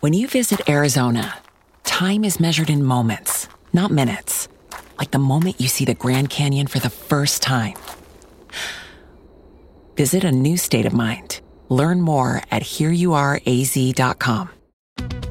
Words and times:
When 0.00 0.12
you 0.12 0.28
visit 0.28 0.68
Arizona, 0.68 1.38
time 1.82 2.22
is 2.22 2.38
measured 2.38 2.70
in 2.70 2.84
moments, 2.84 3.48
not 3.72 3.90
minutes. 3.90 4.46
Like 4.96 5.10
the 5.10 5.18
moment 5.18 5.60
you 5.60 5.66
see 5.66 5.84
the 5.84 5.94
Grand 5.94 6.30
Canyon 6.30 6.68
for 6.68 6.78
the 6.78 6.88
first 6.88 7.42
time. 7.42 7.74
Visit 9.96 10.22
a 10.22 10.30
new 10.30 10.56
state 10.56 10.86
of 10.86 10.92
mind. 10.92 11.40
Learn 11.68 12.00
more 12.00 12.40
at 12.52 12.62
hereyouareaz.com. 12.62 14.50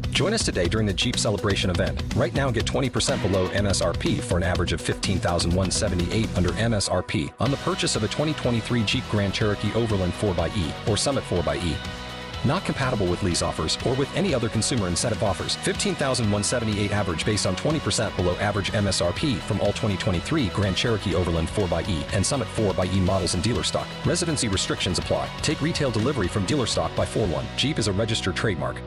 Join 0.09 0.33
us 0.33 0.43
today 0.43 0.67
during 0.67 0.85
the 0.85 0.93
Jeep 0.93 1.15
Celebration 1.15 1.69
event. 1.69 2.03
Right 2.17 2.33
now, 2.33 2.51
get 2.51 2.65
20% 2.65 3.21
below 3.21 3.47
MSRP 3.47 4.19
for 4.19 4.35
an 4.35 4.43
average 4.43 4.73
of 4.73 4.81
15178 4.81 6.27
under 6.35 6.49
MSRP 6.49 7.33
on 7.39 7.51
the 7.51 7.57
purchase 7.57 7.95
of 7.95 8.03
a 8.03 8.07
2023 8.07 8.83
Jeep 8.83 9.03
Grand 9.09 9.33
Cherokee 9.33 9.71
Overland 9.75 10.11
4xE 10.11 10.89
or 10.89 10.97
Summit 10.97 11.23
4xE. 11.23 12.06
Not 12.45 12.65
compatible 12.65 13.07
with 13.07 13.23
lease 13.23 13.41
offers 13.41 13.77
or 13.85 13.93
with 13.95 14.15
any 14.15 14.33
other 14.33 14.49
consumer 14.49 14.87
incentive 14.87 15.23
offers. 15.23 15.55
15,178 15.57 16.91
average 16.91 17.25
based 17.25 17.45
on 17.45 17.55
20% 17.55 18.15
below 18.15 18.35
average 18.37 18.71
MSRP 18.71 19.37
from 19.37 19.59
all 19.59 19.67
2023 19.67 20.47
Grand 20.47 20.75
Cherokee 20.75 21.15
Overland 21.15 21.47
4xE 21.49 22.13
and 22.13 22.25
Summit 22.25 22.47
4xE 22.55 22.99
models 23.01 23.35
in 23.35 23.41
dealer 23.41 23.63
stock. 23.63 23.87
Residency 24.05 24.47
restrictions 24.47 24.99
apply. 24.99 25.29
Take 25.41 25.61
retail 25.61 25.91
delivery 25.91 26.27
from 26.27 26.45
dealer 26.45 26.65
stock 26.65 26.95
by 26.95 27.05
4 27.05 27.27
1. 27.27 27.45
Jeep 27.55 27.79
is 27.79 27.87
a 27.87 27.93
registered 27.93 28.35
trademark. 28.35 28.81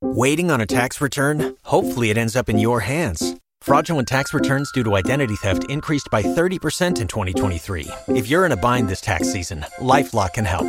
Waiting 0.00 0.50
on 0.52 0.60
a 0.60 0.66
tax 0.66 1.00
return? 1.00 1.56
Hopefully, 1.64 2.10
it 2.10 2.16
ends 2.16 2.36
up 2.36 2.48
in 2.48 2.56
your 2.58 2.78
hands. 2.80 3.34
Fraudulent 3.60 4.06
tax 4.06 4.32
returns 4.32 4.70
due 4.70 4.84
to 4.84 4.94
identity 4.94 5.34
theft 5.34 5.64
increased 5.68 6.08
by 6.12 6.22
30% 6.22 7.00
in 7.00 7.08
2023. 7.08 7.88
If 8.08 8.28
you're 8.28 8.46
in 8.46 8.52
a 8.52 8.56
bind 8.56 8.88
this 8.88 9.00
tax 9.00 9.32
season, 9.32 9.66
LifeLock 9.78 10.34
can 10.34 10.44
help. 10.44 10.68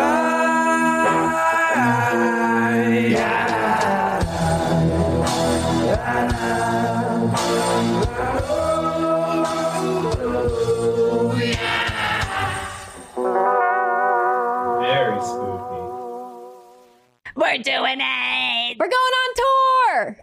We're 17.51 17.57
doing 17.57 17.99
it. 17.99 18.77
We're 18.79 18.87
going 18.87 18.95
on 18.95 19.33
tour. 19.35 20.17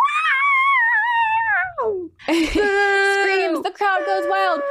Screams. 2.25 3.63
The 3.63 3.71
crowd 3.71 4.07
goes 4.07 4.25
wild. 4.31 4.63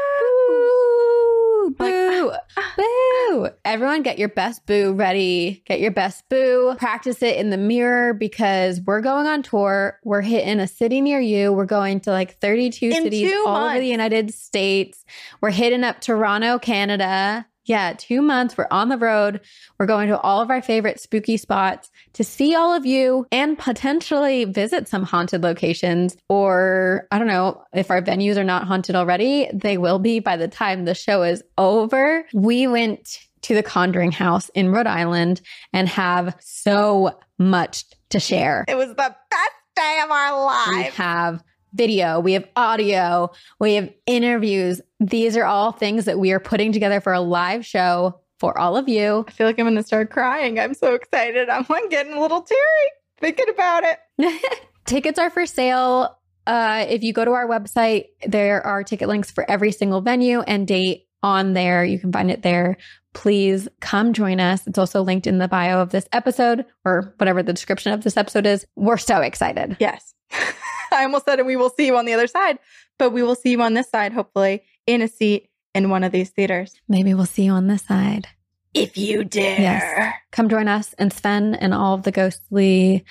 Boo, 1.67 1.75
boo, 1.77 2.31
ah, 2.33 2.39
ah. 2.57 2.73
boo. 2.75 3.49
Everyone 3.63 4.01
get 4.01 4.17
your 4.17 4.29
best 4.29 4.65
boo 4.65 4.93
ready. 4.93 5.61
Get 5.67 5.79
your 5.79 5.91
best 5.91 6.27
boo. 6.29 6.73
Practice 6.79 7.21
it 7.21 7.37
in 7.37 7.51
the 7.51 7.57
mirror 7.57 8.15
because 8.15 8.81
we're 8.81 9.01
going 9.01 9.27
on 9.27 9.43
tour. 9.43 9.99
We're 10.03 10.21
hitting 10.23 10.59
a 10.59 10.67
city 10.67 10.99
near 10.99 11.19
you. 11.19 11.53
We're 11.53 11.65
going 11.65 11.99
to 12.01 12.11
like 12.11 12.39
32 12.39 12.87
In 12.87 13.03
cities 13.03 13.33
all 13.45 13.55
over 13.55 13.79
the 13.79 13.85
United 13.85 14.33
States. 14.33 15.05
We're 15.41 15.51
hitting 15.51 15.83
up 15.83 16.01
Toronto, 16.01 16.57
Canada. 16.57 17.45
Yeah, 17.67 17.93
two 17.97 18.21
months. 18.21 18.57
We're 18.57 18.67
on 18.71 18.89
the 18.89 18.97
road. 18.97 19.41
We're 19.77 19.85
going 19.85 20.07
to 20.07 20.19
all 20.19 20.41
of 20.41 20.49
our 20.49 20.61
favorite 20.61 20.99
spooky 20.99 21.37
spots 21.37 21.91
to 22.13 22.23
see 22.23 22.55
all 22.55 22.73
of 22.73 22.85
you 22.85 23.27
and 23.31 23.59
potentially 23.59 24.45
visit 24.45 24.87
some 24.87 25.03
haunted 25.03 25.43
locations. 25.43 26.15
Or 26.29 27.07
I 27.11 27.19
don't 27.19 27.27
know 27.27 27.63
if 27.73 27.91
our 27.91 28.01
venues 28.01 28.37
are 28.37 28.43
not 28.45 28.63
haunted 28.63 28.95
already, 28.95 29.49
they 29.53 29.77
will 29.77 29.99
be 29.99 30.19
by 30.19 30.37
the 30.37 30.47
time 30.47 30.85
the 30.85 30.95
show 30.95 31.23
is 31.23 31.43
over. 31.57 32.25
We 32.33 32.67
went 32.67 33.19
to 33.43 33.53
the 33.53 33.63
Conjuring 33.63 34.13
House 34.13 34.49
in 34.49 34.71
Rhode 34.71 34.87
Island 34.87 35.41
and 35.73 35.87
have 35.89 36.35
so 36.39 37.19
much 37.37 37.83
to 38.09 38.19
share. 38.19 38.65
It 38.67 38.75
was 38.75 38.89
the 38.89 38.95
best 38.95 39.51
day 39.75 40.01
of 40.03 40.09
our 40.09 40.45
lives. 40.45 40.69
We 40.69 40.83
have 40.83 41.43
video, 41.77 42.19
we 42.19 42.33
have 42.33 42.47
audio, 42.55 43.31
we 43.59 43.75
have 43.75 43.89
interviews. 44.05 44.81
These 44.99 45.37
are 45.37 45.45
all 45.45 45.71
things 45.71 46.05
that 46.05 46.19
we 46.19 46.31
are 46.31 46.39
putting 46.39 46.71
together 46.71 46.99
for 46.99 47.13
a 47.13 47.21
live 47.21 47.65
show 47.65 48.19
for 48.39 48.57
all 48.57 48.75
of 48.77 48.89
you. 48.89 49.25
I 49.27 49.31
feel 49.31 49.47
like 49.47 49.59
I'm 49.59 49.65
going 49.65 49.75
to 49.75 49.83
start 49.83 50.09
crying. 50.09 50.59
I'm 50.59 50.73
so 50.73 50.93
excited. 50.93 51.49
I'm 51.49 51.65
like, 51.69 51.89
getting 51.89 52.13
a 52.13 52.21
little 52.21 52.41
teary 52.41 52.91
thinking 53.19 53.49
about 53.49 53.83
it. 53.83 54.61
Tickets 54.85 55.19
are 55.19 55.29
for 55.29 55.45
sale. 55.45 56.17
Uh, 56.45 56.85
if 56.87 57.03
you 57.03 57.13
go 57.13 57.25
to 57.25 57.31
our 57.31 57.47
website, 57.47 58.05
there 58.25 58.65
are 58.65 58.83
ticket 58.83 59.07
links 59.07 59.31
for 59.31 59.49
every 59.49 59.71
single 59.71 60.01
venue 60.01 60.41
and 60.41 60.67
date 60.67 61.07
on 61.23 61.53
there. 61.53 61.83
You 61.83 61.99
can 61.99 62.11
find 62.11 62.31
it 62.31 62.41
there. 62.41 62.77
Please 63.13 63.67
come 63.81 64.13
join 64.13 64.39
us. 64.39 64.65
It's 64.67 64.77
also 64.77 65.01
linked 65.01 65.27
in 65.27 65.39
the 65.39 65.47
bio 65.47 65.81
of 65.81 65.89
this 65.89 66.07
episode 66.13 66.65
or 66.85 67.13
whatever 67.17 67.43
the 67.43 67.53
description 67.53 67.91
of 67.91 68.03
this 68.03 68.15
episode 68.15 68.45
is. 68.45 68.65
We're 68.75 68.97
so 68.97 69.21
excited. 69.21 69.75
Yes. 69.79 70.13
I 70.91 71.03
almost 71.03 71.25
said, 71.25 71.39
and 71.39 71.47
we 71.47 71.55
will 71.55 71.69
see 71.69 71.85
you 71.85 71.97
on 71.97 72.05
the 72.05 72.13
other 72.13 72.27
side, 72.27 72.59
but 72.97 73.11
we 73.11 73.23
will 73.23 73.35
see 73.35 73.51
you 73.51 73.61
on 73.61 73.73
this 73.73 73.89
side, 73.89 74.13
hopefully, 74.13 74.63
in 74.85 75.01
a 75.01 75.07
seat 75.07 75.49
in 75.75 75.89
one 75.89 76.03
of 76.03 76.11
these 76.11 76.29
theaters. 76.29 76.75
Maybe 76.87 77.13
we'll 77.13 77.25
see 77.25 77.43
you 77.43 77.51
on 77.51 77.67
this 77.67 77.83
side. 77.83 78.27
If 78.73 78.97
you 78.97 79.23
dare. 79.23 79.59
Yes. 79.59 80.13
Come 80.31 80.49
join 80.49 80.67
us 80.67 80.93
and 80.99 81.11
Sven 81.11 81.55
and 81.55 81.73
all 81.73 81.95
of 81.95 82.03
the 82.03 82.11
ghostly 82.11 83.03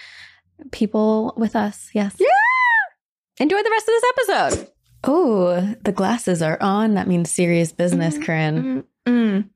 people 0.70 1.34
with 1.36 1.56
us. 1.56 1.90
Yes. 1.92 2.16
Yeah. 2.18 2.26
Enjoy 3.38 3.62
the 3.62 3.70
rest 3.70 3.88
of 3.88 3.94
this 3.94 4.04
episode. 4.54 4.68
Oh, 5.04 5.74
the 5.82 5.92
glasses 5.92 6.42
are 6.42 6.58
on. 6.60 6.94
That 6.94 7.06
means 7.08 7.30
serious 7.30 7.72
business, 7.72 8.16
Mhm. 8.18 8.24
Corinne. 8.24 8.84
Mm-mm. 9.06 9.48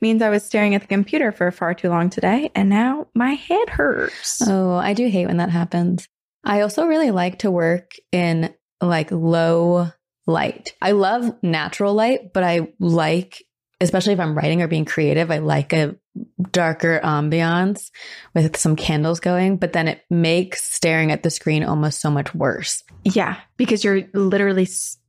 Means 0.00 0.22
I 0.22 0.28
was 0.30 0.44
staring 0.44 0.74
at 0.74 0.82
the 0.82 0.86
computer 0.86 1.32
for 1.32 1.50
far 1.50 1.74
too 1.74 1.88
long 1.88 2.10
today, 2.10 2.50
and 2.54 2.68
now 2.68 3.08
my 3.14 3.32
head 3.32 3.68
hurts. 3.70 4.42
Oh, 4.46 4.74
I 4.74 4.92
do 4.94 5.08
hate 5.08 5.26
when 5.26 5.38
that 5.38 5.50
happens. 5.50 6.08
I 6.44 6.60
also 6.60 6.86
really 6.86 7.10
like 7.10 7.40
to 7.40 7.50
work 7.50 7.92
in 8.12 8.54
like 8.80 9.10
low 9.10 9.88
light. 10.26 10.74
I 10.80 10.92
love 10.92 11.42
natural 11.42 11.94
light, 11.94 12.32
but 12.32 12.44
I 12.44 12.72
like, 12.78 13.42
especially 13.80 14.12
if 14.12 14.20
I'm 14.20 14.36
writing 14.36 14.62
or 14.62 14.68
being 14.68 14.84
creative, 14.84 15.30
I 15.30 15.38
like 15.38 15.72
a 15.72 15.96
darker 16.50 17.00
ambiance 17.02 17.90
with 18.34 18.56
some 18.56 18.76
candles 18.76 19.20
going, 19.20 19.56
but 19.56 19.72
then 19.72 19.88
it 19.88 20.02
makes 20.10 20.62
staring 20.62 21.10
at 21.10 21.22
the 21.22 21.30
screen 21.30 21.64
almost 21.64 22.00
so 22.00 22.10
much 22.10 22.34
worse. 22.34 22.82
Yeah, 23.04 23.36
because 23.56 23.82
you're 23.82 24.02
literally 24.12 24.68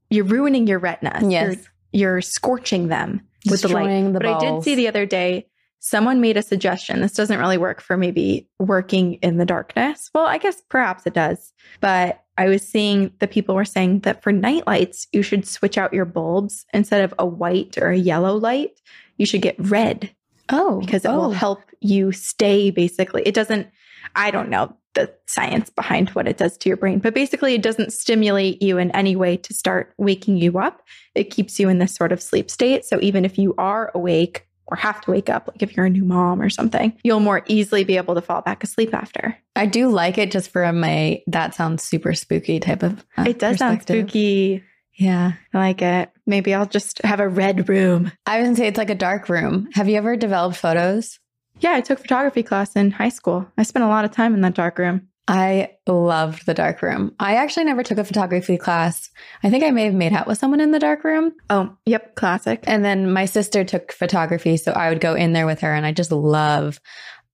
you're 0.09 0.25
ruining 0.25 0.67
your 0.67 0.79
retinas. 0.79 1.29
Yes. 1.29 1.55
You're, 1.55 1.65
you're 1.91 2.21
scorching 2.21 2.87
them 2.87 3.21
with 3.49 3.61
the 3.61 3.69
light. 3.69 4.13
The 4.13 4.19
but 4.19 4.25
I 4.25 4.39
did 4.39 4.63
see 4.63 4.75
the 4.75 4.87
other 4.87 5.05
day 5.05 5.47
someone 5.85 6.19
made 6.19 6.35
a 6.35 6.41
suggestion. 6.41 6.99
This 6.99 7.13
doesn't 7.13 7.37
really 7.37 7.59
work 7.59 7.79
for 7.79 7.95
maybe 7.95 8.49
working 8.57 9.13
in 9.15 9.37
the 9.37 9.45
darkness. 9.45 10.09
Well, 10.15 10.25
I 10.25 10.39
guess 10.39 10.59
perhaps 10.67 11.05
it 11.05 11.13
does. 11.13 11.53
But 11.79 12.23
I 12.39 12.47
was 12.47 12.67
seeing 12.67 13.13
the 13.19 13.27
people 13.27 13.53
were 13.53 13.65
saying 13.65 13.99
that 13.99 14.23
for 14.23 14.31
night 14.31 14.65
lights, 14.65 15.05
you 15.13 15.21
should 15.21 15.47
switch 15.47 15.77
out 15.77 15.93
your 15.93 16.05
bulbs 16.05 16.65
instead 16.73 17.03
of 17.03 17.13
a 17.19 17.25
white 17.25 17.77
or 17.77 17.91
a 17.91 17.97
yellow 17.97 18.35
light. 18.35 18.81
You 19.17 19.27
should 19.27 19.43
get 19.43 19.55
red 19.59 20.09
Oh, 20.49 20.79
because 20.79 21.05
it 21.05 21.09
will 21.09 21.25
oh. 21.25 21.31
help 21.31 21.61
you 21.81 22.11
stay 22.11 22.71
basically. 22.71 23.21
It 23.23 23.35
doesn't, 23.35 23.67
I 24.15 24.31
don't 24.31 24.49
know 24.49 24.75
the 24.95 25.13
science 25.27 25.69
behind 25.69 26.09
what 26.09 26.27
it 26.27 26.37
does 26.37 26.57
to 26.57 26.69
your 26.69 26.77
brain, 26.77 26.97
but 26.97 27.13
basically 27.13 27.53
it 27.53 27.61
doesn't 27.61 27.93
stimulate 27.93 28.59
you 28.61 28.79
in 28.79 28.89
any 28.91 29.15
way 29.15 29.37
to 29.37 29.53
start 29.53 29.93
waking 29.97 30.37
you 30.37 30.57
up. 30.57 30.81
It 31.13 31.25
keeps 31.25 31.59
you 31.59 31.69
in 31.69 31.77
this 31.77 31.93
sort 31.93 32.11
of 32.11 32.23
sleep 32.23 32.49
state. 32.49 32.85
So 32.85 32.97
even 33.01 33.23
if 33.23 33.37
you 33.37 33.53
are 33.59 33.91
awake 33.93 34.47
or 34.67 34.77
have 34.77 35.01
to 35.01 35.11
wake 35.11 35.29
up, 35.29 35.47
like 35.47 35.61
if 35.61 35.75
you're 35.75 35.85
a 35.85 35.89
new 35.89 36.03
mom 36.05 36.41
or 36.41 36.49
something, 36.49 36.97
you'll 37.03 37.19
more 37.19 37.43
easily 37.47 37.83
be 37.83 37.97
able 37.97 38.15
to 38.15 38.21
fall 38.21 38.41
back 38.41 38.63
asleep 38.63 38.93
after. 38.93 39.37
I 39.55 39.65
do 39.65 39.89
like 39.89 40.17
it 40.17 40.31
just 40.31 40.49
for 40.51 40.71
my 40.73 41.21
that 41.27 41.53
sounds 41.55 41.83
super 41.83 42.13
spooky 42.13 42.59
type 42.59 42.83
of. 42.83 43.05
uh, 43.17 43.25
it 43.27 43.39
does 43.39 43.57
sound 43.57 43.81
spooky. 43.83 44.63
Yeah. 44.93 45.33
I 45.53 45.57
like 45.57 45.81
it. 45.81 46.09
Maybe 46.25 46.53
I'll 46.53 46.65
just 46.65 47.01
have 47.03 47.19
a 47.19 47.27
red 47.27 47.67
room. 47.67 48.11
I 48.25 48.39
was 48.39 48.47
gonna 48.47 48.55
say 48.55 48.67
it's 48.67 48.77
like 48.77 48.89
a 48.89 48.95
dark 48.95 49.29
room. 49.29 49.69
Have 49.73 49.89
you 49.89 49.97
ever 49.97 50.15
developed 50.15 50.57
photos? 50.57 51.19
Yeah, 51.59 51.73
I 51.73 51.81
took 51.81 51.99
photography 51.99 52.43
class 52.43 52.75
in 52.75 52.91
high 52.91 53.09
school. 53.09 53.47
I 53.57 53.63
spent 53.63 53.85
a 53.85 53.89
lot 53.89 54.05
of 54.05 54.11
time 54.11 54.33
in 54.33 54.41
that 54.41 54.55
dark 54.55 54.77
room. 54.77 55.07
I 55.27 55.71
loved 55.87 56.45
the 56.45 56.53
dark 56.53 56.81
room. 56.81 57.15
I 57.19 57.35
actually 57.35 57.65
never 57.65 57.81
took 57.81 57.97
a 57.97 58.03
photography 58.03 58.57
class. 58.57 59.09
I 59.43 59.49
think 59.49 59.63
I 59.63 59.71
may 59.71 59.85
have 59.85 59.93
made 59.93 60.13
out 60.13 60.27
with 60.27 60.37
someone 60.37 60.61
in 60.61 60.71
the 60.71 60.79
dark 60.79 61.03
room. 61.03 61.33
Oh, 61.49 61.75
yep, 61.85 62.15
classic. 62.15 62.63
And 62.67 62.85
then 62.85 63.11
my 63.11 63.25
sister 63.25 63.63
took 63.63 63.91
photography. 63.91 64.57
So 64.57 64.71
I 64.71 64.89
would 64.89 65.01
go 65.01 65.15
in 65.15 65.33
there 65.33 65.47
with 65.47 65.61
her 65.61 65.73
and 65.73 65.85
I 65.85 65.93
just 65.93 66.11
love. 66.11 66.79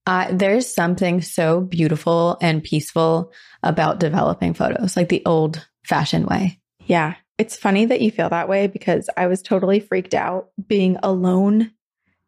Uh, 0.05 0.29
there's 0.31 0.73
something 0.73 1.21
so 1.21 1.61
beautiful 1.61 2.37
and 2.41 2.63
peaceful 2.63 3.33
about 3.61 3.99
developing 3.99 4.53
photos, 4.53 4.95
like 4.95 5.09
the 5.09 5.23
old 5.25 5.67
fashioned 5.83 6.27
way. 6.27 6.59
Yeah. 6.85 7.15
It's 7.37 7.57
funny 7.57 7.85
that 7.85 8.01
you 8.01 8.11
feel 8.11 8.29
that 8.29 8.49
way 8.49 8.67
because 8.67 9.09
I 9.17 9.27
was 9.27 9.41
totally 9.41 9.79
freaked 9.79 10.13
out 10.13 10.49
being 10.65 10.97
alone 11.03 11.71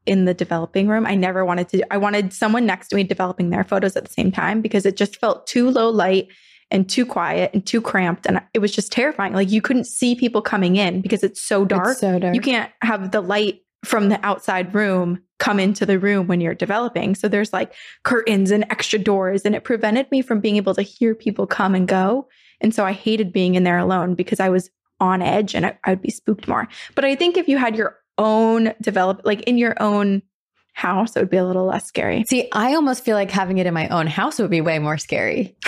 in 0.05 0.25
the 0.25 0.33
developing 0.33 0.87
room. 0.87 1.05
I 1.05 1.15
never 1.15 1.45
wanted 1.45 1.69
to, 1.69 1.93
I 1.93 1.97
wanted 1.97 2.33
someone 2.33 2.65
next 2.65 2.89
to 2.89 2.95
me 2.95 3.03
developing 3.03 3.49
their 3.49 3.63
photos 3.63 3.95
at 3.95 4.05
the 4.05 4.13
same 4.13 4.31
time 4.31 4.61
because 4.61 4.85
it 4.85 4.97
just 4.97 5.17
felt 5.17 5.47
too 5.47 5.69
low 5.69 5.89
light 5.89 6.27
and 6.71 6.89
too 6.89 7.05
quiet 7.05 7.51
and 7.53 7.65
too 7.65 7.81
cramped. 7.81 8.25
And 8.25 8.41
it 8.53 8.59
was 8.59 8.71
just 8.71 8.91
terrifying. 8.91 9.33
Like 9.33 9.51
you 9.51 9.61
couldn't 9.61 9.85
see 9.85 10.15
people 10.15 10.41
coming 10.41 10.75
in 10.75 11.01
because 11.01 11.23
it's 11.23 11.41
so 11.41 11.65
dark. 11.65 11.91
It's 11.91 11.99
so 11.99 12.19
dark. 12.19 12.35
You 12.35 12.41
can't 12.41 12.71
have 12.81 13.11
the 13.11 13.21
light 13.21 13.61
from 13.85 14.09
the 14.09 14.19
outside 14.25 14.73
room 14.73 15.21
come 15.39 15.59
into 15.59 15.85
the 15.85 15.99
room 15.99 16.27
when 16.27 16.41
you're 16.41 16.55
developing. 16.55 17.15
So 17.15 17.27
there's 17.27 17.51
like 17.51 17.73
curtains 18.03 18.49
and 18.49 18.63
extra 18.69 18.97
doors, 18.97 19.43
and 19.43 19.55
it 19.55 19.65
prevented 19.65 20.09
me 20.09 20.21
from 20.21 20.39
being 20.39 20.55
able 20.55 20.73
to 20.75 20.81
hear 20.81 21.13
people 21.13 21.45
come 21.45 21.75
and 21.75 21.87
go. 21.87 22.27
And 22.61 22.73
so 22.73 22.85
I 22.85 22.93
hated 22.93 23.33
being 23.33 23.55
in 23.55 23.63
there 23.63 23.77
alone 23.77 24.15
because 24.15 24.39
I 24.39 24.49
was 24.49 24.69
on 25.01 25.21
edge 25.21 25.53
and 25.53 25.65
I, 25.65 25.77
I 25.83 25.91
would 25.91 26.01
be 26.01 26.11
spooked 26.11 26.47
more. 26.47 26.67
But 26.95 27.03
I 27.03 27.15
think 27.15 27.35
if 27.35 27.49
you 27.49 27.57
had 27.57 27.75
your 27.75 27.97
own 28.17 28.73
develop, 28.81 29.21
like 29.25 29.41
in 29.41 29.57
your 29.57 29.75
own 29.81 30.21
house, 30.73 31.15
it 31.15 31.19
would 31.19 31.29
be 31.29 31.37
a 31.37 31.45
little 31.45 31.65
less 31.65 31.85
scary. 31.85 32.23
See, 32.27 32.47
I 32.51 32.73
almost 32.75 33.03
feel 33.05 33.15
like 33.15 33.29
having 33.31 33.57
it 33.59 33.65
in 33.67 33.73
my 33.73 33.87
own 33.89 34.07
house 34.07 34.39
would 34.39 34.49
be 34.49 34.61
way 34.61 34.79
more 34.79 34.97
scary. 34.97 35.55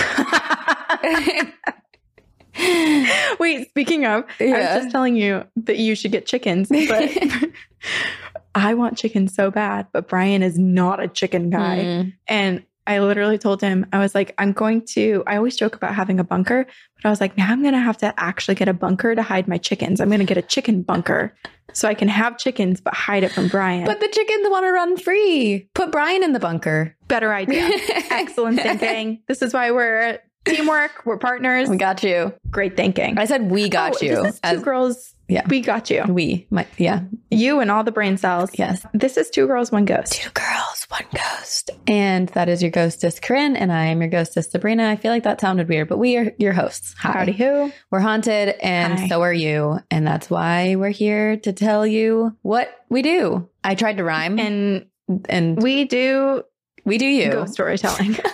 Wait, 3.40 3.68
speaking 3.70 4.06
of, 4.06 4.24
I 4.40 4.44
Yeah. 4.46 4.76
was 4.76 4.84
just 4.84 4.92
telling 4.92 5.16
you 5.16 5.44
that 5.58 5.78
you 5.78 5.94
should 5.96 6.12
get 6.12 6.26
chickens, 6.26 6.70
but 6.70 7.12
I 8.56 8.74
want 8.76 8.98
chicken 8.98 9.28
so 9.28 9.52
bad, 9.52 9.88
but 9.92 10.08
Brian 10.08 10.42
is 10.42 10.58
not 10.58 11.02
a 11.04 11.08
chicken 11.10 11.50
guy. 11.50 11.78
Mm. 11.80 12.14
And 12.28 12.64
I 12.88 13.00
literally 13.00 13.38
told 13.38 13.62
him, 13.62 13.86
I 13.92 14.00
was 14.00 14.16
like, 14.16 14.34
I'm 14.38 14.54
going 14.54 14.84
to, 14.94 15.24
I 15.28 15.36
always 15.38 15.56
joke 15.58 15.76
about 15.76 15.94
having 15.96 16.20
a 16.20 16.24
bunker, 16.24 16.66
but 16.96 17.06
I 17.06 17.10
was 17.10 17.20
like, 17.20 17.36
now 17.38 17.52
I'm 17.52 17.62
going 17.62 17.74
to 17.74 17.80
have 17.80 17.98
to 17.98 18.14
actually 18.18 18.56
get 18.56 18.70
a 18.70 18.74
bunker 18.74 19.14
to 19.16 19.22
hide 19.22 19.48
my 19.48 19.58
chickens. 19.58 20.00
I'm 20.00 20.08
going 20.10 20.20
to 20.20 20.26
get 20.26 20.38
a 20.38 20.42
chicken 20.42 20.82
bunker 20.82 21.36
so 21.76 21.88
I 21.88 21.94
can 21.94 22.08
have 22.08 22.38
chickens, 22.38 22.82
but 22.82 22.94
hide 22.94 23.24
it 23.24 23.32
from 23.32 23.48
Brian. 23.50 23.86
But 23.86 24.00
the 24.00 24.08
chickens 24.08 24.48
want 24.50 24.66
to 24.66 24.72
run 24.72 24.98
free. 24.98 25.70
Put 25.76 25.92
Brian 25.92 26.24
in 26.24 26.34
the 26.34 26.40
bunker. 26.40 26.96
better 27.08 27.34
idea. 27.34 27.70
Excellent 28.10 28.60
thinking. 28.60 29.22
This 29.28 29.42
is 29.42 29.54
why 29.54 29.72
we're 29.72 30.20
teamwork, 30.46 31.06
we're 31.06 31.18
partners. 31.18 31.70
We 31.70 31.78
got 31.78 32.04
you. 32.04 32.34
Great 32.52 32.78
thinking. 32.78 33.18
I 33.18 33.26
said 33.26 33.50
we 33.52 33.68
got 33.70 33.96
Oh, 34.02 34.06
you. 34.06 34.24
This 34.24 34.36
two 34.36 34.40
as 34.44 34.62
girls. 34.62 35.15
Yeah. 35.28 35.44
We 35.48 35.62
got 35.62 35.90
you. 35.90 36.04
we, 36.08 36.46
my, 36.52 36.68
yeah, 36.78 37.02
You 37.32 37.60
and 37.60 37.72
all 37.72 37.84
the 37.84 37.92
brain 37.92 38.16
cells. 38.18 38.52
yes. 38.54 38.86
This 38.94 39.18
is 39.18 39.30
two 39.32 39.48
girls, 39.48 39.72
one 39.72 39.86
ghost. 39.86 40.12
Two 40.14 40.30
girls, 40.32 40.86
one 40.90 41.06
ghost. 41.16 41.72
And 41.88 42.30
that 42.30 42.48
is 42.48 42.62
your 42.62 42.70
ghostess, 42.70 43.20
Corinne, 43.20 43.56
and 43.56 43.72
I 43.74 43.86
am 43.86 44.02
your 44.02 44.10
ghostess, 44.12 44.52
Sabrina. 44.52 44.88
I 44.88 44.96
feel 44.98 45.12
like 45.12 45.24
that 45.24 45.42
sounded 45.42 45.68
weird, 45.68 45.90
but 45.90 45.98
we 45.98 46.16
are 46.18 46.32
your 46.38 46.54
hosts. 46.54 46.94
Hi. 47.00 47.12
Howdy 47.14 47.32
who. 47.32 47.72
We're 47.90 48.02
haunted, 48.02 48.56
and 48.62 49.00
Hi. 49.00 49.08
so 49.08 49.24
are 49.24 49.34
you. 49.34 49.80
And 49.90 50.06
that's 50.06 50.30
why 50.30 50.76
we're 50.76 50.90
here 50.90 51.38
to 51.38 51.54
tell 51.54 51.88
you 51.88 52.38
what 52.44 52.70
we 52.90 53.02
do. 53.02 53.50
I 53.64 53.74
tried 53.74 53.98
to 53.98 54.04
rhyme, 54.04 54.38
and, 54.40 54.86
And 55.28 55.60
we 55.62 55.86
do 55.86 56.44
we 56.86 57.00
do 57.00 57.08
you. 57.08 57.32
ghost 57.32 57.54
storytelling. 57.54 58.16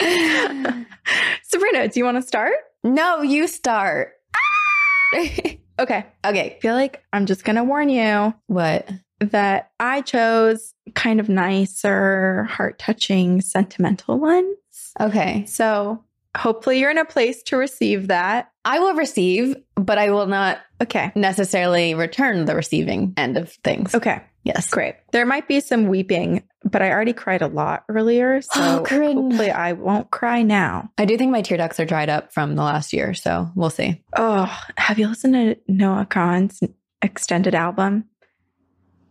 Sabrina, 1.42 1.88
do 1.88 2.00
you 2.00 2.04
want 2.04 2.16
to 2.16 2.22
start? 2.22 2.54
no, 2.82 3.22
you 3.22 3.46
start. 3.46 4.12
Okay. 5.80 6.06
okay. 6.24 6.56
I 6.56 6.58
feel 6.60 6.74
like 6.74 7.02
I'm 7.12 7.26
just 7.26 7.42
going 7.44 7.56
to 7.56 7.64
warn 7.64 7.88
you 7.88 8.32
What? 8.46 8.88
that 9.18 9.70
I 9.80 10.02
chose 10.02 10.72
kind 10.94 11.18
of 11.18 11.28
nicer, 11.28 12.44
heart 12.44 12.78
touching, 12.78 13.40
sentimental 13.40 14.20
ones. 14.20 14.56
Okay. 15.00 15.44
So 15.46 16.04
hopefully 16.36 16.78
you're 16.78 16.92
in 16.92 16.98
a 16.98 17.04
place 17.04 17.42
to 17.44 17.56
receive 17.56 18.06
that. 18.06 18.52
I 18.64 18.78
will 18.78 18.94
receive, 18.94 19.56
but 19.74 19.98
I 19.98 20.10
will 20.10 20.26
not 20.26 20.58
Okay. 20.80 21.10
necessarily 21.16 21.94
return 21.94 22.44
the 22.44 22.54
receiving 22.54 23.12
end 23.16 23.36
of 23.36 23.50
things. 23.64 23.94
Okay. 23.96 24.22
Yes. 24.44 24.68
Great. 24.70 24.94
There 25.12 25.24
might 25.26 25.48
be 25.48 25.60
some 25.60 25.88
weeping, 25.88 26.42
but 26.64 26.82
I 26.82 26.90
already 26.90 27.14
cried 27.14 27.42
a 27.42 27.46
lot 27.48 27.84
earlier. 27.88 28.36
Oh, 28.40 28.40
so 28.40 28.60
Oh, 28.60 28.84
hopefully 28.84 29.50
I 29.50 29.72
won't 29.72 30.10
cry 30.10 30.42
now. 30.42 30.90
I 30.98 31.06
do 31.06 31.16
think 31.16 31.32
my 31.32 31.42
tear 31.42 31.56
ducts 31.58 31.80
are 31.80 31.86
dried 31.86 32.10
up 32.10 32.32
from 32.32 32.54
the 32.54 32.62
last 32.62 32.92
year, 32.92 33.14
so 33.14 33.50
we'll 33.54 33.70
see. 33.70 34.02
Oh, 34.16 34.54
have 34.76 34.98
you 34.98 35.08
listened 35.08 35.34
to 35.34 35.56
Noah 35.66 36.06
Kahan's 36.08 36.62
extended 37.02 37.54
album? 37.54 38.04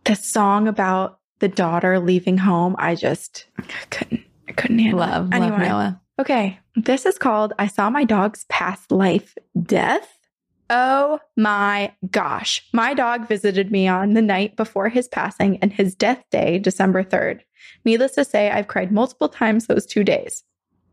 The 0.04 0.14
song 0.14 0.68
about 0.68 1.18
the 1.40 1.48
daughter 1.48 1.98
leaving 1.98 2.38
home, 2.38 2.76
I 2.78 2.94
just 2.94 3.46
I 3.58 3.62
couldn't 3.90 4.20
I 4.48 4.52
couldn't 4.52 4.78
handle 4.78 5.00
Love, 5.00 5.32
it. 5.32 5.38
love 5.40 5.58
Noah. 5.58 6.00
Okay, 6.20 6.60
this 6.76 7.06
is 7.06 7.18
called 7.18 7.52
I 7.58 7.66
Saw 7.66 7.90
My 7.90 8.04
Dog's 8.04 8.44
Past 8.48 8.92
Life 8.92 9.34
Death. 9.60 10.08
Oh 10.70 11.20
my 11.36 11.92
gosh. 12.10 12.66
My 12.72 12.94
dog 12.94 13.28
visited 13.28 13.70
me 13.70 13.86
on 13.86 14.14
the 14.14 14.22
night 14.22 14.56
before 14.56 14.88
his 14.88 15.08
passing 15.08 15.58
and 15.58 15.72
his 15.72 15.94
death 15.94 16.24
day, 16.30 16.58
December 16.58 17.04
3rd. 17.04 17.40
Needless 17.84 18.12
to 18.12 18.24
say, 18.24 18.50
I've 18.50 18.68
cried 18.68 18.90
multiple 18.90 19.28
times 19.28 19.66
those 19.66 19.86
two 19.86 20.04
days. 20.04 20.42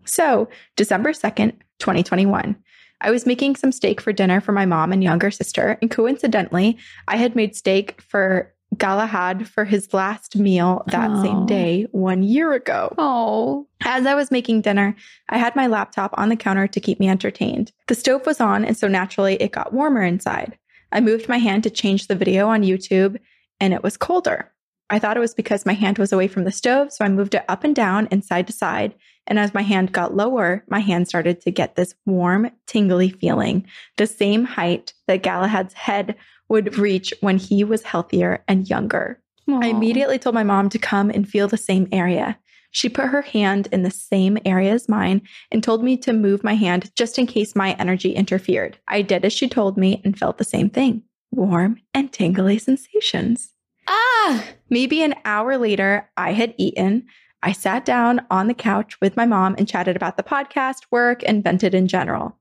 So, 0.06 0.50
December 0.76 1.12
2nd, 1.12 1.54
2021. 1.80 2.56
I 3.02 3.12
was 3.12 3.26
making 3.26 3.56
some 3.56 3.72
steak 3.72 4.00
for 4.00 4.14
dinner 4.14 4.42
for 4.42 4.52
my 4.52 4.66
mom 4.66 4.92
and 4.92 5.04
younger 5.04 5.32
sister, 5.32 5.78
and 5.82 5.90
coincidentally, 5.90 6.78
I 7.08 7.18
had 7.18 7.36
made 7.36 7.56
steak 7.56 8.02
for 8.02 8.54
Galahad 8.78 9.48
for 9.48 9.66
his 9.66 9.94
last 9.94 10.36
meal 10.36 10.84
that 10.88 11.22
same 11.22 11.46
day 11.46 11.88
one 11.92 12.24
year 12.24 12.54
ago. 12.54 12.94
Oh. 12.98 13.68
As 13.84 14.06
I 14.06 14.16
was 14.16 14.32
making 14.32 14.62
dinner, 14.62 14.96
I 15.30 15.38
had 15.38 15.56
my 15.56 15.68
laptop 15.68 16.14
on 16.18 16.30
the 16.30 16.36
counter 16.36 16.68
to 16.68 16.80
keep 16.80 17.00
me 17.00 17.10
entertained. 17.10 17.72
The 17.88 17.96
stove 17.96 18.26
was 18.26 18.40
on, 18.40 18.64
and 18.64 18.78
so 18.78 18.88
naturally 18.88 19.36
it 19.36 19.52
got 19.52 19.74
warmer 19.74 20.02
inside. 20.02 20.58
I 20.92 21.02
moved 21.02 21.28
my 21.28 21.38
hand 21.38 21.64
to 21.64 21.70
change 21.70 22.08
the 22.08 22.16
video 22.16 22.48
on 22.48 22.64
YouTube, 22.64 23.18
and 23.60 23.74
it 23.74 23.84
was 23.84 23.98
colder. 23.98 24.52
I 24.90 25.00
thought 25.00 25.16
it 25.16 25.22
was 25.22 25.34
because 25.34 25.66
my 25.66 25.74
hand 25.74 25.98
was 25.98 26.12
away 26.12 26.28
from 26.28 26.44
the 26.44 26.52
stove, 26.52 26.92
so 26.92 27.06
I 27.06 27.10
moved 27.10 27.34
it 27.36 27.46
up 27.48 27.64
and 27.64 27.76
down 27.76 28.08
and 28.12 28.24
side 28.24 28.48
to 28.48 28.54
side. 28.54 28.94
And 29.26 29.40
as 29.40 29.54
my 29.54 29.62
hand 29.62 29.94
got 29.94 30.16
lower, 30.16 30.66
my 30.68 30.80
hand 30.80 31.08
started 31.08 31.40
to 31.42 31.52
get 31.52 31.76
this 31.76 31.96
warm, 32.06 32.52
tingly 32.68 33.10
feeling, 33.10 33.66
the 33.98 34.08
same 34.08 34.44
height 34.44 34.94
that 35.08 35.24
Galahad's 35.24 35.74
head 35.74 36.16
would 36.52 36.78
reach 36.78 37.14
when 37.22 37.38
he 37.38 37.64
was 37.64 37.84
healthier 37.84 38.44
and 38.46 38.70
younger. 38.70 39.22
I 39.50 39.68
immediately 39.68 40.20
told 40.20 40.36
my 40.36 40.44
mom 40.44 40.68
to 40.70 40.78
come 40.78 41.10
and 41.10 41.28
feel 41.28 41.48
the 41.48 41.56
same 41.56 41.88
area. 41.94 42.38
She 42.72 42.90
put 42.90 43.08
her 43.08 43.22
hand 43.22 43.70
in 43.72 43.84
the 43.84 43.92
same 43.92 44.38
area 44.46 44.74
as 44.74 44.90
mine 44.90 45.22
and 45.50 45.64
told 45.64 45.82
me 45.82 45.96
to 45.98 46.12
move 46.12 46.44
my 46.44 46.56
hand 46.56 46.92
just 46.96 47.18
in 47.18 47.26
case 47.26 47.56
my 47.56 47.72
energy 47.80 48.12
interfered. 48.12 48.78
I 48.90 49.02
did 49.02 49.24
as 49.24 49.32
she 49.32 49.48
told 49.48 49.78
me 49.78 50.02
and 50.04 50.18
felt 50.18 50.38
the 50.38 50.44
same 50.44 50.70
thing 50.70 51.04
warm 51.32 51.78
and 51.94 52.12
tingly 52.12 52.58
sensations. 52.58 53.54
Ah. 53.88 54.46
Maybe 54.70 55.02
an 55.02 55.16
hour 55.24 55.58
later, 55.58 56.10
I 56.18 56.34
had 56.34 56.54
eaten. 56.58 57.06
I 57.42 57.54
sat 57.54 57.86
down 57.86 58.26
on 58.30 58.48
the 58.48 58.54
couch 58.54 59.00
with 59.00 59.16
my 59.16 59.26
mom 59.26 59.56
and 59.58 59.70
chatted 59.70 59.96
about 59.96 60.18
the 60.18 60.24
podcast, 60.24 60.80
work, 60.92 61.24
and 61.26 61.42
vented 61.42 61.74
in 61.74 61.88
general. 61.88 62.38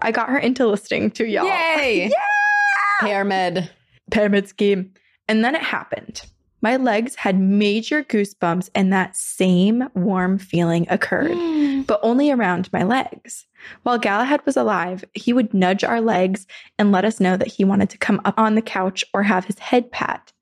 I 0.00 0.10
got 0.10 0.30
her 0.30 0.38
into 0.38 0.66
listening 0.66 1.12
to 1.12 1.24
y'all. 1.24 1.46
Yay. 1.46 2.10
Yeah! 2.18 2.41
Pyramid. 3.06 3.70
pyramid 4.10 4.48
scheme. 4.48 4.92
And 5.28 5.44
then 5.44 5.54
it 5.54 5.62
happened. 5.62 6.22
My 6.62 6.76
legs 6.76 7.16
had 7.16 7.40
major 7.40 8.04
goosebumps, 8.04 8.70
and 8.76 8.92
that 8.92 9.16
same 9.16 9.88
warm 9.94 10.38
feeling 10.38 10.86
occurred, 10.88 11.32
mm. 11.32 11.84
but 11.86 11.98
only 12.04 12.30
around 12.30 12.72
my 12.72 12.84
legs. 12.84 13.46
While 13.82 13.98
Galahad 13.98 14.46
was 14.46 14.56
alive, 14.56 15.04
he 15.12 15.32
would 15.32 15.52
nudge 15.52 15.82
our 15.82 16.00
legs 16.00 16.46
and 16.78 16.92
let 16.92 17.04
us 17.04 17.18
know 17.18 17.36
that 17.36 17.48
he 17.48 17.64
wanted 17.64 17.90
to 17.90 17.98
come 17.98 18.20
up 18.24 18.38
on 18.38 18.54
the 18.54 18.62
couch 18.62 19.04
or 19.12 19.24
have 19.24 19.44
his 19.44 19.58
head 19.58 19.90
pat. 19.90 20.32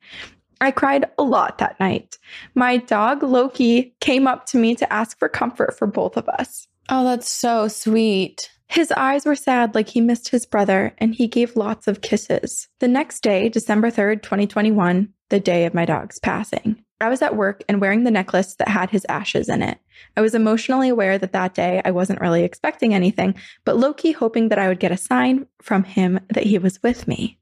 I 0.61 0.71
cried 0.71 1.07
a 1.19 1.23
lot 1.23 1.57
that 1.59 1.81
night. 1.81 2.19
My 2.55 2.77
dog 2.77 3.23
Loki 3.23 3.95
came 4.01 4.27
up 4.27 4.45
to 4.47 4.59
me 4.59 4.75
to 4.75 4.93
ask 4.93 5.19
for 5.19 5.29
comfort 5.29 5.79
for 5.79 5.87
both 5.87 6.19
of 6.19 6.29
us. 6.29 6.69
Oh, 6.91 7.05
that's 7.05 7.33
so 7.33 7.67
sweet. 7.69 8.51
His 8.71 8.93
eyes 8.93 9.27
were 9.27 9.35
sad, 9.35 9.75
like 9.75 9.89
he 9.89 10.01
missed 10.01 10.29
his 10.29 10.47
brother, 10.47 10.95
and 10.99 11.13
he 11.13 11.27
gave 11.27 11.57
lots 11.57 11.89
of 11.89 12.03
kisses. 12.03 12.69
The 12.79 12.87
next 12.87 13.21
day, 13.21 13.49
December 13.49 13.91
3rd, 13.91 14.23
2021, 14.23 15.13
the 15.29 15.41
day 15.41 15.65
of 15.65 15.75
my 15.75 15.85
dog's 15.85 16.21
passing, 16.21 16.85
I 17.01 17.09
was 17.09 17.21
at 17.21 17.35
work 17.35 17.65
and 17.69 17.81
wearing 17.81 18.05
the 18.05 18.13
necklace 18.13 18.55
that 18.55 18.69
had 18.69 18.91
his 18.91 19.05
ashes 19.09 19.49
in 19.49 19.63
it. 19.63 19.79
I 20.17 20.21
was 20.21 20.37
emotionally 20.37 20.89
aware 20.89 21.19
that 21.19 21.33
that 21.33 21.55
day 21.55 21.83
I 21.85 21.91
wasn't 21.91 22.21
really 22.21 22.45
expecting 22.45 22.95
anything, 22.95 23.35
but 23.65 23.77
low 23.77 23.93
key 23.93 24.13
hoping 24.13 24.51
that 24.51 24.59
I 24.61 24.69
would 24.69 24.79
get 24.79 24.93
a 24.93 24.97
sign 24.97 25.49
from 25.61 25.83
him 25.83 26.21
that 26.29 26.45
he 26.45 26.57
was 26.59 26.81
with 26.81 27.09
me. 27.09 27.39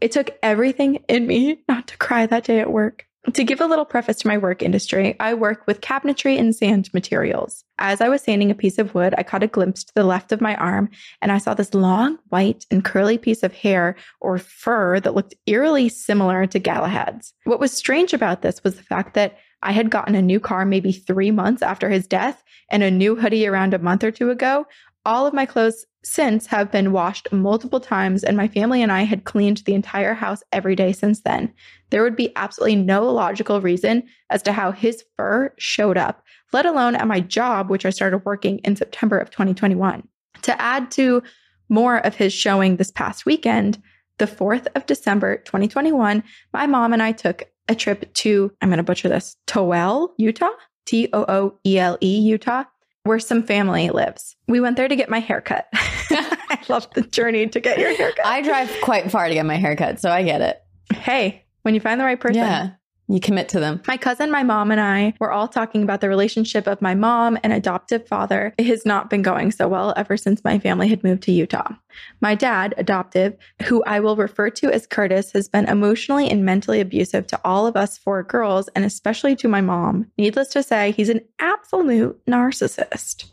It 0.00 0.10
took 0.10 0.30
everything 0.42 1.04
in 1.06 1.26
me 1.26 1.64
not 1.68 1.86
to 1.88 1.98
cry 1.98 2.24
that 2.24 2.44
day 2.44 2.60
at 2.60 2.72
work. 2.72 3.06
To 3.32 3.44
give 3.44 3.60
a 3.60 3.66
little 3.66 3.84
preface 3.84 4.18
to 4.18 4.28
my 4.28 4.38
work 4.38 4.62
industry, 4.62 5.16
I 5.18 5.34
work 5.34 5.66
with 5.66 5.80
cabinetry 5.80 6.38
and 6.38 6.54
sand 6.54 6.88
materials. 6.94 7.64
As 7.78 8.00
I 8.00 8.08
was 8.08 8.22
sanding 8.22 8.50
a 8.50 8.54
piece 8.54 8.78
of 8.78 8.94
wood, 8.94 9.14
I 9.18 9.24
caught 9.24 9.42
a 9.42 9.48
glimpse 9.48 9.82
to 9.84 9.94
the 9.94 10.04
left 10.04 10.30
of 10.30 10.40
my 10.40 10.54
arm 10.56 10.90
and 11.20 11.32
I 11.32 11.38
saw 11.38 11.52
this 11.52 11.74
long, 11.74 12.18
white, 12.28 12.64
and 12.70 12.84
curly 12.84 13.18
piece 13.18 13.42
of 13.42 13.52
hair 13.52 13.96
or 14.20 14.38
fur 14.38 15.00
that 15.00 15.14
looked 15.14 15.34
eerily 15.46 15.88
similar 15.88 16.46
to 16.46 16.58
Galahad's. 16.60 17.34
What 17.44 17.60
was 17.60 17.72
strange 17.72 18.12
about 18.12 18.42
this 18.42 18.62
was 18.62 18.76
the 18.76 18.82
fact 18.82 19.14
that 19.14 19.36
I 19.62 19.72
had 19.72 19.90
gotten 19.90 20.14
a 20.14 20.22
new 20.22 20.38
car 20.38 20.64
maybe 20.64 20.92
three 20.92 21.32
months 21.32 21.62
after 21.62 21.90
his 21.90 22.06
death 22.06 22.44
and 22.70 22.82
a 22.82 22.90
new 22.90 23.16
hoodie 23.16 23.46
around 23.46 23.74
a 23.74 23.78
month 23.78 24.04
or 24.04 24.12
two 24.12 24.30
ago, 24.30 24.66
All 25.06 25.24
of 25.24 25.32
my 25.32 25.46
clothes 25.46 25.86
since 26.02 26.46
have 26.46 26.72
been 26.72 26.90
washed 26.90 27.32
multiple 27.32 27.78
times, 27.78 28.24
and 28.24 28.36
my 28.36 28.48
family 28.48 28.82
and 28.82 28.90
I 28.90 29.02
had 29.02 29.22
cleaned 29.22 29.58
the 29.58 29.74
entire 29.74 30.14
house 30.14 30.42
every 30.50 30.74
day 30.74 30.92
since 30.92 31.20
then. 31.20 31.54
There 31.90 32.02
would 32.02 32.16
be 32.16 32.32
absolutely 32.34 32.74
no 32.74 33.08
logical 33.12 33.60
reason 33.60 34.02
as 34.30 34.42
to 34.42 34.52
how 34.52 34.72
his 34.72 35.04
fur 35.16 35.54
showed 35.58 35.96
up, 35.96 36.24
let 36.52 36.66
alone 36.66 36.96
at 36.96 37.06
my 37.06 37.20
job, 37.20 37.70
which 37.70 37.86
I 37.86 37.90
started 37.90 38.24
working 38.24 38.58
in 38.58 38.74
September 38.74 39.16
of 39.16 39.30
2021. 39.30 40.06
To 40.42 40.60
add 40.60 40.90
to 40.92 41.22
more 41.68 41.98
of 41.98 42.16
his 42.16 42.32
showing 42.32 42.74
this 42.74 42.90
past 42.90 43.24
weekend, 43.24 43.80
the 44.18 44.26
4th 44.26 44.66
of 44.74 44.86
December 44.86 45.36
2021, 45.36 46.24
my 46.52 46.66
mom 46.66 46.92
and 46.92 47.02
I 47.02 47.12
took 47.12 47.44
a 47.68 47.76
trip 47.76 48.12
to, 48.14 48.50
I'm 48.60 48.70
going 48.70 48.78
to 48.78 48.82
butcher 48.82 49.08
this, 49.08 49.36
Toole, 49.46 50.14
Utah, 50.18 50.50
T 50.84 51.08
O 51.12 51.24
O 51.28 51.58
E 51.64 51.78
L 51.78 51.96
E, 52.02 52.18
Utah, 52.18 52.64
where 53.06 53.18
some 53.18 53.42
family 53.42 53.90
lives. 53.90 54.36
We 54.48 54.60
went 54.60 54.76
there 54.76 54.88
to 54.88 54.96
get 54.96 55.08
my 55.08 55.20
haircut. 55.20 55.66
I 55.74 56.58
love 56.68 56.88
the 56.94 57.02
journey 57.02 57.46
to 57.46 57.60
get 57.60 57.78
your 57.78 57.96
haircut. 57.96 58.26
I 58.26 58.42
drive 58.42 58.70
quite 58.82 59.10
far 59.10 59.28
to 59.28 59.34
get 59.34 59.46
my 59.46 59.56
haircut, 59.56 60.00
so 60.00 60.10
I 60.10 60.22
get 60.22 60.40
it. 60.40 60.62
hey, 60.94 61.44
when 61.62 61.74
you 61.74 61.80
find 61.80 62.00
the 62.00 62.04
right 62.04 62.20
person. 62.20 62.36
Yeah. 62.36 62.70
You 63.08 63.20
commit 63.20 63.48
to 63.50 63.60
them. 63.60 63.82
My 63.86 63.96
cousin, 63.96 64.30
my 64.30 64.42
mom, 64.42 64.72
and 64.72 64.80
I 64.80 65.14
were 65.20 65.30
all 65.30 65.46
talking 65.46 65.82
about 65.82 66.00
the 66.00 66.08
relationship 66.08 66.66
of 66.66 66.82
my 66.82 66.94
mom 66.94 67.38
and 67.44 67.52
adoptive 67.52 68.06
father. 68.08 68.52
It 68.58 68.66
has 68.66 68.84
not 68.84 69.10
been 69.10 69.22
going 69.22 69.52
so 69.52 69.68
well 69.68 69.94
ever 69.96 70.16
since 70.16 70.42
my 70.42 70.58
family 70.58 70.88
had 70.88 71.04
moved 71.04 71.22
to 71.24 71.32
Utah. 71.32 71.74
My 72.20 72.34
dad, 72.34 72.74
adoptive, 72.76 73.36
who 73.62 73.84
I 73.84 74.00
will 74.00 74.16
refer 74.16 74.50
to 74.50 74.72
as 74.72 74.86
Curtis, 74.86 75.30
has 75.32 75.48
been 75.48 75.66
emotionally 75.66 76.28
and 76.28 76.44
mentally 76.44 76.80
abusive 76.80 77.28
to 77.28 77.40
all 77.44 77.66
of 77.66 77.76
us 77.76 77.96
four 77.96 78.24
girls 78.24 78.68
and 78.74 78.84
especially 78.84 79.36
to 79.36 79.48
my 79.48 79.60
mom. 79.60 80.10
Needless 80.18 80.48
to 80.48 80.62
say, 80.62 80.90
he's 80.90 81.08
an 81.08 81.20
absolute 81.38 82.20
narcissist. 82.26 83.26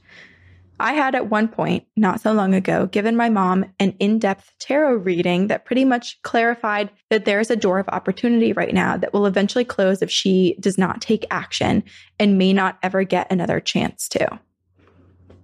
I 0.84 0.92
had 0.94 1.16
at 1.16 1.30
one 1.30 1.48
point, 1.48 1.86
not 1.96 2.20
so 2.20 2.34
long 2.34 2.54
ago, 2.54 2.88
given 2.88 3.16
my 3.16 3.30
mom 3.30 3.64
an 3.80 3.96
in 4.00 4.20
depth 4.20 4.52
tarot 4.60 4.96
reading 4.96 5.48
that 5.48 5.64
pretty 5.64 5.86
much 5.86 6.22
clarified 6.24 6.92
that 7.10 7.24
there's 7.24 7.50
a 7.50 7.56
door 7.56 7.80
of 7.80 7.88
opportunity 7.88 8.52
right 8.52 8.74
now 8.74 8.98
that 8.98 9.14
will 9.14 9.26
eventually 9.26 9.64
close 9.64 10.02
if 10.02 10.12
she 10.12 10.58
does 10.60 10.78
not 10.78 11.00
take 11.00 11.26
action 11.32 11.86
and 12.20 12.38
may 12.38 12.52
not 12.52 12.80
ever 12.84 13.06
get 13.06 13.32
another 13.32 13.62
chance 13.62 14.10
to. 14.10 14.28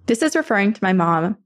This 0.04 0.20
is 0.20 0.36
referring 0.36 0.74
to 0.74 0.84
my 0.84 0.92
mom 0.92 1.38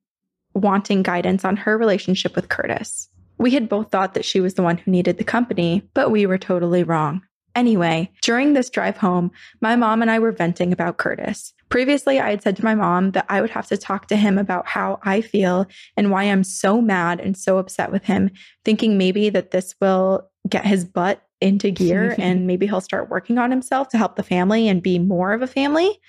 wanting 0.54 1.04
guidance 1.04 1.44
on 1.44 1.56
her 1.56 1.78
relationship 1.78 2.34
with 2.34 2.48
Curtis. 2.48 3.08
We 3.38 3.52
had 3.52 3.68
both 3.68 3.92
thought 3.92 4.14
that 4.14 4.24
she 4.24 4.40
was 4.40 4.54
the 4.54 4.62
one 4.64 4.78
who 4.78 4.90
needed 4.90 5.18
the 5.18 5.24
company, 5.24 5.88
but 5.94 6.10
we 6.10 6.26
were 6.26 6.38
totally 6.38 6.82
wrong. 6.82 7.22
Anyway, 7.54 8.10
during 8.22 8.52
this 8.52 8.68
drive 8.68 8.96
home, 8.96 9.30
my 9.60 9.76
mom 9.76 10.02
and 10.02 10.10
I 10.10 10.18
were 10.18 10.32
venting 10.32 10.72
about 10.72 10.96
Curtis. 10.96 11.52
Previously, 11.68 12.20
I 12.20 12.30
had 12.30 12.42
said 12.42 12.56
to 12.56 12.64
my 12.64 12.74
mom 12.74 13.12
that 13.12 13.26
I 13.28 13.40
would 13.40 13.50
have 13.50 13.66
to 13.68 13.76
talk 13.76 14.06
to 14.08 14.16
him 14.16 14.38
about 14.38 14.66
how 14.66 14.98
I 15.02 15.20
feel 15.20 15.66
and 15.96 16.10
why 16.10 16.24
I'm 16.24 16.44
so 16.44 16.80
mad 16.80 17.20
and 17.20 17.36
so 17.36 17.58
upset 17.58 17.92
with 17.92 18.04
him, 18.04 18.30
thinking 18.64 18.98
maybe 18.98 19.30
that 19.30 19.50
this 19.50 19.74
will 19.80 20.28
get 20.48 20.66
his 20.66 20.84
butt 20.84 21.22
into 21.40 21.70
gear 21.70 22.14
and 22.18 22.46
maybe 22.46 22.66
he'll 22.66 22.80
start 22.80 23.10
working 23.10 23.38
on 23.38 23.50
himself 23.50 23.88
to 23.88 23.98
help 23.98 24.16
the 24.16 24.22
family 24.22 24.68
and 24.68 24.82
be 24.82 24.98
more 24.98 25.32
of 25.32 25.42
a 25.42 25.46
family. 25.46 26.00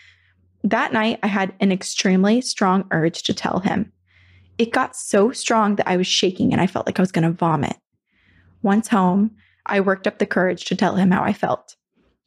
That 0.63 0.93
night, 0.93 1.19
I 1.21 1.27
had 1.27 1.53
an 1.59 1.71
extremely 1.71 2.41
strong 2.41 2.85
urge 2.91 3.21
to 3.23 3.33
tell 3.33 3.59
him. 3.59 3.91
It 4.57 4.71
got 4.71 4.95
so 4.95 5.31
strong 5.31 5.75
that 5.75 5.87
I 5.87 5.97
was 5.97 6.07
shaking 6.07 6.53
and 6.53 6.61
I 6.61 6.67
felt 6.67 6.87
like 6.87 6.97
I 6.97 7.03
was 7.03 7.11
going 7.11 7.23
to 7.23 7.31
vomit. 7.31 7.75
Once 8.63 8.87
home, 8.87 9.31
I 9.65 9.79
worked 9.79 10.07
up 10.07 10.19
the 10.19 10.25
courage 10.25 10.65
to 10.65 10.75
tell 10.75 10.95
him 10.95 11.11
how 11.11 11.23
I 11.23 11.33
felt. 11.33 11.75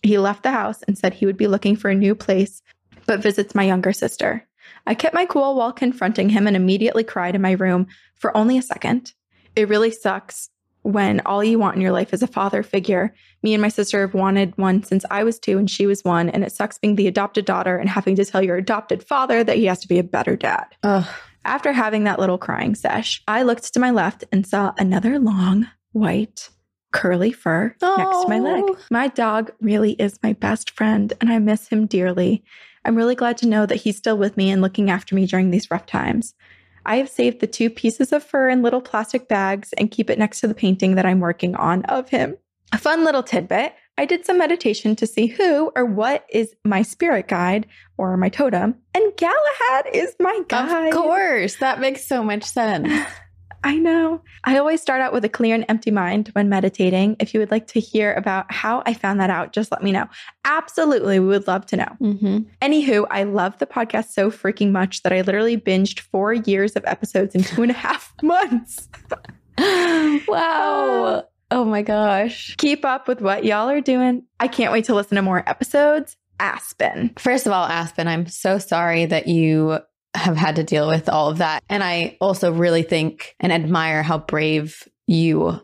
He 0.02 0.18
left 0.18 0.42
the 0.42 0.50
house 0.50 0.82
and 0.82 0.96
said 0.96 1.14
he 1.14 1.26
would 1.26 1.36
be 1.36 1.48
looking 1.48 1.76
for 1.76 1.90
a 1.90 1.94
new 1.94 2.14
place, 2.14 2.62
but 3.06 3.20
visits 3.20 3.54
my 3.54 3.64
younger 3.64 3.92
sister. 3.92 4.46
I 4.86 4.94
kept 4.94 5.14
my 5.14 5.26
cool 5.26 5.56
while 5.56 5.72
confronting 5.72 6.30
him 6.30 6.46
and 6.46 6.56
immediately 6.56 7.04
cried 7.04 7.34
in 7.34 7.42
my 7.42 7.52
room 7.52 7.86
for 8.14 8.36
only 8.36 8.58
a 8.58 8.62
second. 8.62 9.12
It 9.56 9.68
really 9.68 9.90
sucks 9.90 10.50
when 10.82 11.20
all 11.26 11.42
you 11.42 11.58
want 11.58 11.76
in 11.76 11.82
your 11.82 11.92
life 11.92 12.14
is 12.14 12.22
a 12.22 12.26
father 12.26 12.62
figure. 12.62 13.14
Me 13.42 13.54
and 13.54 13.60
my 13.60 13.68
sister 13.68 14.00
have 14.00 14.14
wanted 14.14 14.56
one 14.56 14.82
since 14.82 15.04
I 15.10 15.24
was 15.24 15.38
two 15.38 15.58
and 15.58 15.70
she 15.70 15.86
was 15.86 16.04
one, 16.04 16.28
and 16.28 16.44
it 16.44 16.52
sucks 16.52 16.78
being 16.78 16.96
the 16.96 17.08
adopted 17.08 17.44
daughter 17.44 17.76
and 17.76 17.88
having 17.88 18.16
to 18.16 18.24
tell 18.24 18.42
your 18.42 18.56
adopted 18.56 19.02
father 19.02 19.42
that 19.44 19.56
he 19.56 19.66
has 19.66 19.80
to 19.80 19.88
be 19.88 19.98
a 19.98 20.04
better 20.04 20.36
dad. 20.36 20.66
Ugh. 20.82 21.06
After 21.44 21.72
having 21.72 22.04
that 22.04 22.18
little 22.18 22.38
crying 22.38 22.74
sesh, 22.74 23.22
I 23.26 23.42
looked 23.42 23.72
to 23.72 23.80
my 23.80 23.90
left 23.90 24.24
and 24.32 24.46
saw 24.46 24.72
another 24.78 25.18
long, 25.18 25.68
white, 25.92 26.50
curly 26.92 27.32
fur 27.32 27.74
next 27.80 28.22
to 28.22 28.28
my 28.28 28.38
leg. 28.38 28.64
Oh. 28.66 28.78
My 28.90 29.08
dog 29.08 29.52
really 29.60 29.92
is 29.92 30.18
my 30.22 30.32
best 30.32 30.70
friend, 30.70 31.12
and 31.20 31.30
I 31.30 31.38
miss 31.38 31.68
him 31.68 31.86
dearly. 31.86 32.44
I'm 32.84 32.96
really 32.96 33.14
glad 33.14 33.36
to 33.38 33.48
know 33.48 33.66
that 33.66 33.76
he's 33.76 33.96
still 33.96 34.16
with 34.16 34.36
me 34.36 34.50
and 34.50 34.62
looking 34.62 34.90
after 34.90 35.14
me 35.14 35.26
during 35.26 35.50
these 35.50 35.70
rough 35.70 35.86
times. 35.86 36.34
I 36.86 36.96
have 36.96 37.08
saved 37.08 37.40
the 37.40 37.46
two 37.46 37.68
pieces 37.68 38.12
of 38.12 38.24
fur 38.24 38.48
in 38.48 38.62
little 38.62 38.80
plastic 38.80 39.28
bags 39.28 39.72
and 39.76 39.90
keep 39.90 40.08
it 40.08 40.18
next 40.18 40.40
to 40.40 40.48
the 40.48 40.54
painting 40.54 40.94
that 40.94 41.04
I'm 41.04 41.20
working 41.20 41.54
on 41.54 41.84
of 41.84 42.08
him. 42.08 42.36
A 42.72 42.78
fun 42.78 43.04
little 43.04 43.22
tidbit 43.22 43.74
I 43.98 44.04
did 44.04 44.24
some 44.24 44.38
meditation 44.38 44.94
to 44.94 45.08
see 45.08 45.26
who 45.26 45.72
or 45.74 45.84
what 45.84 46.24
is 46.30 46.54
my 46.64 46.82
spirit 46.82 47.26
guide 47.26 47.66
or 47.96 48.16
my 48.16 48.28
totem, 48.28 48.76
and 48.94 49.16
Galahad 49.16 49.86
is 49.92 50.14
my 50.20 50.40
guide. 50.46 50.94
Of 50.94 50.94
course. 50.94 51.56
That 51.56 51.80
makes 51.80 52.06
so 52.06 52.22
much 52.22 52.44
sense. 52.44 52.88
I 53.64 53.76
know. 53.76 54.22
I 54.44 54.58
always 54.58 54.80
start 54.80 55.00
out 55.00 55.12
with 55.12 55.24
a 55.24 55.28
clear 55.28 55.54
and 55.54 55.64
empty 55.68 55.90
mind 55.90 56.28
when 56.32 56.48
meditating. 56.48 57.16
If 57.18 57.34
you 57.34 57.40
would 57.40 57.50
like 57.50 57.66
to 57.68 57.80
hear 57.80 58.14
about 58.14 58.52
how 58.52 58.82
I 58.86 58.94
found 58.94 59.20
that 59.20 59.30
out, 59.30 59.52
just 59.52 59.72
let 59.72 59.82
me 59.82 59.92
know. 59.92 60.06
Absolutely, 60.44 61.18
we 61.18 61.26
would 61.26 61.46
love 61.46 61.66
to 61.66 61.76
know. 61.76 61.96
hmm 61.98 62.38
Anywho, 62.62 63.06
I 63.10 63.24
love 63.24 63.58
the 63.58 63.66
podcast 63.66 64.10
so 64.10 64.30
freaking 64.30 64.70
much 64.70 65.02
that 65.02 65.12
I 65.12 65.22
literally 65.22 65.56
binged 65.56 66.00
four 66.00 66.32
years 66.32 66.76
of 66.76 66.84
episodes 66.86 67.34
in 67.34 67.42
two 67.42 67.62
and 67.62 67.70
a 67.70 67.74
half 67.74 68.14
months. 68.22 68.88
wow. 70.28 71.24
Oh 71.50 71.64
my 71.64 71.80
gosh. 71.80 72.54
Keep 72.58 72.84
up 72.84 73.08
with 73.08 73.22
what 73.22 73.42
y'all 73.42 73.70
are 73.70 73.80
doing. 73.80 74.22
I 74.38 74.48
can't 74.48 74.70
wait 74.70 74.84
to 74.84 74.94
listen 74.94 75.16
to 75.16 75.22
more 75.22 75.42
episodes. 75.48 76.14
Aspen. 76.38 77.14
First 77.18 77.46
of 77.46 77.52
all, 77.52 77.64
Aspen, 77.64 78.06
I'm 78.06 78.26
so 78.26 78.58
sorry 78.58 79.06
that 79.06 79.28
you 79.28 79.78
have 80.18 80.36
had 80.36 80.56
to 80.56 80.64
deal 80.64 80.88
with 80.88 81.08
all 81.08 81.30
of 81.30 81.38
that. 81.38 81.62
And 81.68 81.82
I 81.82 82.16
also 82.20 82.52
really 82.52 82.82
think 82.82 83.34
and 83.40 83.52
admire 83.52 84.02
how 84.02 84.18
brave 84.18 84.88
you 85.06 85.60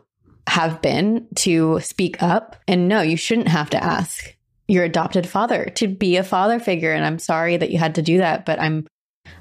have 0.47 0.81
been 0.81 1.27
to 1.35 1.79
speak 1.81 2.21
up. 2.21 2.55
And 2.67 2.87
no, 2.87 3.01
you 3.01 3.17
shouldn't 3.17 3.47
have 3.47 3.69
to 3.71 3.83
ask 3.83 4.35
your 4.67 4.83
adopted 4.83 5.27
father 5.27 5.65
to 5.75 5.87
be 5.87 6.17
a 6.17 6.23
father 6.23 6.59
figure. 6.59 6.91
And 6.91 7.05
I'm 7.05 7.19
sorry 7.19 7.57
that 7.57 7.71
you 7.71 7.77
had 7.77 7.95
to 7.95 8.01
do 8.01 8.17
that, 8.19 8.45
but 8.45 8.59
I'm 8.59 8.87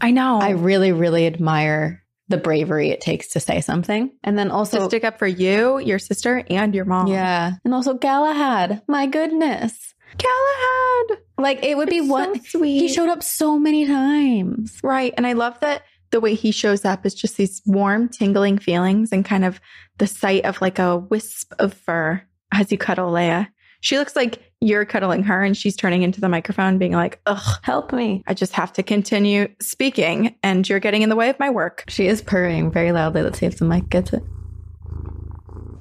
I 0.00 0.10
know. 0.10 0.38
I 0.40 0.50
really, 0.50 0.92
really 0.92 1.26
admire 1.26 2.02
the 2.28 2.38
bravery 2.38 2.88
it 2.88 3.00
takes 3.00 3.28
to 3.28 3.40
say 3.40 3.60
something. 3.60 4.10
And 4.22 4.38
then 4.38 4.50
also 4.50 4.78
to 4.78 4.84
stick 4.86 5.04
up 5.04 5.18
for 5.18 5.26
you, 5.26 5.78
your 5.78 5.98
sister, 5.98 6.42
and 6.48 6.74
your 6.74 6.86
mom. 6.86 7.06
Yeah. 7.08 7.52
And 7.64 7.74
also 7.74 7.94
Galahad. 7.94 8.82
My 8.88 9.06
goodness. 9.06 9.93
Galahad. 10.18 11.18
Like 11.38 11.64
it 11.64 11.76
would 11.76 11.88
be 11.90 11.98
It's 11.98 12.08
one 12.08 12.34
so 12.40 12.58
sweet. 12.58 12.78
he 12.80 12.88
showed 12.88 13.08
up 13.08 13.22
so 13.22 13.58
many 13.58 13.86
times. 13.86 14.78
Right. 14.82 15.12
And 15.16 15.26
I 15.26 15.32
love 15.32 15.58
that 15.60 15.82
the 16.10 16.20
way 16.20 16.34
he 16.34 16.50
shows 16.52 16.84
up 16.84 17.04
is 17.04 17.14
just 17.14 17.36
these 17.36 17.60
warm, 17.66 18.08
tingling 18.08 18.58
feelings 18.58 19.10
and 19.12 19.24
kind 19.24 19.44
of 19.44 19.60
the 19.98 20.06
sight 20.06 20.44
of 20.44 20.60
like 20.60 20.78
a 20.78 20.96
wisp 20.96 21.52
of 21.58 21.74
fur 21.74 22.22
as 22.52 22.70
you 22.70 22.78
cuddle 22.78 23.10
Leia. 23.12 23.48
She 23.80 23.98
looks 23.98 24.14
like 24.16 24.40
you're 24.60 24.86
cuddling 24.86 25.24
her 25.24 25.42
and 25.42 25.54
she's 25.56 25.76
turning 25.76 26.02
into 26.02 26.20
the 26.20 26.28
microphone, 26.28 26.78
being 26.78 26.92
like, 26.92 27.20
ugh, 27.26 27.58
Help 27.62 27.92
me. 27.92 28.22
I 28.26 28.32
just 28.32 28.52
have 28.54 28.72
to 28.74 28.82
continue 28.82 29.48
speaking 29.60 30.36
and 30.42 30.66
you're 30.66 30.80
getting 30.80 31.02
in 31.02 31.10
the 31.10 31.16
way 31.16 31.28
of 31.28 31.38
my 31.38 31.50
work. 31.50 31.84
She 31.88 32.06
is 32.06 32.22
purring 32.22 32.70
very 32.70 32.92
loudly. 32.92 33.22
Let's 33.22 33.40
see 33.40 33.46
if 33.46 33.58
the 33.58 33.66
mic 33.66 33.90
gets 33.90 34.12
it. 34.14 34.22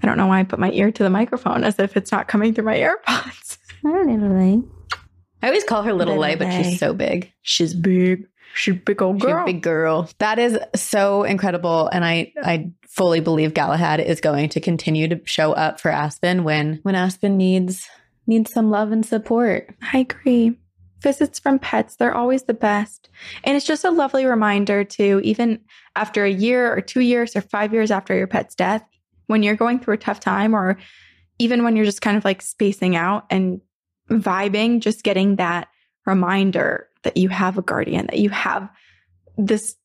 I 0.01 0.05
don't 0.05 0.17
know 0.17 0.27
why 0.27 0.39
I 0.39 0.43
put 0.43 0.59
my 0.59 0.69
ear 0.71 0.91
to 0.91 1.03
the 1.03 1.09
microphone 1.09 1.63
as 1.63 1.79
if 1.79 1.95
it's 1.95 2.11
not 2.11 2.27
coming 2.27 2.53
through 2.53 2.65
my 2.65 2.75
AirPods. 3.07 3.57
I 5.41 5.47
always 5.47 5.63
call 5.63 5.83
her 5.83 5.93
Little 5.93 6.15
Little 6.15 6.21
Lay, 6.21 6.35
but 6.35 6.51
she's 6.51 6.79
so 6.79 6.93
big. 6.93 7.31
She's 7.41 7.73
big. 7.73 8.27
She's 8.55 8.75
a 8.75 8.77
big 8.77 9.01
old 9.01 9.19
She's 9.19 9.29
a 9.29 9.33
girl. 9.33 9.45
big 9.45 9.61
girl. 9.61 10.09
That 10.19 10.39
is 10.39 10.57
so 10.75 11.23
incredible. 11.23 11.89
And 11.91 12.05
I, 12.05 12.31
I 12.41 12.71
fully 12.87 13.19
believe 13.19 13.53
Galahad 13.53 13.99
is 13.99 14.21
going 14.21 14.49
to 14.49 14.61
continue 14.61 15.07
to 15.07 15.19
show 15.25 15.53
up 15.53 15.81
for 15.81 15.89
Aspen 15.89 16.43
when 16.43 16.79
when 16.83 16.95
Aspen 16.95 17.35
needs 17.35 17.87
needs 18.27 18.53
some 18.53 18.69
love 18.69 18.91
and 18.91 19.05
support. 19.05 19.73
I 19.91 19.99
agree. 19.99 20.57
Visits 21.01 21.39
from 21.39 21.59
pets, 21.59 21.97
they're 21.97 22.15
always 22.15 22.43
the 22.43 22.53
best. 22.53 23.09
And 23.43 23.57
it's 23.57 23.65
just 23.65 23.83
a 23.83 23.91
lovely 23.91 24.25
reminder 24.25 24.85
to 24.85 25.19
even 25.23 25.59
after 25.97 26.23
a 26.23 26.31
year 26.31 26.71
or 26.73 26.79
two 26.79 27.01
years 27.01 27.35
or 27.35 27.41
five 27.41 27.73
years 27.73 27.91
after 27.91 28.15
your 28.15 28.27
pet's 28.27 28.55
death, 28.55 28.85
when 29.27 29.43
you're 29.43 29.55
going 29.55 29.79
through 29.79 29.95
a 29.95 29.97
tough 29.97 30.21
time 30.21 30.53
or 30.55 30.77
even 31.39 31.63
when 31.63 31.75
you're 31.75 31.85
just 31.85 32.01
kind 32.01 32.15
of 32.15 32.23
like 32.23 32.41
spacing 32.41 32.95
out 32.95 33.25
and 33.29 33.59
vibing, 34.21 34.79
just 34.79 35.03
getting 35.03 35.37
that 35.37 35.67
reminder 36.05 36.87
that 37.03 37.17
you 37.17 37.29
have 37.29 37.57
a 37.57 37.61
guardian, 37.61 38.07
that 38.07 38.19
you 38.19 38.29
have 38.29 38.69
this 39.37 39.75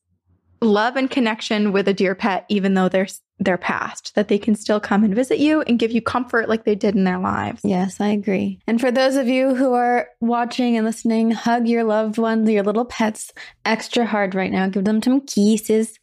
love 0.60 0.96
and 0.96 1.10
connection 1.10 1.72
with 1.72 1.88
a 1.88 1.94
dear 1.94 2.14
pet, 2.14 2.44
even 2.48 2.74
though 2.74 2.88
they're 2.88 3.06
their 3.40 3.58
past, 3.58 4.14
that 4.16 4.28
they 4.28 4.38
can 4.38 4.54
still 4.54 4.80
come 4.80 5.04
and 5.04 5.14
visit 5.14 5.38
you 5.38 5.62
and 5.62 5.78
give 5.78 5.92
you 5.92 6.02
comfort 6.02 6.48
like 6.48 6.64
they 6.64 6.74
did 6.74 6.96
in 6.96 7.04
their 7.04 7.18
lives. 7.18 7.60
Yes, 7.62 8.00
I 8.00 8.08
agree. 8.08 8.58
And 8.66 8.80
for 8.80 8.90
those 8.90 9.14
of 9.14 9.28
you 9.28 9.54
who 9.54 9.74
are 9.74 10.08
watching 10.20 10.76
and 10.76 10.84
listening, 10.84 11.30
hug 11.30 11.68
your 11.68 11.84
loved 11.84 12.18
ones, 12.18 12.50
your 12.50 12.64
little 12.64 12.84
pets 12.84 13.32
extra 13.64 14.04
hard 14.04 14.34
right 14.34 14.50
now. 14.50 14.68
Give 14.68 14.84
them 14.84 15.00
some 15.02 15.20
kisses. 15.20 15.98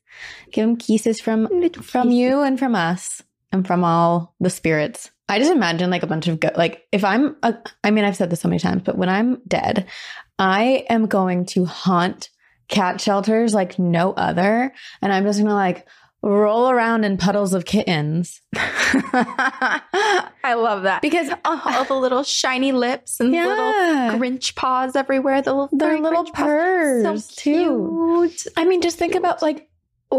Give 0.52 0.66
them 0.66 0.78
kisses 0.78 1.20
from 1.20 1.70
from 1.72 2.10
you 2.10 2.42
and 2.42 2.58
from 2.58 2.74
us 2.74 3.22
and 3.52 3.68
from 3.68 3.84
all 3.84 4.34
the 4.40 4.50
spirits. 4.50 5.12
I 5.28 5.40
just 5.40 5.52
imagine 5.52 5.90
like 5.90 6.04
a 6.04 6.08
bunch 6.08 6.28
of 6.28 6.40
go- 6.40 6.52
like 6.56 6.86
if 6.92 7.04
I'm 7.04 7.36
a, 7.44 7.56
I 7.84 7.92
mean 7.92 8.04
I've 8.06 8.16
said 8.16 8.30
this 8.30 8.42
so 8.42 8.48
many 8.48 8.60
times, 8.60 8.84
but 8.86 8.98
when 8.98 9.10
I'm 9.10 9.42
dead, 9.48 9.88
I 10.38 10.86
am 10.90 11.08
going 11.08 11.46
to 11.48 11.66
haunt 11.66 12.30
cat 12.68 13.00
shelters 13.02 13.54
like 13.54 13.78
no 13.80 14.14
other, 14.14 14.74
and 15.02 15.12
I'm 15.14 15.24
just 15.24 15.40
gonna 15.40 15.54
like 15.54 15.88
roll 16.22 16.70
around 16.72 17.04
in 17.04 17.18
puddles 17.18 17.54
of 17.54 17.66
kittens 17.66 18.42
I 19.24 20.54
love 20.58 20.84
that. 20.84 21.02
because 21.02 21.30
Oh, 21.46 21.62
all 21.66 21.84
the 21.86 21.96
little 21.96 22.24
shiny 22.24 22.72
lips 22.72 23.20
and 23.20 23.34
Yeah. 23.34 23.46
little 23.48 24.20
Grinch 24.20 24.56
paws 24.56 24.96
everywhere. 24.96 25.42
The 25.42 25.54
little, 25.54 25.70
They're 25.78 25.98
little 26.00 26.24
Grinch 26.26 26.34
paws. 26.34 26.46
purrs, 26.46 27.26
so 27.26 27.36
too. 27.42 28.28
cute. 28.30 28.48
I 28.58 28.66
mean, 28.66 28.82
just 28.82 28.98
think 28.98 29.16
about 29.16 29.42
like 29.42 29.70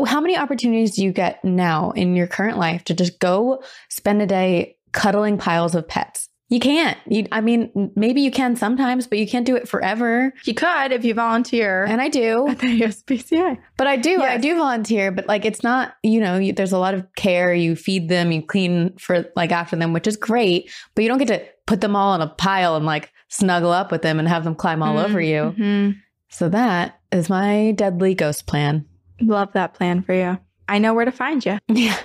how 0.07 0.21
many 0.21 0.37
opportunities 0.37 0.97
do 0.97 1.05
you 1.05 1.13
get 1.13 1.45
now 1.45 1.91
in 1.93 2.17
your 2.17 2.27
current 2.27 2.59
life 2.59 2.85
to 2.85 2.95
just 2.95 3.19
go 3.19 3.63
spend 3.89 4.21
a 4.23 4.27
day 4.27 4.77
cuddling 4.93 5.38
piles 5.38 5.75
of 5.75 5.87
pets? 5.88 6.28
You 6.49 6.61
can't. 6.61 6.97
You, 7.09 7.26
I 7.33 7.40
mean, 7.40 7.90
maybe 7.97 8.21
you 8.21 8.31
can 8.31 8.55
sometimes, 8.55 9.09
but 9.09 9.19
you 9.19 9.26
can't 9.26 9.45
do 9.45 9.57
it 9.57 9.69
forever. 9.69 10.33
You 10.45 10.55
could 10.55 10.93
if 10.93 11.05
you 11.05 11.12
volunteer 11.12 11.83
And 11.85 12.00
I 12.00 12.09
do, 12.09 12.47
at 12.47 12.61
the 12.61 12.83
ASPCA. 12.83 13.59
but 13.76 13.88
I 13.88 13.97
do. 13.97 14.23
I 14.23 14.37
do 14.38 14.57
volunteer, 14.57 15.11
but 15.11 15.26
like 15.26 15.45
it's 15.45 15.64
not. 15.64 15.97
You 16.05 16.21
know, 16.21 16.38
you, 16.38 16.52
there's 16.52 16.71
a 16.71 16.78
lot 16.78 16.95
of 16.95 17.05
care. 17.16 17.52
You 17.52 17.75
feed 17.75 18.09
them, 18.09 18.31
you 18.31 18.43
clean 18.43 18.97
for 18.97 19.25
like 19.35 19.50
after 19.50 19.75
them, 19.75 19.93
which 19.93 20.07
is 20.07 20.16
great. 20.16 20.71
But 20.95 21.02
you 21.02 21.09
don't 21.09 21.19
get 21.19 21.28
to 21.28 21.45
put 21.66 21.81
them 21.81 21.97
all 21.97 22.14
in 22.14 22.21
a 22.21 22.28
pile 22.28 22.76
and 22.76 22.87
like 22.87 23.11
snuggle 23.28 23.73
up 23.73 23.90
with 23.90 24.02
them 24.02 24.21
and 24.21 24.28
have 24.28 24.45
them 24.45 24.55
climb 24.55 24.85
all 24.85 24.99
over 24.99 25.21
you. 25.21 25.52
Mhm. 25.59 25.97
So 26.28 26.49
that 26.50 27.00
is 27.11 27.28
my 27.28 27.73
deadly 27.73 28.14
ghost 28.14 28.47
plan. 28.47 28.85
Love 29.21 29.52
that 29.55 29.75
plan 29.75 30.02
for 30.02 30.12
you. 30.12 30.38
I 30.69 30.78
know 30.78 30.95
where 30.95 31.05
to 31.07 31.11
find 31.12 31.45
you. 31.45 31.59
Yeah. 31.69 31.97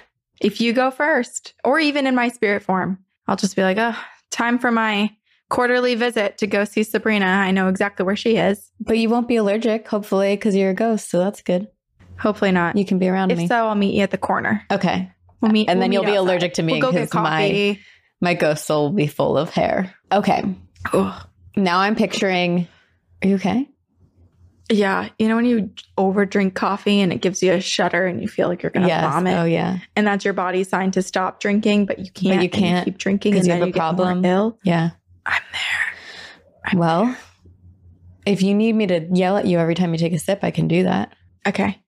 If 0.42 0.60
you 0.60 0.74
go 0.74 0.90
first, 0.92 1.54
or 1.64 1.80
even 1.80 2.08
in 2.08 2.16
my 2.16 2.30
spirit 2.30 2.64
form, 2.64 2.98
I'll 3.28 3.36
just 3.36 3.56
be 3.56 3.62
like, 3.62 3.78
oh, 3.78 3.96
time 4.32 4.58
for 4.58 4.72
my 4.72 5.12
quarterly 5.50 5.94
visit 5.96 6.40
to 6.40 6.48
go 6.48 6.64
see 6.66 6.82
Sabrina. 6.82 7.26
I 7.26 7.52
know 7.52 7.68
exactly 7.68 8.06
where 8.06 8.16
she 8.16 8.38
is. 8.38 8.72
But 8.80 8.98
you 8.98 9.08
won't 9.10 9.28
be 9.28 9.36
allergic, 9.36 9.88
hopefully, 9.88 10.36
because 10.36 10.56
you're 10.56 10.72
a 10.72 10.76
ghost. 10.76 11.10
So 11.12 11.20
that's 11.20 11.44
good. 11.44 11.68
Hopefully 12.18 12.52
not. 12.52 12.76
You 12.76 12.86
can 12.86 12.98
be 12.98 13.08
around 13.08 13.32
if 13.32 13.38
me. 13.38 13.48
so, 13.48 13.68
I'll 13.68 13.76
meet 13.76 13.94
you 13.94 14.02
at 14.02 14.12
the 14.12 14.18
corner. 14.18 14.66
Okay. 14.72 15.12
We'll 15.42 15.52
meet, 15.52 15.70
And 15.70 15.82
then 15.82 15.90
we'll 15.90 16.02
you'll 16.02 16.04
meet 16.06 16.12
be 16.12 16.18
allergic 16.18 16.56
to 16.56 16.64
me 16.64 16.80
We'll 16.80 16.92
because 16.92 17.14
my 17.14 17.80
my 18.20 18.34
ghost 18.34 18.66
soul 18.66 18.90
will 18.90 18.96
be 18.96 19.08
full 19.08 19.38
of 19.38 19.50
hair. 19.50 19.94
Okay. 20.12 20.44
Ugh. 20.94 21.28
Now 21.56 21.80
I'm 21.80 21.96
picturing. 21.96 22.68
Are 23.24 23.28
you 23.28 23.36
okay? 23.36 23.68
Yeah, 24.72 25.10
you 25.20 25.28
know 25.28 25.36
when 25.36 25.46
you 25.46 25.70
over 25.98 26.26
drink 26.26 26.56
coffee 26.56 27.02
and 27.02 27.12
it 27.12 27.22
gives 27.22 27.44
you 27.44 27.52
a 27.52 27.60
shudder 27.60 28.06
and 28.08 28.22
you 28.22 28.28
feel 28.30 28.48
like 28.48 28.64
you're 28.64 28.70
gonna 28.72 28.88
vomit, 28.88 29.38
Oh 29.38 29.44
yeah. 29.44 29.80
and 29.98 30.08
that's 30.08 30.24
your 30.24 30.34
body 30.34 30.64
sign 30.64 30.92
to 30.92 31.02
stop 31.02 31.42
drinking, 31.42 31.86
but 31.88 32.00
you 32.00 32.10
can't. 32.10 32.42
you 32.42 32.50
can't 32.50 32.86
keep 32.86 32.98
drinking 32.98 33.36
and 33.36 33.46
you 33.46 33.52
have 33.52 33.64
a 33.64 33.68
you 33.68 33.74
problem. 33.74 34.24
ill. 34.24 34.58
Yeah. 34.64 34.92
I'm 35.26 35.42
there. 35.52 36.80
Well, 36.80 37.18
if 38.26 38.42
you 38.42 38.54
need 38.56 38.74
me 38.74 38.88
to 38.88 39.08
yell 39.12 39.36
at 39.38 39.46
you 39.46 39.58
every 39.60 39.76
time 39.76 39.92
you 39.94 39.98
take 40.00 40.14
a 40.14 40.20
sip, 40.20 40.40
I 40.44 40.52
can 40.52 40.68
do 40.70 40.84
that. 40.84 41.12
Okay, 41.46 41.82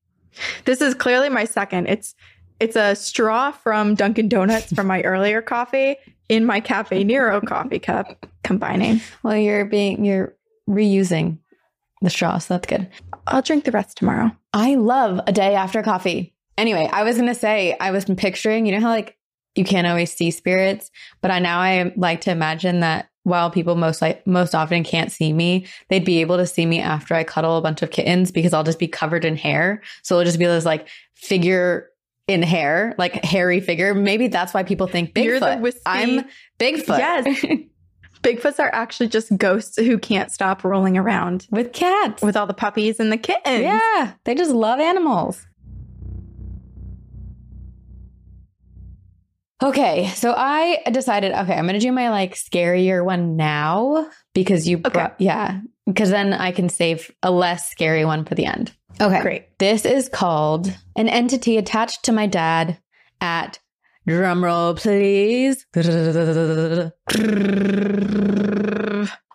this 0.66 0.82
is 0.82 0.94
clearly 0.94 1.30
my 1.30 1.46
second. 1.46 1.88
It's 1.88 2.16
it's 2.60 2.76
a 2.76 2.96
straw 2.96 3.52
from 3.52 3.96
Dunkin' 3.96 4.28
Donuts 4.30 4.74
from 4.74 4.88
my 4.88 5.02
earlier 5.04 5.42
coffee 5.42 5.96
in 6.28 6.46
my 6.46 6.60
Cafe 6.60 7.04
Nero 7.06 7.40
coffee 7.40 7.80
cup, 7.80 8.26
combining. 8.44 9.00
Well, 9.24 9.38
you're 9.38 9.66
being 9.66 10.04
you're 10.04 10.36
reusing 10.70 11.38
the 12.04 12.10
straw, 12.10 12.38
so 12.38 12.54
that's 12.54 12.68
good. 12.68 12.88
I'll 13.28 13.42
drink 13.42 13.64
the 13.64 13.72
rest 13.72 13.98
tomorrow. 13.98 14.32
I 14.54 14.76
love 14.76 15.20
a 15.28 15.32
day 15.32 15.56
after 15.56 15.82
coffee. 15.82 16.34
Anyway, 16.58 16.88
I 16.92 17.04
was 17.04 17.18
gonna 17.18 17.36
say 17.36 17.76
I 17.80 17.92
was 17.92 18.06
picturing, 18.06 18.66
you 18.66 18.74
know 18.74 18.82
how 18.82 18.90
like 18.90 19.18
you 19.56 19.64
can't 19.64 19.88
always 19.88 20.12
see 20.14 20.32
spirits, 20.32 20.92
but 21.22 21.32
I 21.32 21.40
now 21.40 21.60
I 21.60 21.94
like 21.96 22.22
to 22.22 22.32
imagine 22.32 22.82
that 22.82 23.10
while 23.24 23.50
people 23.50 23.76
most 23.76 24.02
like 24.02 24.26
most 24.28 24.54
often 24.54 24.84
can't 24.84 25.12
see 25.12 25.32
me, 25.34 25.66
they'd 25.90 26.06
be 26.06 26.22
able 26.22 26.38
to 26.38 26.46
see 26.46 26.66
me 26.66 26.80
after 26.80 27.16
I 27.16 27.24
cuddle 27.24 27.58
a 27.58 27.62
bunch 27.62 27.82
of 27.82 27.90
kittens 27.90 28.32
because 28.32 28.54
I'll 28.54 28.64
just 28.64 28.80
be 28.80 28.88
covered 28.88 29.26
in 29.26 29.38
hair. 29.38 29.82
So 30.04 30.16
it'll 30.16 30.26
just 30.26 30.40
be 30.40 30.46
this 30.46 30.66
like 30.66 30.88
figure 31.16 31.90
in 32.28 32.42
hair, 32.42 32.96
like 32.98 33.24
hairy 33.24 33.60
figure. 33.60 33.94
Maybe 33.94 34.28
that's 34.28 34.54
why 34.54 34.64
people 34.64 34.88
think 34.88 35.14
Bigfoot. 35.14 35.24
You're 35.24 35.40
the 35.40 35.58
wispy- 35.62 35.82
I'm 35.86 36.26
Bigfoot. 36.60 36.98
Yes. 36.98 37.46
Bigfoots 38.24 38.58
are 38.60 38.70
actually 38.74 39.10
just 39.10 39.38
ghosts 39.38 39.78
who 39.78 40.00
can't 40.00 40.32
stop 40.32 40.64
rolling 40.64 40.98
around 40.98 41.46
With 41.52 41.74
cats. 41.74 42.24
with 42.24 42.36
all 42.38 42.48
the 42.48 42.54
puppies 42.54 43.00
and 43.00 43.12
the 43.12 43.18
kittens. 43.18 43.62
yeah, 43.62 44.14
they 44.24 44.34
just 44.34 44.52
love 44.52 44.80
animals. 44.80 45.46
Okay, 49.62 50.08
so 50.10 50.34
I 50.36 50.82
decided, 50.92 51.32
okay, 51.32 51.54
I'm 51.54 51.66
going 51.66 51.74
to 51.76 51.80
do 51.80 51.92
my 51.92 52.10
like 52.10 52.34
scarier 52.36 53.04
one 53.04 53.38
now 53.38 54.10
because 54.34 54.68
you, 54.68 54.78
Okay. 54.78 54.90
brought, 54.90 55.16
yeah, 55.20 55.62
because 55.86 56.10
then 56.10 56.34
I 56.34 56.52
can 56.52 56.68
save 56.68 57.12
a 57.24 57.32
less 57.32 57.70
scary 57.70 58.04
one 58.04 58.26
for 58.26 58.36
the 58.36 58.46
end. 58.46 58.74
Okay. 59.00 59.22
Great. 59.22 59.60
This 59.60 59.86
is 59.86 60.10
called 60.10 60.74
an 60.96 61.08
entity 61.08 61.58
attached 61.58 62.04
to 62.04 62.12
my 62.12 62.28
dad 62.28 62.78
at 63.22 63.60
drumroll, 64.08 64.78
please. 64.78 65.66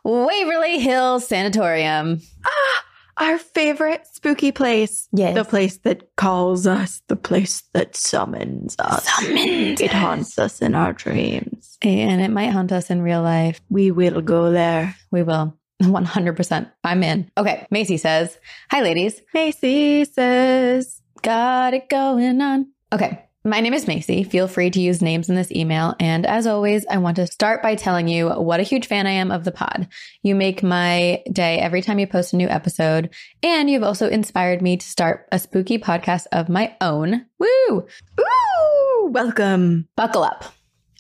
Waverly 0.05 0.79
Hills 0.79 1.27
Sanatorium. 1.27 2.21
Ah, 2.45 2.85
Our 3.21 3.37
favorite 3.39 4.07
spooky 4.07 4.53
place. 4.53 5.09
Yes. 5.13 5.35
The 5.35 5.45
place 5.45 5.79
that 5.79 6.15
calls 6.17 6.69
us, 6.69 7.03
the 7.09 7.17
place 7.17 7.65
that 7.73 7.97
summons 7.97 8.77
us. 8.79 9.09
Summons 9.09 9.81
It 9.81 9.93
haunts 9.93 10.39
us 10.39 10.63
in 10.63 10.77
our 10.77 10.93
dreams. 10.93 11.79
And 11.83 12.21
it 12.21 12.31
might 12.31 12.51
haunt 12.51 12.71
us 12.71 12.91
in 12.91 13.03
real 13.03 13.23
life. 13.23 13.61
We 13.71 13.91
will 13.91 14.21
go 14.21 14.53
there. 14.53 14.95
We 15.11 15.25
will. 15.25 15.59
100%. 15.83 16.71
I'm 16.85 17.03
in. 17.03 17.31
Okay. 17.37 17.67
Macy 17.73 17.97
says, 17.97 18.39
Hi, 18.71 18.83
ladies. 18.83 19.21
Macy 19.35 20.05
says, 20.05 21.03
Got 21.23 21.75
it 21.75 21.89
going 21.89 22.41
on. 22.41 22.69
Okay. 22.93 23.28
My 23.45 23.61
name 23.61 23.73
is 23.73 23.87
Macy. 23.87 24.25
Feel 24.25 24.49
free 24.49 24.71
to 24.71 24.81
use 24.81 25.01
names 25.01 25.29
in 25.29 25.37
this 25.37 25.53
email. 25.53 25.95
And 26.01 26.27
as 26.27 26.47
always, 26.47 26.85
I 26.91 26.99
want 26.99 27.17
to 27.17 27.27
start 27.27 27.63
by 27.63 27.77
telling 27.77 28.09
you 28.09 28.29
what 28.29 28.59
a 28.59 28.65
huge 28.65 28.89
fan 28.89 29.07
I 29.07 29.13
am 29.13 29.31
of 29.31 29.45
the 29.45 29.53
pod. 29.53 29.89
You 30.23 30.35
make 30.35 30.63
my 30.63 31.23
day 31.31 31.59
every 31.59 31.81
time 31.81 32.01
you 32.01 32.07
post 32.09 32.33
a 32.33 32.37
new 32.37 32.49
episode. 32.49 33.11
And 33.43 33.71
you've 33.71 33.85
also 33.85 34.09
inspired 34.09 34.61
me 34.61 34.77
to 34.77 34.87
start 34.87 35.29
a 35.31 35.39
spooky 35.39 35.79
podcast 35.79 36.27
of 36.33 36.49
my 36.49 36.77
own. 36.81 37.27
Woo! 37.39 37.87
Woo! 38.19 38.89
welcome. 39.09 39.89
Buckle 39.97 40.23
up. 40.25 40.45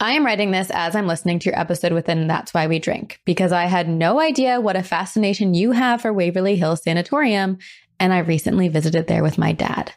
I 0.00 0.12
am 0.12 0.24
writing 0.24 0.50
this 0.50 0.70
as 0.70 0.94
I'm 0.94 1.06
listening 1.06 1.40
to 1.40 1.50
your 1.50 1.58
episode 1.58 1.92
within 1.92 2.28
That's 2.28 2.54
Why 2.54 2.66
We 2.68 2.78
Drink 2.78 3.20
because 3.24 3.52
I 3.52 3.64
had 3.64 3.88
no 3.88 4.20
idea 4.20 4.60
what 4.60 4.76
a 4.76 4.82
fascination 4.82 5.54
you 5.54 5.72
have 5.72 6.02
for 6.02 6.12
Waverly 6.12 6.56
Hills 6.56 6.82
Sanatorium, 6.84 7.58
and 7.98 8.12
I 8.12 8.18
recently 8.18 8.68
visited 8.68 9.08
there 9.08 9.22
with 9.22 9.38
my 9.38 9.52
dad. 9.52 9.92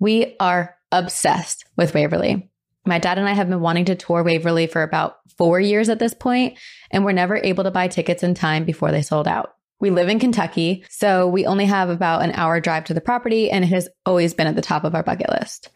We 0.00 0.34
are 0.40 0.76
obsessed 0.98 1.64
with 1.76 1.94
Waverly. 1.94 2.50
My 2.86 2.98
dad 2.98 3.18
and 3.18 3.28
I 3.28 3.32
have 3.32 3.48
been 3.48 3.60
wanting 3.60 3.86
to 3.86 3.94
tour 3.94 4.22
Waverly 4.22 4.66
for 4.66 4.82
about 4.82 5.16
four 5.38 5.58
years 5.58 5.88
at 5.88 5.98
this 5.98 6.14
point, 6.14 6.58
and 6.90 7.04
we're 7.04 7.12
never 7.12 7.36
able 7.36 7.64
to 7.64 7.70
buy 7.70 7.88
tickets 7.88 8.22
in 8.22 8.34
time 8.34 8.64
before 8.64 8.90
they 8.90 9.02
sold 9.02 9.26
out. 9.26 9.54
We 9.80 9.90
live 9.90 10.08
in 10.08 10.18
Kentucky, 10.20 10.84
so 10.88 11.26
we 11.26 11.46
only 11.46 11.66
have 11.66 11.88
about 11.88 12.22
an 12.22 12.32
hour 12.32 12.60
drive 12.60 12.84
to 12.84 12.94
the 12.94 13.00
property, 13.00 13.50
and 13.50 13.64
it 13.64 13.68
has 13.68 13.88
always 14.06 14.34
been 14.34 14.46
at 14.46 14.54
the 14.54 14.62
top 14.62 14.84
of 14.84 14.94
our 14.94 15.02
bucket 15.02 15.30
list. 15.30 15.70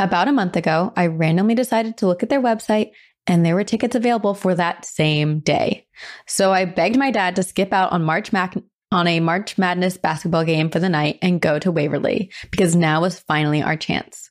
About 0.00 0.28
a 0.28 0.32
month 0.32 0.56
ago, 0.56 0.92
I 0.96 1.06
randomly 1.06 1.54
decided 1.54 1.96
to 1.98 2.06
look 2.06 2.22
at 2.22 2.28
their 2.28 2.40
website 2.40 2.92
and 3.28 3.44
there 3.44 3.54
were 3.54 3.64
tickets 3.64 3.94
available 3.94 4.34
for 4.34 4.54
that 4.54 4.84
same 4.84 5.40
day. 5.40 5.86
So 6.26 6.52
I 6.52 6.64
begged 6.64 6.96
my 6.96 7.10
dad 7.10 7.36
to 7.36 7.42
skip 7.42 7.72
out 7.72 7.92
on 7.92 8.02
March 8.02 8.32
Mac- 8.32 8.56
on 8.90 9.06
a 9.06 9.20
March 9.20 9.58
Madness 9.58 9.98
basketball 9.98 10.44
game 10.44 10.70
for 10.70 10.78
the 10.80 10.88
night 10.88 11.18
and 11.20 11.40
go 11.40 11.58
to 11.58 11.70
Waverly 11.70 12.32
because 12.50 12.74
now 12.74 13.02
was 13.02 13.18
finally 13.20 13.62
our 13.62 13.76
chance. 13.76 14.30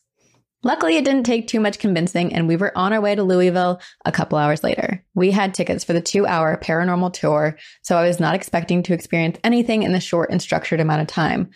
Luckily, 0.64 0.98
it 0.98 1.06
didn't 1.06 1.26
take 1.26 1.48
too 1.48 1.60
much 1.60 1.80
convincing, 1.80 2.34
and 2.34 2.48
we 2.48 2.56
were 2.56 2.76
on 2.78 2.92
our 2.92 3.00
way 3.00 3.16
to 3.16 3.24
Louisville 3.24 3.80
a 4.06 4.12
couple 4.12 4.38
hours 4.38 4.64
later. 4.64 5.04
We 5.14 5.32
had 5.32 5.54
tickets 5.54 5.84
for 5.84 5.94
the 5.94 6.02
two 6.02 6.26
hour 6.26 6.58
paranormal 6.58 7.14
tour, 7.14 7.58
so 7.84 7.96
I 7.96 8.08
was 8.08 8.20
not 8.20 8.36
expecting 8.36 8.84
to 8.84 8.94
experience 8.94 9.38
anything 9.44 9.84
in 9.84 9.92
the 9.92 10.00
short 10.00 10.32
and 10.32 10.42
structured 10.42 10.80
amount 10.80 11.02
of 11.02 11.08
time. 11.08 11.52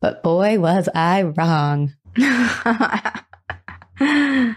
But 0.00 0.22
boy, 0.22 0.58
was 0.60 0.88
I 0.94 1.22
wrong. 1.22 1.94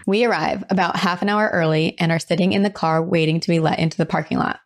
We 0.06 0.24
arrive 0.24 0.64
about 0.68 0.96
half 0.96 1.22
an 1.22 1.28
hour 1.28 1.48
early 1.52 1.96
and 1.98 2.10
are 2.10 2.18
sitting 2.18 2.52
in 2.52 2.62
the 2.62 2.70
car 2.70 3.02
waiting 3.02 3.40
to 3.40 3.48
be 3.48 3.60
let 3.60 3.78
into 3.78 3.96
the 3.96 4.06
parking 4.06 4.38
lot. 4.38 4.60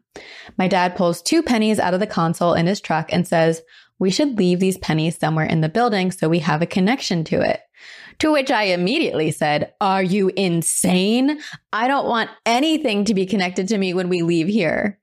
My 0.57 0.69
dad 0.69 0.97
pulls 0.97 1.23
two 1.23 1.43
pennies 1.43 1.79
out 1.79 1.95
of 1.95 2.01
the 2.01 2.07
console 2.07 2.55
in 2.55 2.67
his 2.67 2.81
truck 2.81 3.13
and 3.13 3.27
says, 3.27 3.63
We 3.99 4.11
should 4.11 4.39
leave 4.39 4.61
these 4.61 4.79
pennies 4.79 5.19
somewhere 5.19 5.47
in 5.47 5.61
the 5.61 5.69
building 5.69 6.11
so 6.11 6.29
we 6.29 6.39
have 6.41 6.63
a 6.63 6.67
connection 6.67 7.25
to 7.25 7.41
it. 7.41 7.61
To 8.19 8.33
which 8.33 8.51
I 8.51 8.65
immediately 8.65 9.31
said, 9.31 9.73
Are 9.81 10.03
you 10.03 10.31
insane? 10.37 11.41
I 11.73 11.89
don't 11.89 12.07
want 12.07 12.31
anything 12.47 13.05
to 13.07 13.15
be 13.15 13.27
connected 13.27 13.69
to 13.69 13.79
me 13.79 13.95
when 13.95 14.09
we 14.09 14.23
leave 14.23 14.49
here. 14.49 14.99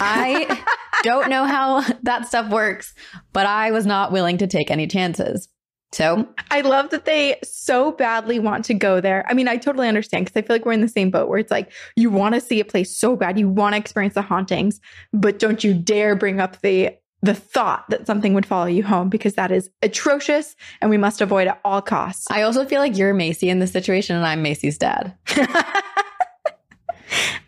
I 0.00 0.62
don't 1.02 1.28
know 1.28 1.44
how 1.44 1.82
that 2.02 2.28
stuff 2.28 2.50
works, 2.50 2.94
but 3.32 3.46
I 3.46 3.70
was 3.70 3.86
not 3.86 4.12
willing 4.12 4.38
to 4.38 4.46
take 4.46 4.70
any 4.70 4.86
chances. 4.86 5.48
So 5.92 6.28
I 6.52 6.60
love 6.60 6.90
that 6.90 7.04
they 7.04 7.40
so 7.42 7.90
badly 7.90 8.38
want 8.38 8.64
to 8.66 8.74
go 8.74 9.00
there. 9.00 9.24
I 9.28 9.34
mean, 9.34 9.48
I 9.48 9.56
totally 9.56 9.88
understand 9.88 10.24
because 10.26 10.40
I 10.40 10.46
feel 10.46 10.54
like 10.54 10.64
we're 10.64 10.72
in 10.72 10.82
the 10.82 10.88
same 10.88 11.10
boat 11.10 11.28
where 11.28 11.38
it's 11.38 11.50
like 11.50 11.72
you 11.96 12.10
want 12.10 12.36
to 12.36 12.40
see 12.40 12.60
a 12.60 12.64
place 12.64 12.96
so 12.96 13.16
bad, 13.16 13.38
you 13.38 13.48
want 13.48 13.74
to 13.74 13.78
experience 13.78 14.14
the 14.14 14.22
hauntings, 14.22 14.80
but 15.12 15.40
don't 15.40 15.64
you 15.64 15.74
dare 15.74 16.14
bring 16.14 16.38
up 16.38 16.60
the 16.60 16.96
the 17.22 17.34
thought 17.34 17.84
that 17.90 18.06
something 18.06 18.34
would 18.34 18.46
follow 18.46 18.66
you 18.66 18.82
home 18.82 19.08
because 19.08 19.34
that 19.34 19.52
is 19.52 19.70
atrocious 19.82 20.56
and 20.80 20.90
we 20.90 20.96
must 20.96 21.20
avoid 21.20 21.48
at 21.48 21.60
all 21.64 21.82
costs. 21.82 22.26
I 22.30 22.42
also 22.42 22.64
feel 22.64 22.80
like 22.80 22.96
you're 22.96 23.12
Macy 23.12 23.50
in 23.50 23.58
this 23.58 23.72
situation 23.72 24.16
and 24.16 24.24
I'm 24.24 24.42
Macy's 24.42 24.78
dad. 24.78 25.14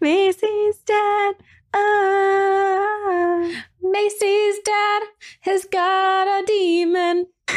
Macy's 0.01 0.79
dad. 0.85 1.35
Ah. 1.75 3.65
Macy's 3.83 4.59
dad 4.65 5.03
has 5.41 5.65
got 5.65 6.43
a 6.43 6.45
demon. 6.47 7.27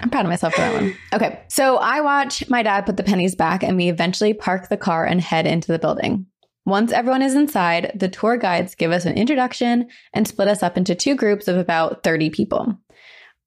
I'm 0.00 0.08
proud 0.08 0.24
of 0.24 0.30
myself 0.30 0.54
for 0.54 0.60
that 0.60 0.74
one. 0.80 0.96
Okay. 1.12 1.42
So 1.48 1.76
I 1.76 2.00
watch 2.00 2.48
my 2.48 2.62
dad 2.62 2.86
put 2.86 2.96
the 2.96 3.02
pennies 3.02 3.34
back 3.34 3.62
and 3.62 3.76
we 3.76 3.88
eventually 3.88 4.32
park 4.32 4.68
the 4.68 4.76
car 4.76 5.04
and 5.04 5.20
head 5.20 5.46
into 5.46 5.72
the 5.72 5.78
building. 5.78 6.26
Once 6.70 6.92
everyone 6.92 7.20
is 7.20 7.34
inside, 7.34 7.90
the 7.96 8.08
tour 8.08 8.36
guides 8.36 8.76
give 8.76 8.92
us 8.92 9.04
an 9.04 9.16
introduction 9.16 9.88
and 10.12 10.28
split 10.28 10.46
us 10.46 10.62
up 10.62 10.76
into 10.76 10.94
two 10.94 11.16
groups 11.16 11.48
of 11.48 11.56
about 11.56 12.04
30 12.04 12.30
people. 12.30 12.78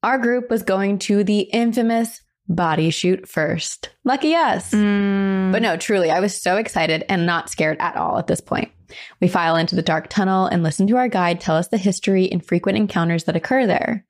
Our 0.03 0.17
group 0.17 0.49
was 0.49 0.61
going 0.61 0.99
to 0.99 1.23
the 1.23 1.39
infamous 1.39 2.21
body 2.49 2.89
chute 2.89 3.25
first. 3.29 3.91
Lucky 4.03 4.35
us. 4.35 4.71
Mm. 4.71 5.53
But 5.53 5.61
no, 5.61 5.77
truly, 5.77 6.11
I 6.11 6.19
was 6.19 6.39
so 6.39 6.57
excited 6.57 7.05
and 7.07 7.25
not 7.25 7.49
scared 7.49 7.77
at 7.79 7.95
all 7.95 8.17
at 8.17 8.27
this 8.27 8.41
point. 8.41 8.73
We 9.21 9.29
file 9.29 9.55
into 9.55 9.77
the 9.77 9.81
dark 9.81 10.09
tunnel 10.09 10.47
and 10.47 10.61
listen 10.61 10.85
to 10.87 10.97
our 10.97 11.07
guide 11.07 11.39
tell 11.39 11.55
us 11.55 11.69
the 11.69 11.77
history 11.77 12.29
and 12.29 12.45
frequent 12.45 12.77
encounters 12.77 13.23
that 13.23 13.37
occur 13.37 13.65
there. 13.65 14.05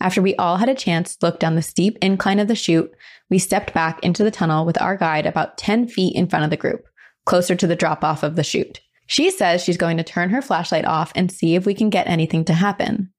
After 0.00 0.22
we 0.22 0.34
all 0.36 0.56
had 0.56 0.70
a 0.70 0.74
chance 0.74 1.14
to 1.16 1.26
look 1.26 1.40
down 1.40 1.56
the 1.56 1.62
steep 1.62 1.98
incline 2.00 2.38
of 2.38 2.48
the 2.48 2.54
chute, 2.54 2.90
we 3.28 3.38
stepped 3.38 3.74
back 3.74 4.02
into 4.02 4.24
the 4.24 4.30
tunnel 4.30 4.64
with 4.64 4.80
our 4.80 4.96
guide 4.96 5.26
about 5.26 5.58
10 5.58 5.88
feet 5.88 6.16
in 6.16 6.26
front 6.26 6.44
of 6.44 6.50
the 6.50 6.56
group, 6.56 6.86
closer 7.26 7.54
to 7.54 7.66
the 7.66 7.76
drop 7.76 8.02
off 8.02 8.22
of 8.22 8.36
the 8.36 8.42
chute. 8.42 8.80
She 9.06 9.30
says 9.30 9.62
she's 9.62 9.76
going 9.76 9.98
to 9.98 10.02
turn 10.02 10.30
her 10.30 10.40
flashlight 10.40 10.84
off 10.84 11.12
and 11.14 11.30
see 11.30 11.54
if 11.54 11.66
we 11.66 11.74
can 11.74 11.90
get 11.90 12.08
anything 12.08 12.44
to 12.46 12.54
happen. 12.54 13.12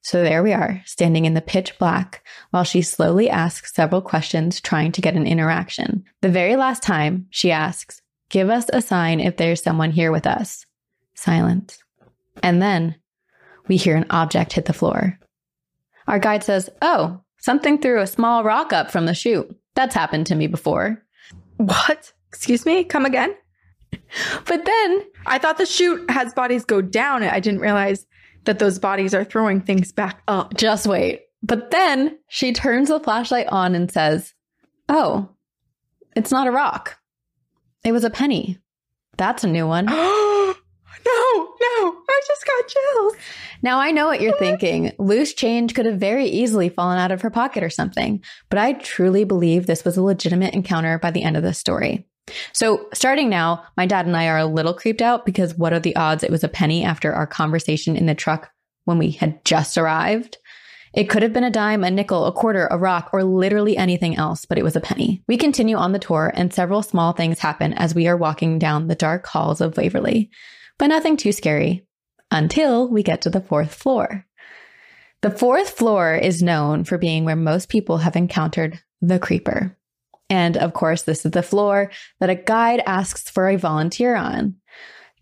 So 0.00 0.22
there 0.22 0.42
we 0.42 0.52
are, 0.52 0.80
standing 0.84 1.24
in 1.24 1.34
the 1.34 1.40
pitch 1.40 1.78
black, 1.78 2.24
while 2.50 2.64
she 2.64 2.82
slowly 2.82 3.28
asks 3.28 3.74
several 3.74 4.00
questions, 4.00 4.60
trying 4.60 4.92
to 4.92 5.00
get 5.00 5.14
an 5.14 5.26
interaction. 5.26 6.04
The 6.22 6.28
very 6.28 6.56
last 6.56 6.82
time, 6.82 7.26
she 7.30 7.50
asks, 7.50 8.00
Give 8.30 8.50
us 8.50 8.66
a 8.72 8.82
sign 8.82 9.20
if 9.20 9.36
there's 9.36 9.62
someone 9.62 9.90
here 9.90 10.12
with 10.12 10.26
us. 10.26 10.66
Silence. 11.14 11.82
And 12.42 12.62
then 12.62 12.94
we 13.66 13.76
hear 13.76 13.96
an 13.96 14.06
object 14.10 14.52
hit 14.52 14.66
the 14.66 14.72
floor. 14.72 15.18
Our 16.06 16.18
guide 16.18 16.44
says, 16.44 16.70
Oh, 16.80 17.20
something 17.38 17.78
threw 17.78 18.00
a 18.00 18.06
small 18.06 18.44
rock 18.44 18.72
up 18.72 18.90
from 18.90 19.06
the 19.06 19.14
chute. 19.14 19.54
That's 19.74 19.94
happened 19.94 20.26
to 20.28 20.34
me 20.34 20.46
before. 20.46 21.02
What? 21.56 22.12
Excuse 22.28 22.64
me? 22.64 22.84
Come 22.84 23.04
again? 23.04 23.34
But 24.46 24.64
then 24.64 25.02
I 25.26 25.38
thought 25.38 25.58
the 25.58 25.66
chute 25.66 26.10
has 26.10 26.32
bodies 26.34 26.64
go 26.64 26.80
down. 26.80 27.22
I 27.22 27.40
didn't 27.40 27.60
realize 27.60 28.06
that 28.44 28.58
those 28.58 28.78
bodies 28.78 29.14
are 29.14 29.24
throwing 29.24 29.60
things 29.60 29.92
back 29.92 30.22
up. 30.26 30.56
Just 30.56 30.86
wait. 30.86 31.22
But 31.42 31.70
then 31.70 32.18
she 32.28 32.52
turns 32.52 32.88
the 32.88 33.00
flashlight 33.00 33.46
on 33.48 33.74
and 33.74 33.90
says, 33.90 34.34
Oh, 34.88 35.28
it's 36.16 36.30
not 36.30 36.46
a 36.46 36.50
rock. 36.50 36.98
It 37.84 37.92
was 37.92 38.04
a 38.04 38.10
penny. 38.10 38.58
That's 39.16 39.44
a 39.44 39.48
new 39.48 39.66
one. 39.66 39.86
no, 39.86 39.94
no, 39.94 40.54
I 41.06 42.20
just 42.26 42.46
got 42.46 42.68
chills. 42.68 43.14
Now 43.62 43.78
I 43.78 43.90
know 43.90 44.06
what 44.06 44.20
you're 44.20 44.38
thinking. 44.38 44.92
Loose 44.98 45.34
change 45.34 45.74
could 45.74 45.86
have 45.86 45.98
very 45.98 46.26
easily 46.26 46.68
fallen 46.68 46.98
out 46.98 47.12
of 47.12 47.22
her 47.22 47.30
pocket 47.30 47.62
or 47.62 47.70
something, 47.70 48.22
but 48.48 48.58
I 48.58 48.74
truly 48.74 49.24
believe 49.24 49.66
this 49.66 49.84
was 49.84 49.96
a 49.96 50.02
legitimate 50.02 50.54
encounter 50.54 50.98
by 50.98 51.10
the 51.10 51.22
end 51.22 51.36
of 51.36 51.42
the 51.42 51.54
story. 51.54 52.06
So, 52.52 52.88
starting 52.92 53.28
now, 53.28 53.64
my 53.76 53.86
dad 53.86 54.06
and 54.06 54.16
I 54.16 54.28
are 54.28 54.38
a 54.38 54.46
little 54.46 54.74
creeped 54.74 55.02
out 55.02 55.24
because 55.26 55.56
what 55.56 55.72
are 55.72 55.80
the 55.80 55.96
odds 55.96 56.22
it 56.22 56.30
was 56.30 56.44
a 56.44 56.48
penny 56.48 56.84
after 56.84 57.12
our 57.12 57.26
conversation 57.26 57.96
in 57.96 58.06
the 58.06 58.14
truck 58.14 58.50
when 58.84 58.98
we 58.98 59.12
had 59.12 59.44
just 59.44 59.78
arrived? 59.78 60.38
It 60.94 61.10
could 61.10 61.22
have 61.22 61.32
been 61.32 61.44
a 61.44 61.50
dime, 61.50 61.84
a 61.84 61.90
nickel, 61.90 62.26
a 62.26 62.32
quarter, 62.32 62.66
a 62.70 62.78
rock, 62.78 63.10
or 63.12 63.22
literally 63.22 63.76
anything 63.76 64.16
else, 64.16 64.44
but 64.44 64.58
it 64.58 64.64
was 64.64 64.76
a 64.76 64.80
penny. 64.80 65.22
We 65.28 65.36
continue 65.36 65.76
on 65.76 65.92
the 65.92 65.98
tour, 65.98 66.32
and 66.34 66.52
several 66.52 66.82
small 66.82 67.12
things 67.12 67.38
happen 67.38 67.74
as 67.74 67.94
we 67.94 68.08
are 68.08 68.16
walking 68.16 68.58
down 68.58 68.88
the 68.88 68.94
dark 68.94 69.26
halls 69.26 69.60
of 69.60 69.76
Waverly, 69.76 70.30
but 70.78 70.86
nothing 70.86 71.16
too 71.16 71.32
scary 71.32 71.86
until 72.30 72.88
we 72.88 73.02
get 73.02 73.22
to 73.22 73.30
the 73.30 73.40
fourth 73.40 73.74
floor. 73.74 74.26
The 75.20 75.30
fourth 75.30 75.70
floor 75.70 76.14
is 76.14 76.42
known 76.42 76.84
for 76.84 76.96
being 76.96 77.24
where 77.24 77.36
most 77.36 77.68
people 77.68 77.98
have 77.98 78.16
encountered 78.16 78.80
the 79.00 79.18
creeper. 79.18 79.77
And 80.30 80.56
of 80.56 80.74
course, 80.74 81.02
this 81.02 81.24
is 81.24 81.32
the 81.32 81.42
floor 81.42 81.90
that 82.20 82.30
a 82.30 82.34
guide 82.34 82.82
asks 82.86 83.30
for 83.30 83.48
a 83.48 83.56
volunteer 83.56 84.14
on. 84.14 84.56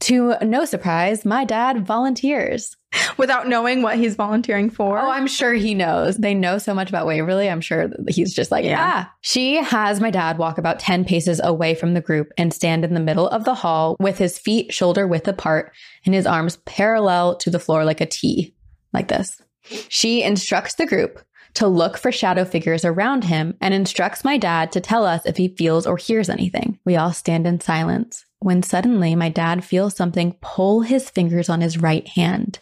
To 0.00 0.34
no 0.42 0.66
surprise, 0.66 1.24
my 1.24 1.44
dad 1.46 1.86
volunteers. 1.86 2.76
Without 3.16 3.48
knowing 3.48 3.80
what 3.82 3.96
he's 3.96 4.14
volunteering 4.14 4.68
for. 4.68 4.98
Oh, 4.98 5.10
I'm 5.10 5.26
sure 5.26 5.54
he 5.54 5.74
knows. 5.74 6.16
They 6.16 6.34
know 6.34 6.58
so 6.58 6.74
much 6.74 6.88
about 6.90 7.06
Waverly. 7.06 7.48
I'm 7.48 7.60
sure 7.62 7.90
he's 8.08 8.34
just 8.34 8.50
like, 8.50 8.64
Yeah. 8.64 8.70
yeah. 8.70 9.06
She 9.22 9.56
has 9.56 10.00
my 10.00 10.10
dad 10.10 10.36
walk 10.38 10.58
about 10.58 10.78
10 10.80 11.04
paces 11.06 11.40
away 11.42 11.74
from 11.74 11.94
the 11.94 12.00
group 12.02 12.28
and 12.36 12.52
stand 12.52 12.84
in 12.84 12.92
the 12.94 13.00
middle 13.00 13.28
of 13.28 13.44
the 13.44 13.54
hall 13.54 13.96
with 13.98 14.18
his 14.18 14.38
feet 14.38 14.72
shoulder 14.72 15.06
width 15.06 15.28
apart 15.28 15.72
and 16.04 16.14
his 16.14 16.26
arms 16.26 16.58
parallel 16.66 17.36
to 17.36 17.50
the 17.50 17.58
floor 17.58 17.84
like 17.84 18.00
a 18.02 18.06
T, 18.06 18.54
like 18.92 19.08
this. 19.08 19.40
She 19.88 20.22
instructs 20.22 20.74
the 20.74 20.86
group 20.86 21.20
to 21.56 21.66
look 21.66 21.96
for 21.96 22.12
shadow 22.12 22.44
figures 22.44 22.84
around 22.84 23.24
him 23.24 23.56
and 23.60 23.72
instructs 23.72 24.24
my 24.24 24.36
dad 24.36 24.72
to 24.72 24.80
tell 24.80 25.06
us 25.06 25.24
if 25.24 25.38
he 25.38 25.48
feels 25.48 25.86
or 25.86 25.96
hears 25.96 26.28
anything. 26.28 26.78
We 26.84 26.96
all 26.96 27.12
stand 27.12 27.46
in 27.46 27.60
silence 27.60 28.24
when 28.40 28.62
suddenly 28.62 29.14
my 29.14 29.30
dad 29.30 29.64
feels 29.64 29.96
something 29.96 30.36
pull 30.42 30.82
his 30.82 31.08
fingers 31.08 31.48
on 31.48 31.62
his 31.62 31.78
right 31.78 32.06
hand. 32.08 32.60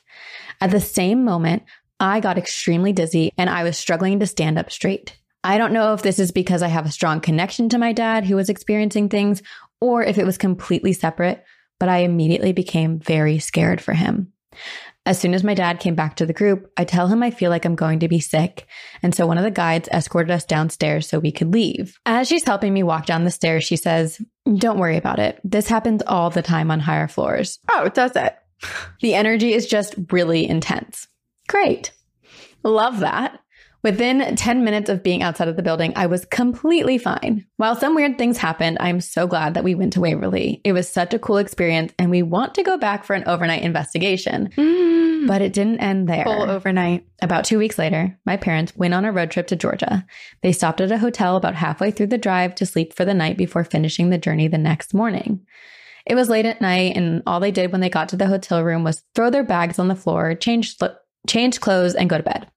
At 0.60 0.70
the 0.70 0.80
same 0.80 1.24
moment, 1.24 1.64
I 1.98 2.20
got 2.20 2.38
extremely 2.38 2.92
dizzy 2.92 3.32
and 3.36 3.50
I 3.50 3.64
was 3.64 3.76
struggling 3.76 4.20
to 4.20 4.26
stand 4.26 4.58
up 4.58 4.70
straight. 4.70 5.18
I 5.42 5.58
don't 5.58 5.72
know 5.72 5.92
if 5.92 6.02
this 6.02 6.20
is 6.20 6.30
because 6.30 6.62
I 6.62 6.68
have 6.68 6.86
a 6.86 6.92
strong 6.92 7.20
connection 7.20 7.68
to 7.70 7.78
my 7.78 7.92
dad 7.92 8.24
who 8.24 8.36
was 8.36 8.48
experiencing 8.48 9.08
things 9.08 9.42
or 9.80 10.04
if 10.04 10.18
it 10.18 10.24
was 10.24 10.38
completely 10.38 10.92
separate, 10.92 11.44
but 11.80 11.88
I 11.88 11.98
immediately 11.98 12.52
became 12.52 13.00
very 13.00 13.40
scared 13.40 13.80
for 13.80 13.92
him. 13.92 14.32
As 15.06 15.20
soon 15.20 15.34
as 15.34 15.44
my 15.44 15.52
dad 15.52 15.80
came 15.80 15.94
back 15.94 16.16
to 16.16 16.26
the 16.26 16.32
group, 16.32 16.72
I 16.78 16.84
tell 16.84 17.08
him 17.08 17.22
I 17.22 17.30
feel 17.30 17.50
like 17.50 17.66
I'm 17.66 17.74
going 17.74 18.00
to 18.00 18.08
be 18.08 18.20
sick. 18.20 18.66
And 19.02 19.14
so 19.14 19.26
one 19.26 19.36
of 19.36 19.44
the 19.44 19.50
guides 19.50 19.88
escorted 19.88 20.30
us 20.30 20.44
downstairs 20.44 21.06
so 21.06 21.18
we 21.18 21.30
could 21.30 21.52
leave. 21.52 21.98
As 22.06 22.26
she's 22.26 22.44
helping 22.44 22.72
me 22.72 22.82
walk 22.82 23.04
down 23.04 23.24
the 23.24 23.30
stairs, 23.30 23.64
she 23.64 23.76
says, 23.76 24.20
Don't 24.56 24.78
worry 24.78 24.96
about 24.96 25.18
it. 25.18 25.38
This 25.44 25.68
happens 25.68 26.02
all 26.06 26.30
the 26.30 26.40
time 26.40 26.70
on 26.70 26.80
higher 26.80 27.08
floors. 27.08 27.58
Oh, 27.70 27.90
does 27.90 28.16
it? 28.16 28.34
The 29.02 29.14
energy 29.14 29.52
is 29.52 29.66
just 29.66 29.94
really 30.10 30.48
intense. 30.48 31.06
Great. 31.48 31.92
Love 32.62 33.00
that. 33.00 33.40
Within 33.84 34.34
10 34.34 34.64
minutes 34.64 34.88
of 34.88 35.02
being 35.02 35.22
outside 35.22 35.46
of 35.46 35.56
the 35.56 35.62
building, 35.62 35.92
I 35.94 36.06
was 36.06 36.24
completely 36.24 36.96
fine. 36.96 37.44
While 37.58 37.76
some 37.76 37.94
weird 37.94 38.16
things 38.16 38.38
happened, 38.38 38.78
I'm 38.80 39.02
so 39.02 39.26
glad 39.26 39.52
that 39.54 39.62
we 39.62 39.74
went 39.74 39.92
to 39.92 40.00
Waverly. 40.00 40.62
It 40.64 40.72
was 40.72 40.88
such 40.88 41.12
a 41.12 41.18
cool 41.18 41.36
experience, 41.36 41.92
and 41.98 42.10
we 42.10 42.22
want 42.22 42.54
to 42.54 42.62
go 42.62 42.78
back 42.78 43.04
for 43.04 43.12
an 43.12 43.24
overnight 43.26 43.62
investigation. 43.62 44.48
Mm. 44.56 45.26
But 45.26 45.42
it 45.42 45.52
didn't 45.52 45.80
end 45.80 46.08
there. 46.08 46.24
Full 46.24 46.50
overnight. 46.50 47.06
About 47.20 47.44
two 47.44 47.58
weeks 47.58 47.78
later, 47.78 48.18
my 48.24 48.38
parents 48.38 48.74
went 48.74 48.94
on 48.94 49.04
a 49.04 49.12
road 49.12 49.30
trip 49.30 49.48
to 49.48 49.56
Georgia. 49.56 50.06
They 50.42 50.52
stopped 50.52 50.80
at 50.80 50.90
a 50.90 50.96
hotel 50.96 51.36
about 51.36 51.54
halfway 51.54 51.90
through 51.90 52.06
the 52.06 52.16
drive 52.16 52.54
to 52.54 52.66
sleep 52.66 52.94
for 52.94 53.04
the 53.04 53.12
night 53.12 53.36
before 53.36 53.64
finishing 53.64 54.08
the 54.08 54.16
journey 54.16 54.48
the 54.48 54.56
next 54.56 54.94
morning. 54.94 55.44
It 56.06 56.14
was 56.14 56.30
late 56.30 56.46
at 56.46 56.62
night, 56.62 56.96
and 56.96 57.22
all 57.26 57.38
they 57.38 57.50
did 57.50 57.70
when 57.70 57.82
they 57.82 57.90
got 57.90 58.08
to 58.10 58.16
the 58.16 58.28
hotel 58.28 58.64
room 58.64 58.82
was 58.82 59.04
throw 59.14 59.28
their 59.28 59.44
bags 59.44 59.78
on 59.78 59.88
the 59.88 59.94
floor, 59.94 60.34
change, 60.34 60.78
change 61.26 61.60
clothes, 61.60 61.94
and 61.94 62.08
go 62.08 62.16
to 62.16 62.22
bed. 62.22 62.48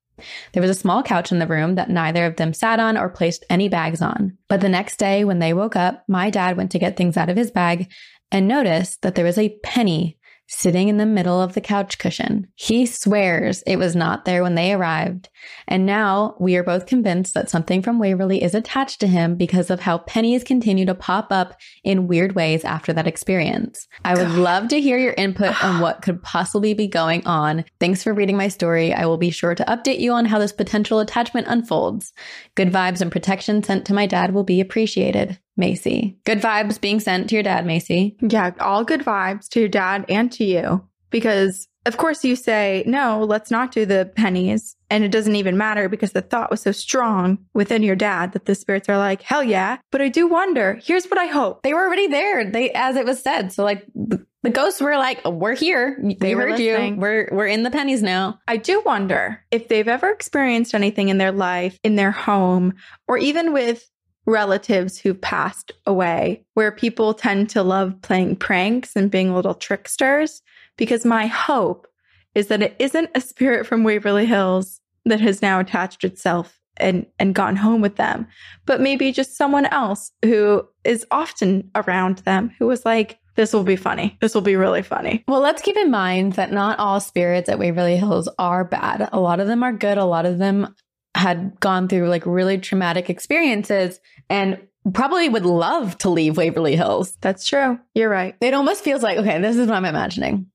There 0.53 0.61
was 0.61 0.71
a 0.71 0.75
small 0.75 1.03
couch 1.03 1.31
in 1.31 1.39
the 1.39 1.47
room 1.47 1.75
that 1.75 1.89
neither 1.89 2.25
of 2.25 2.37
them 2.37 2.53
sat 2.53 2.79
on 2.79 2.97
or 2.97 3.09
placed 3.09 3.45
any 3.49 3.69
bags 3.69 4.01
on. 4.01 4.37
But 4.47 4.61
the 4.61 4.69
next 4.69 4.97
day, 4.97 5.23
when 5.23 5.39
they 5.39 5.53
woke 5.53 5.75
up, 5.75 6.03
my 6.07 6.29
dad 6.29 6.57
went 6.57 6.71
to 6.71 6.79
get 6.79 6.97
things 6.97 7.17
out 7.17 7.29
of 7.29 7.37
his 7.37 7.51
bag 7.51 7.91
and 8.31 8.47
noticed 8.47 9.01
that 9.01 9.15
there 9.15 9.25
was 9.25 9.37
a 9.37 9.57
penny 9.63 10.16
sitting 10.47 10.87
in 10.87 10.97
the 10.97 11.05
middle 11.05 11.41
of 11.41 11.53
the 11.53 11.61
couch 11.61 11.97
cushion. 11.97 12.47
He 12.55 12.85
swears 12.85 13.61
it 13.63 13.75
was 13.75 13.95
not 13.95 14.25
there 14.25 14.43
when 14.43 14.55
they 14.55 14.73
arrived. 14.73 15.29
And 15.67 15.85
now 15.85 16.35
we 16.39 16.55
are 16.55 16.63
both 16.63 16.85
convinced 16.85 17.33
that 17.33 17.49
something 17.49 17.81
from 17.81 17.99
Waverly 17.99 18.41
is 18.41 18.55
attached 18.55 18.99
to 19.01 19.07
him 19.07 19.35
because 19.35 19.69
of 19.69 19.81
how 19.81 19.99
pennies 19.99 20.43
continue 20.43 20.85
to 20.85 20.95
pop 20.95 21.27
up 21.31 21.59
in 21.83 22.07
weird 22.07 22.33
ways 22.35 22.63
after 22.63 22.93
that 22.93 23.07
experience. 23.07 23.87
I 24.05 24.15
would 24.15 24.31
love 24.31 24.69
to 24.69 24.81
hear 24.81 24.97
your 24.97 25.13
input 25.13 25.63
on 25.63 25.81
what 25.81 26.01
could 26.01 26.23
possibly 26.23 26.73
be 26.73 26.87
going 26.87 27.25
on. 27.27 27.65
Thanks 27.79 28.03
for 28.03 28.13
reading 28.13 28.37
my 28.37 28.47
story. 28.47 28.93
I 28.93 29.05
will 29.05 29.17
be 29.17 29.29
sure 29.29 29.55
to 29.55 29.65
update 29.65 29.99
you 29.99 30.13
on 30.13 30.25
how 30.25 30.39
this 30.39 30.53
potential 30.53 30.99
attachment 30.99 31.47
unfolds. 31.47 32.13
Good 32.55 32.71
vibes 32.71 33.01
and 33.01 33.11
protection 33.11 33.63
sent 33.63 33.85
to 33.87 33.93
my 33.93 34.05
dad 34.05 34.33
will 34.33 34.43
be 34.43 34.61
appreciated. 34.61 35.39
Macy. 35.57 36.17
Good 36.25 36.39
vibes 36.39 36.79
being 36.79 36.99
sent 36.99 37.29
to 37.29 37.35
your 37.35 37.43
dad, 37.43 37.65
Macy. 37.65 38.15
Yeah, 38.21 38.51
all 38.59 38.83
good 38.83 39.01
vibes 39.01 39.49
to 39.49 39.59
your 39.59 39.69
dad 39.69 40.05
and 40.07 40.31
to 40.33 40.45
you. 40.45 40.87
Because, 41.09 41.69
of 41.85 41.95
course, 41.95 42.25
you 42.25 42.35
say, 42.35 42.83
no, 42.85 43.23
let's 43.23 43.49
not 43.49 43.71
do 43.71 43.85
the 43.85 44.11
pennies. 44.15 44.75
And 44.89 45.05
it 45.05 45.11
doesn't 45.11 45.37
even 45.37 45.57
matter 45.57 45.87
because 45.87 46.11
the 46.11 46.21
thought 46.21 46.51
was 46.51 46.61
so 46.61 46.73
strong 46.73 47.39
within 47.53 47.81
your 47.81 47.95
dad 47.95 48.33
that 48.33 48.45
the 48.45 48.55
spirits 48.55 48.89
are 48.89 48.97
like, 48.97 49.21
hell 49.21 49.41
yeah. 49.41 49.77
But 49.91 50.01
I 50.01 50.09
do 50.09 50.27
wonder, 50.27 50.79
here's 50.83 51.05
what 51.05 51.17
I 51.17 51.27
hope. 51.27 51.63
They 51.63 51.73
were 51.73 51.85
already 51.85 52.07
there. 52.07 52.51
They, 52.51 52.71
as 52.71 52.97
it 52.97 53.05
was 53.05 53.21
said. 53.21 53.53
So 53.53 53.63
like 53.63 53.85
the, 53.95 54.25
ghosts 54.49 54.79
were 54.79 54.97
like, 54.97 55.25
we're 55.25 55.55
here. 55.55 55.97
They 56.19 56.35
were 56.35 56.49
heard 56.49 56.59
you. 56.59 56.95
We're, 56.97 57.29
we're 57.31 57.47
in 57.47 57.63
the 57.63 57.71
pennies 57.71 58.01
now. 58.01 58.39
I 58.47 58.57
do 58.57 58.81
wonder 58.85 59.43
if 59.51 59.67
they've 59.67 59.87
ever 59.87 60.09
experienced 60.09 60.73
anything 60.73 61.09
in 61.09 61.17
their 61.17 61.33
life, 61.33 61.77
in 61.83 61.95
their 61.95 62.11
home, 62.11 62.75
or 63.09 63.17
even 63.17 63.51
with 63.51 63.89
relatives 64.27 64.99
who've 64.99 65.19
passed 65.19 65.71
away, 65.85 66.45
where 66.53 66.71
people 66.71 67.13
tend 67.13 67.49
to 67.49 67.63
love 67.63 67.99
playing 68.01 68.35
pranks 68.35 68.95
and 68.95 69.09
being 69.09 69.33
little 69.33 69.55
tricksters. 69.55 70.41
Because 70.75 71.05
my 71.05 71.25
hope 71.25 71.87
is 72.35 72.47
that 72.47 72.61
it 72.61 72.75
isn't 72.77 73.09
a 73.15 73.21
spirit 73.21 73.65
from 73.65 73.83
Waverly 73.83 74.27
Hills 74.27 74.79
that 75.05 75.19
has 75.21 75.41
now 75.41 75.59
attached 75.59 76.03
itself 76.03 76.59
and, 76.79 77.07
and 77.17 77.33
gone 77.33 77.55
home 77.55 77.81
with 77.81 77.95
them, 77.95 78.27
but 78.67 78.79
maybe 78.79 79.11
just 79.11 79.35
someone 79.35 79.65
else 79.67 80.11
who 80.23 80.67
is 80.83 81.05
often 81.09 81.71
around 81.73 82.19
them 82.19 82.51
who 82.59 82.67
was 82.67 82.85
like, 82.85 83.17
this 83.35 83.53
will 83.53 83.63
be 83.63 83.75
funny. 83.75 84.17
This 84.19 84.33
will 84.33 84.41
be 84.41 84.55
really 84.55 84.81
funny. 84.81 85.23
Well, 85.27 85.41
let's 85.41 85.61
keep 85.61 85.77
in 85.77 85.91
mind 85.91 86.33
that 86.33 86.51
not 86.51 86.79
all 86.79 86.99
spirits 86.99 87.49
at 87.49 87.59
Waverly 87.59 87.95
Hills 87.95 88.27
are 88.39 88.63
bad. 88.63 89.09
A 89.11 89.19
lot 89.19 89.39
of 89.39 89.47
them 89.47 89.63
are 89.63 89.73
good. 89.73 89.97
A 89.97 90.05
lot 90.05 90.25
of 90.25 90.39
them 90.39 90.75
had 91.15 91.59
gone 91.59 91.87
through 91.87 92.09
like 92.09 92.25
really 92.25 92.57
traumatic 92.57 93.09
experiences 93.09 93.99
and 94.29 94.59
probably 94.93 95.27
would 95.29 95.45
love 95.45 95.97
to 95.99 96.09
leave 96.09 96.37
Waverly 96.37 96.75
Hills. 96.75 97.17
That's 97.21 97.47
true. 97.47 97.79
You're 97.93 98.09
right. 98.09 98.35
It 98.41 98.53
almost 98.53 98.83
feels 98.83 99.03
like, 99.03 99.17
okay, 99.17 99.41
this 99.41 99.57
is 99.57 99.67
what 99.67 99.75
I'm 99.75 99.85
imagining. 99.85 100.47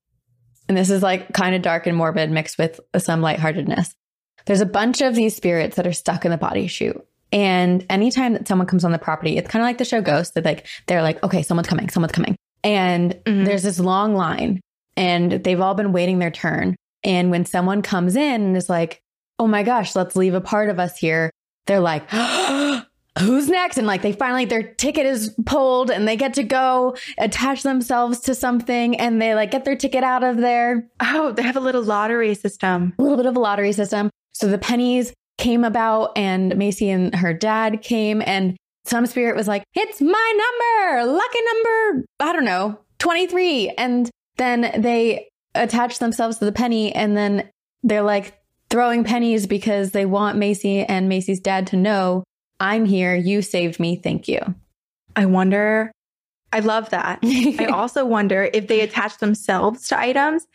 And 0.69 0.77
this 0.79 0.91
is 0.91 1.03
like 1.03 1.33
kind 1.33 1.55
of 1.55 1.63
dark 1.63 1.87
and 1.87 1.97
morbid 1.97 2.31
mixed 2.31 2.57
with 2.59 2.81
some 2.97 3.21
lightheartedness. 3.21 3.95
There's 4.47 4.61
a 4.61 4.67
bunch 4.67 5.01
of 5.03 5.15
these 5.15 5.37
spirits 5.37 5.77
that 5.77 5.87
are 5.87 5.93
stuck 5.93 6.25
in 6.25 6.31
the 6.31 6.39
body 6.39 6.67
chute. 6.67 7.05
And 7.33 7.85
anytime 7.91 8.35
that 8.35 8.47
someone 8.47 8.67
comes 8.67 8.85
on 8.85 8.93
the 8.93 8.99
property, 8.99 9.37
it's 9.39 9.49
kind 9.49 9.63
of 9.63 9.67
like 9.67 9.79
the 9.79 9.85
show 9.85 10.01
Ghost 10.01 10.35
that 10.35 10.45
like, 10.45 10.67
they're 10.87 11.03
like, 11.03 11.23
okay, 11.25 11.43
someone's 11.43 11.69
coming, 11.69 11.89
someone's 11.89 12.13
coming. 12.13 12.37
And 12.65 13.15
Mhm. 13.25 13.45
there's 13.45 13.63
this 13.65 13.81
long 13.81 14.15
line 14.15 14.61
and 14.97 15.33
they've 15.33 15.61
all 15.61 15.75
been 15.75 15.93
waiting 15.93 16.19
their 16.19 16.31
turn. 16.31 16.77
And 17.05 17.31
when 17.31 17.45
someone 17.45 17.83
comes 17.83 18.17
in 18.17 18.43
and 18.43 18.57
is 18.57 18.69
like, 18.71 19.01
oh 19.39 19.47
my 19.47 19.63
gosh, 19.63 19.95
let's 19.97 20.17
leave 20.17 20.35
a 20.35 20.41
part 20.41 20.69
of 20.69 20.79
us 20.79 20.97
here, 20.97 21.31
they're 21.67 21.81
like, 21.81 22.09
who's 23.19 23.49
next? 23.49 23.77
And 23.77 23.87
like 23.87 24.03
they 24.03 24.13
finally, 24.13 24.45
their 24.45 24.63
ticket 24.63 25.07
is 25.07 25.35
pulled 25.45 25.91
and 25.91 26.07
they 26.07 26.17
get 26.17 26.35
to 26.35 26.43
go 26.43 26.97
attach 27.19 27.63
themselves 27.63 28.21
to 28.21 28.35
something 28.35 28.99
and 28.99 29.21
they 29.21 29.35
like 29.35 29.51
get 29.51 29.65
their 29.65 29.77
ticket 29.77 30.05
out 30.05 30.25
of 30.25 30.39
there. 30.39 30.89
Oh, 31.01 31.33
they 31.33 31.43
have 31.43 31.57
a 31.57 31.61
little 31.61 31.83
lottery 31.83 32.35
system. 32.35 32.95
A 32.99 33.03
little 33.03 33.17
bit 33.17 33.27
of 33.27 33.37
a 33.37 33.41
lottery 33.41 33.73
system. 33.73 34.11
So 34.33 34.49
the 34.49 34.59
pennies 34.59 35.13
came 35.39 35.65
about 35.65 36.13
and 36.17 36.57
Macy 36.57 36.91
and 36.91 37.15
her 37.15 37.35
dad 37.35 37.83
came 37.83 38.23
and 38.25 38.57
some 38.85 39.07
spirit 39.07 39.37
was 39.37 39.47
like, 39.47 39.65
it's 39.75 40.01
my 40.01 40.93
number, 40.93 41.13
lucky 41.13 41.39
number, 41.55 42.07
I 42.21 42.33
don't 42.33 42.45
know, 42.45 42.81
23. 42.99 43.75
And 43.79 44.11
then 44.37 44.81
they 44.81 45.29
attach 45.55 45.99
themselves 45.99 46.39
to 46.39 46.45
the 46.45 46.53
penny 46.53 46.93
and 46.95 47.17
then 47.17 47.49
they're 47.83 48.03
like 48.03 48.42
throwing 48.73 49.05
pennies 49.05 49.47
because 49.47 49.91
they 49.91 50.07
want 50.07 50.39
Macy 50.39 50.81
and 50.81 51.07
Macy's 51.07 51.41
dad 51.41 51.67
to 51.69 51.77
know, 51.77 52.25
I'm 52.59 52.87
here, 52.87 53.15
you 53.15 53.43
saved 53.43 53.79
me, 53.79 53.97
thank 53.97 54.27
you. 54.27 54.41
I 55.15 55.27
wonder. 55.27 55.93
I 56.55 56.61
love 56.61 56.89
that. 56.91 57.19
I 57.25 57.67
also 57.67 58.07
wonder 58.07 58.49
if 58.55 58.69
they 58.69 58.81
attach 58.81 59.19
themselves 59.19 59.89
to 59.89 59.99
items 59.99 60.47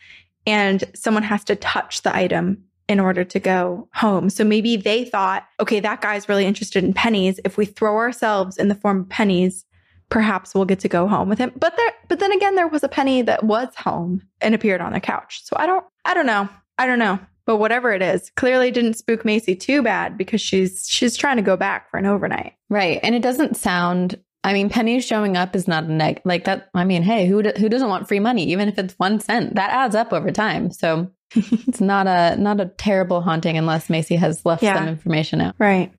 and 0.46 0.82
someone 0.94 1.22
has 1.22 1.44
to 1.44 1.54
touch 1.54 2.02
the 2.02 2.14
item 2.14 2.64
in 2.88 2.98
order 2.98 3.22
to 3.22 3.38
go 3.38 3.88
home. 3.94 4.30
So 4.30 4.42
maybe 4.42 4.76
they 4.76 5.04
thought, 5.04 5.46
okay, 5.60 5.78
that 5.78 6.00
guy's 6.00 6.28
really 6.28 6.44
interested 6.44 6.82
in 6.82 6.94
pennies. 6.94 7.38
If 7.44 7.56
we 7.56 7.66
throw 7.66 7.96
ourselves 7.98 8.56
in 8.56 8.66
the 8.66 8.74
form 8.74 9.02
of 9.02 9.08
pennies, 9.08 9.64
perhaps 10.08 10.54
we'll 10.56 10.64
get 10.64 10.80
to 10.80 10.88
go 10.88 11.06
home 11.06 11.28
with 11.28 11.38
him. 11.38 11.52
But 11.54 11.76
there 11.76 11.92
but 12.08 12.18
then 12.18 12.32
again 12.32 12.56
there 12.56 12.66
was 12.66 12.82
a 12.82 12.88
penny 12.88 13.22
that 13.22 13.44
was 13.44 13.68
home 13.76 14.22
and 14.40 14.56
appeared 14.56 14.80
on 14.80 14.92
the 14.92 15.00
couch. 15.00 15.44
So 15.44 15.54
I 15.56 15.66
don't 15.66 15.84
I 16.04 16.14
don't 16.14 16.26
know. 16.26 16.48
I 16.78 16.86
don't 16.86 16.98
know. 16.98 17.20
But 17.48 17.56
whatever 17.56 17.92
it 17.92 18.02
is, 18.02 18.30
clearly 18.36 18.70
didn't 18.70 18.98
spook 18.98 19.24
Macy 19.24 19.56
too 19.56 19.82
bad 19.82 20.18
because 20.18 20.38
she's 20.42 20.86
she's 20.86 21.16
trying 21.16 21.36
to 21.38 21.42
go 21.42 21.56
back 21.56 21.90
for 21.90 21.96
an 21.96 22.04
overnight. 22.04 22.52
Right. 22.68 23.00
And 23.02 23.14
it 23.14 23.22
doesn't 23.22 23.56
sound, 23.56 24.20
I 24.44 24.52
mean, 24.52 24.68
pennies 24.68 25.06
showing 25.06 25.34
up 25.38 25.56
is 25.56 25.66
not 25.66 25.84
a 25.84 25.90
neg, 25.90 26.20
like 26.26 26.44
that. 26.44 26.68
I 26.74 26.84
mean, 26.84 27.02
hey, 27.02 27.26
who, 27.26 27.42
do, 27.42 27.52
who 27.56 27.70
doesn't 27.70 27.88
want 27.88 28.06
free 28.06 28.20
money? 28.20 28.44
Even 28.50 28.68
if 28.68 28.78
it's 28.78 28.92
one 28.98 29.18
cent, 29.18 29.54
that 29.54 29.70
adds 29.70 29.94
up 29.94 30.12
over 30.12 30.30
time. 30.30 30.70
So 30.70 31.10
it's 31.34 31.80
not 31.80 32.06
a, 32.06 32.36
not 32.36 32.60
a 32.60 32.66
terrible 32.66 33.22
haunting 33.22 33.56
unless 33.56 33.88
Macy 33.88 34.16
has 34.16 34.44
left 34.44 34.62
Yeah. 34.62 34.74
some 34.76 34.86
information 34.88 35.40
out. 35.40 35.54
Right. 35.58 35.90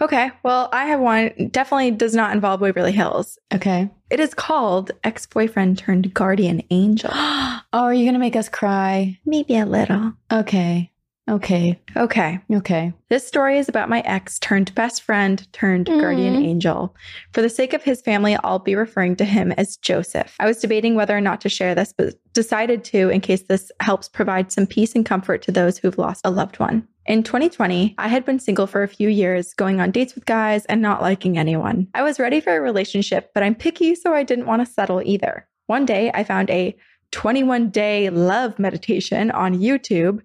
Okay. 0.00 0.30
Well, 0.42 0.68
I 0.72 0.86
have 0.86 1.00
one. 1.00 1.48
Definitely 1.50 1.92
does 1.92 2.14
not 2.14 2.34
involve 2.34 2.60
Waverly 2.60 2.92
Hills. 2.92 3.38
Okay. 3.54 3.90
It 4.10 4.20
is 4.20 4.34
called 4.34 4.92
Ex 5.04 5.26
Boyfriend 5.26 5.78
Turned 5.78 6.12
Guardian 6.12 6.62
Angel. 6.70 7.10
oh, 7.14 7.62
are 7.72 7.94
you 7.94 8.04
going 8.04 8.14
to 8.14 8.20
make 8.20 8.36
us 8.36 8.48
cry? 8.48 9.18
Maybe 9.24 9.56
a 9.56 9.66
little. 9.66 10.12
Okay. 10.30 10.92
Okay. 11.28 11.80
Okay. 11.96 12.38
Okay. 12.52 12.92
This 13.08 13.26
story 13.26 13.58
is 13.58 13.68
about 13.68 13.88
my 13.88 14.00
ex 14.00 14.38
turned 14.38 14.72
best 14.76 15.02
friend 15.02 15.44
turned 15.52 15.86
guardian 15.86 16.34
Mm. 16.36 16.44
angel. 16.46 16.94
For 17.32 17.42
the 17.42 17.48
sake 17.48 17.72
of 17.72 17.82
his 17.82 18.00
family, 18.00 18.36
I'll 18.44 18.60
be 18.60 18.76
referring 18.76 19.16
to 19.16 19.24
him 19.24 19.50
as 19.52 19.76
Joseph. 19.76 20.36
I 20.38 20.46
was 20.46 20.58
debating 20.58 20.94
whether 20.94 21.16
or 21.16 21.20
not 21.20 21.40
to 21.40 21.48
share 21.48 21.74
this, 21.74 21.92
but 21.96 22.14
decided 22.32 22.84
to 22.84 23.08
in 23.10 23.20
case 23.20 23.42
this 23.42 23.72
helps 23.80 24.08
provide 24.08 24.52
some 24.52 24.66
peace 24.66 24.94
and 24.94 25.04
comfort 25.04 25.42
to 25.42 25.52
those 25.52 25.78
who've 25.78 25.98
lost 25.98 26.20
a 26.24 26.30
loved 26.30 26.60
one. 26.60 26.86
In 27.06 27.22
2020, 27.24 27.94
I 27.98 28.06
had 28.08 28.24
been 28.24 28.38
single 28.38 28.66
for 28.68 28.82
a 28.84 28.88
few 28.88 29.08
years, 29.08 29.52
going 29.54 29.80
on 29.80 29.90
dates 29.90 30.14
with 30.14 30.26
guys 30.26 30.64
and 30.66 30.80
not 30.80 31.02
liking 31.02 31.38
anyone. 31.38 31.88
I 31.94 32.02
was 32.02 32.20
ready 32.20 32.40
for 32.40 32.54
a 32.56 32.60
relationship, 32.60 33.30
but 33.34 33.42
I'm 33.42 33.54
picky, 33.54 33.94
so 33.96 34.12
I 34.14 34.22
didn't 34.22 34.46
want 34.46 34.64
to 34.66 34.72
settle 34.72 35.02
either. 35.04 35.46
One 35.66 35.86
day, 35.86 36.10
I 36.14 36.22
found 36.22 36.50
a 36.50 36.76
21 37.12 37.70
day 37.70 38.10
love 38.10 38.58
meditation 38.58 39.30
on 39.30 39.58
YouTube 39.58 40.20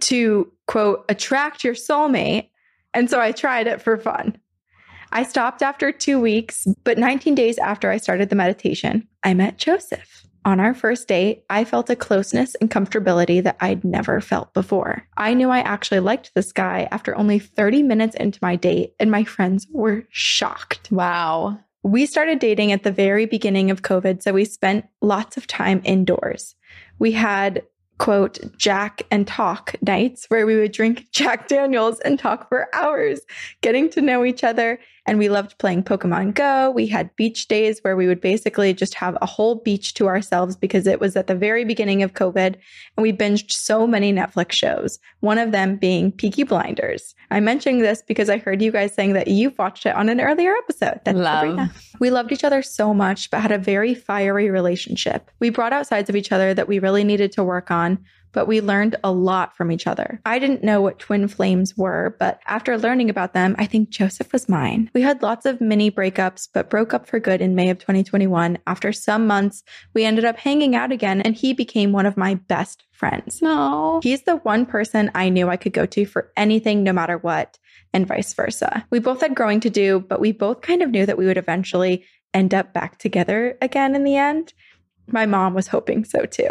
to 0.00 0.52
quote, 0.66 1.04
attract 1.08 1.64
your 1.64 1.74
soulmate. 1.74 2.50
And 2.94 3.08
so 3.08 3.20
I 3.20 3.32
tried 3.32 3.66
it 3.66 3.80
for 3.80 3.96
fun. 3.96 4.38
I 5.12 5.22
stopped 5.22 5.62
after 5.62 5.92
two 5.92 6.20
weeks, 6.20 6.66
but 6.84 6.98
19 6.98 7.34
days 7.34 7.58
after 7.58 7.90
I 7.90 7.96
started 7.98 8.28
the 8.28 8.36
meditation, 8.36 9.06
I 9.22 9.34
met 9.34 9.58
Joseph. 9.58 10.26
On 10.44 10.60
our 10.60 10.74
first 10.74 11.08
date, 11.08 11.44
I 11.50 11.64
felt 11.64 11.90
a 11.90 11.96
closeness 11.96 12.54
and 12.56 12.70
comfortability 12.70 13.42
that 13.42 13.56
I'd 13.60 13.84
never 13.84 14.20
felt 14.20 14.54
before. 14.54 15.06
I 15.16 15.34
knew 15.34 15.50
I 15.50 15.58
actually 15.58 16.00
liked 16.00 16.32
this 16.34 16.52
guy 16.52 16.88
after 16.92 17.16
only 17.16 17.40
30 17.40 17.82
minutes 17.82 18.14
into 18.14 18.38
my 18.42 18.54
date, 18.54 18.94
and 19.00 19.10
my 19.10 19.24
friends 19.24 19.66
were 19.72 20.04
shocked. 20.10 20.88
Wow. 20.92 21.58
We 21.82 22.06
started 22.06 22.38
dating 22.38 22.70
at 22.70 22.84
the 22.84 22.92
very 22.92 23.26
beginning 23.26 23.72
of 23.72 23.82
COVID, 23.82 24.22
so 24.22 24.32
we 24.32 24.44
spent 24.44 24.86
lots 25.02 25.36
of 25.36 25.48
time 25.48 25.80
indoors. 25.84 26.54
We 26.98 27.12
had, 27.12 27.62
quote, 27.98 28.38
Jack 28.56 29.02
and 29.10 29.26
talk 29.26 29.74
nights 29.82 30.26
where 30.28 30.46
we 30.46 30.56
would 30.56 30.72
drink 30.72 31.06
Jack 31.12 31.48
Daniels 31.48 32.00
and 32.00 32.18
talk 32.18 32.48
for 32.48 32.68
hours, 32.74 33.20
getting 33.62 33.88
to 33.90 34.00
know 34.00 34.24
each 34.24 34.44
other. 34.44 34.78
And 35.06 35.18
we 35.18 35.28
loved 35.28 35.58
playing 35.58 35.84
Pokemon 35.84 36.34
Go. 36.34 36.70
We 36.70 36.86
had 36.88 37.14
beach 37.14 37.46
days 37.46 37.78
where 37.82 37.96
we 37.96 38.08
would 38.08 38.20
basically 38.20 38.74
just 38.74 38.94
have 38.94 39.16
a 39.22 39.26
whole 39.26 39.54
beach 39.54 39.94
to 39.94 40.08
ourselves 40.08 40.56
because 40.56 40.86
it 40.86 41.00
was 41.00 41.14
at 41.14 41.28
the 41.28 41.34
very 41.34 41.64
beginning 41.64 42.02
of 42.02 42.14
COVID. 42.14 42.56
And 42.56 43.02
we 43.02 43.12
binged 43.12 43.52
so 43.52 43.86
many 43.86 44.12
Netflix 44.12 44.52
shows, 44.52 44.98
one 45.20 45.38
of 45.38 45.52
them 45.52 45.76
being 45.76 46.10
Peaky 46.10 46.42
Blinders. 46.42 47.14
I'm 47.30 47.44
mentioning 47.44 47.80
this 47.80 48.02
because 48.02 48.28
I 48.28 48.38
heard 48.38 48.60
you 48.60 48.72
guys 48.72 48.94
saying 48.94 49.12
that 49.12 49.28
you've 49.28 49.56
watched 49.58 49.86
it 49.86 49.94
on 49.94 50.08
an 50.08 50.20
earlier 50.20 50.54
episode. 50.56 51.00
That's 51.04 51.16
Love. 51.16 51.42
Sabrina. 51.42 51.72
We 52.00 52.10
loved 52.10 52.32
each 52.32 52.44
other 52.44 52.62
so 52.62 52.92
much, 52.92 53.30
but 53.30 53.40
had 53.40 53.52
a 53.52 53.58
very 53.58 53.94
fiery 53.94 54.50
relationship. 54.50 55.30
We 55.38 55.50
brought 55.50 55.72
out 55.72 55.86
sides 55.86 56.10
of 56.10 56.16
each 56.16 56.32
other 56.32 56.52
that 56.52 56.68
we 56.68 56.78
really 56.78 57.04
needed 57.04 57.32
to 57.32 57.44
work 57.44 57.70
on, 57.70 58.04
but 58.36 58.46
we 58.46 58.60
learned 58.60 58.96
a 59.02 59.10
lot 59.10 59.56
from 59.56 59.72
each 59.72 59.86
other. 59.86 60.20
I 60.26 60.38
didn't 60.38 60.62
know 60.62 60.82
what 60.82 60.98
twin 60.98 61.26
flames 61.26 61.74
were, 61.74 62.14
but 62.18 62.38
after 62.46 62.76
learning 62.76 63.08
about 63.08 63.32
them, 63.32 63.56
I 63.58 63.64
think 63.64 63.88
Joseph 63.88 64.30
was 64.30 64.46
mine. 64.46 64.90
We 64.92 65.00
had 65.00 65.22
lots 65.22 65.46
of 65.46 65.58
mini 65.62 65.90
breakups, 65.90 66.46
but 66.52 66.68
broke 66.68 66.92
up 66.92 67.06
for 67.06 67.18
good 67.18 67.40
in 67.40 67.54
May 67.54 67.70
of 67.70 67.78
2021. 67.78 68.58
After 68.66 68.92
some 68.92 69.26
months, 69.26 69.64
we 69.94 70.04
ended 70.04 70.26
up 70.26 70.36
hanging 70.36 70.76
out 70.76 70.92
again, 70.92 71.22
and 71.22 71.34
he 71.34 71.54
became 71.54 71.92
one 71.92 72.04
of 72.04 72.18
my 72.18 72.34
best 72.34 72.84
friends. 72.92 73.40
No. 73.40 74.00
He's 74.02 74.24
the 74.24 74.36
one 74.36 74.66
person 74.66 75.10
I 75.14 75.30
knew 75.30 75.48
I 75.48 75.56
could 75.56 75.72
go 75.72 75.86
to 75.86 76.04
for 76.04 76.30
anything, 76.36 76.82
no 76.82 76.92
matter 76.92 77.16
what, 77.16 77.58
and 77.94 78.06
vice 78.06 78.34
versa. 78.34 78.86
We 78.90 78.98
both 78.98 79.22
had 79.22 79.34
growing 79.34 79.60
to 79.60 79.70
do, 79.70 80.00
but 80.00 80.20
we 80.20 80.32
both 80.32 80.60
kind 80.60 80.82
of 80.82 80.90
knew 80.90 81.06
that 81.06 81.16
we 81.16 81.24
would 81.24 81.38
eventually 81.38 82.04
end 82.34 82.52
up 82.52 82.74
back 82.74 82.98
together 82.98 83.56
again 83.62 83.94
in 83.94 84.04
the 84.04 84.16
end. 84.16 84.52
My 85.08 85.24
mom 85.24 85.54
was 85.54 85.68
hoping 85.68 86.04
so 86.04 86.26
too. 86.26 86.50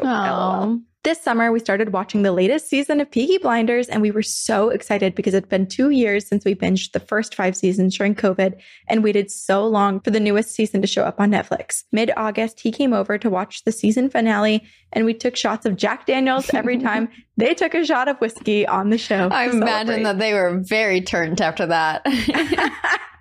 This 1.06 1.22
summer, 1.22 1.52
we 1.52 1.60
started 1.60 1.94
watching 1.94 2.24
the 2.24 2.32
latest 2.32 2.68
season 2.68 3.00
of 3.00 3.12
Peaky 3.12 3.38
Blinders, 3.38 3.90
and 3.90 4.02
we 4.02 4.10
were 4.10 4.24
so 4.24 4.70
excited 4.70 5.14
because 5.14 5.36
it's 5.36 5.48
been 5.48 5.68
two 5.68 5.92
years 5.92 6.28
since 6.28 6.44
we 6.44 6.56
binged 6.56 6.94
the 6.94 7.00
first 7.00 7.36
five 7.36 7.56
seasons 7.56 7.96
during 7.96 8.16
COVID 8.16 8.60
and 8.88 9.04
waited 9.04 9.30
so 9.30 9.68
long 9.68 10.00
for 10.00 10.10
the 10.10 10.20
newest 10.20 10.56
season 10.56 10.82
to 10.82 10.88
show 10.88 11.04
up 11.04 11.20
on 11.20 11.30
Netflix. 11.30 11.84
Mid 11.92 12.12
August, 12.18 12.60
he 12.60 12.72
came 12.72 12.92
over 12.92 13.20
to 13.20 13.30
watch 13.30 13.66
the 13.66 13.72
season 13.72 14.10
finale, 14.10 14.68
and 14.94 15.06
we 15.06 15.14
took 15.14 15.36
shots 15.36 15.64
of 15.68 15.76
Jack 15.76 16.08
Daniels 16.08 16.52
every 16.56 16.78
time 16.82 17.08
they 17.38 17.54
took 17.54 17.76
a 17.76 17.86
shot 17.86 18.08
of 18.08 18.18
whiskey 18.18 18.66
on 18.66 18.90
the 18.90 18.98
show. 18.98 19.30
I 19.32 19.48
imagine 19.52 20.02
that 20.02 20.18
they 20.18 20.34
were 20.34 20.58
very 20.58 21.02
turned 21.02 21.40
after 21.40 21.68
that. 21.68 22.04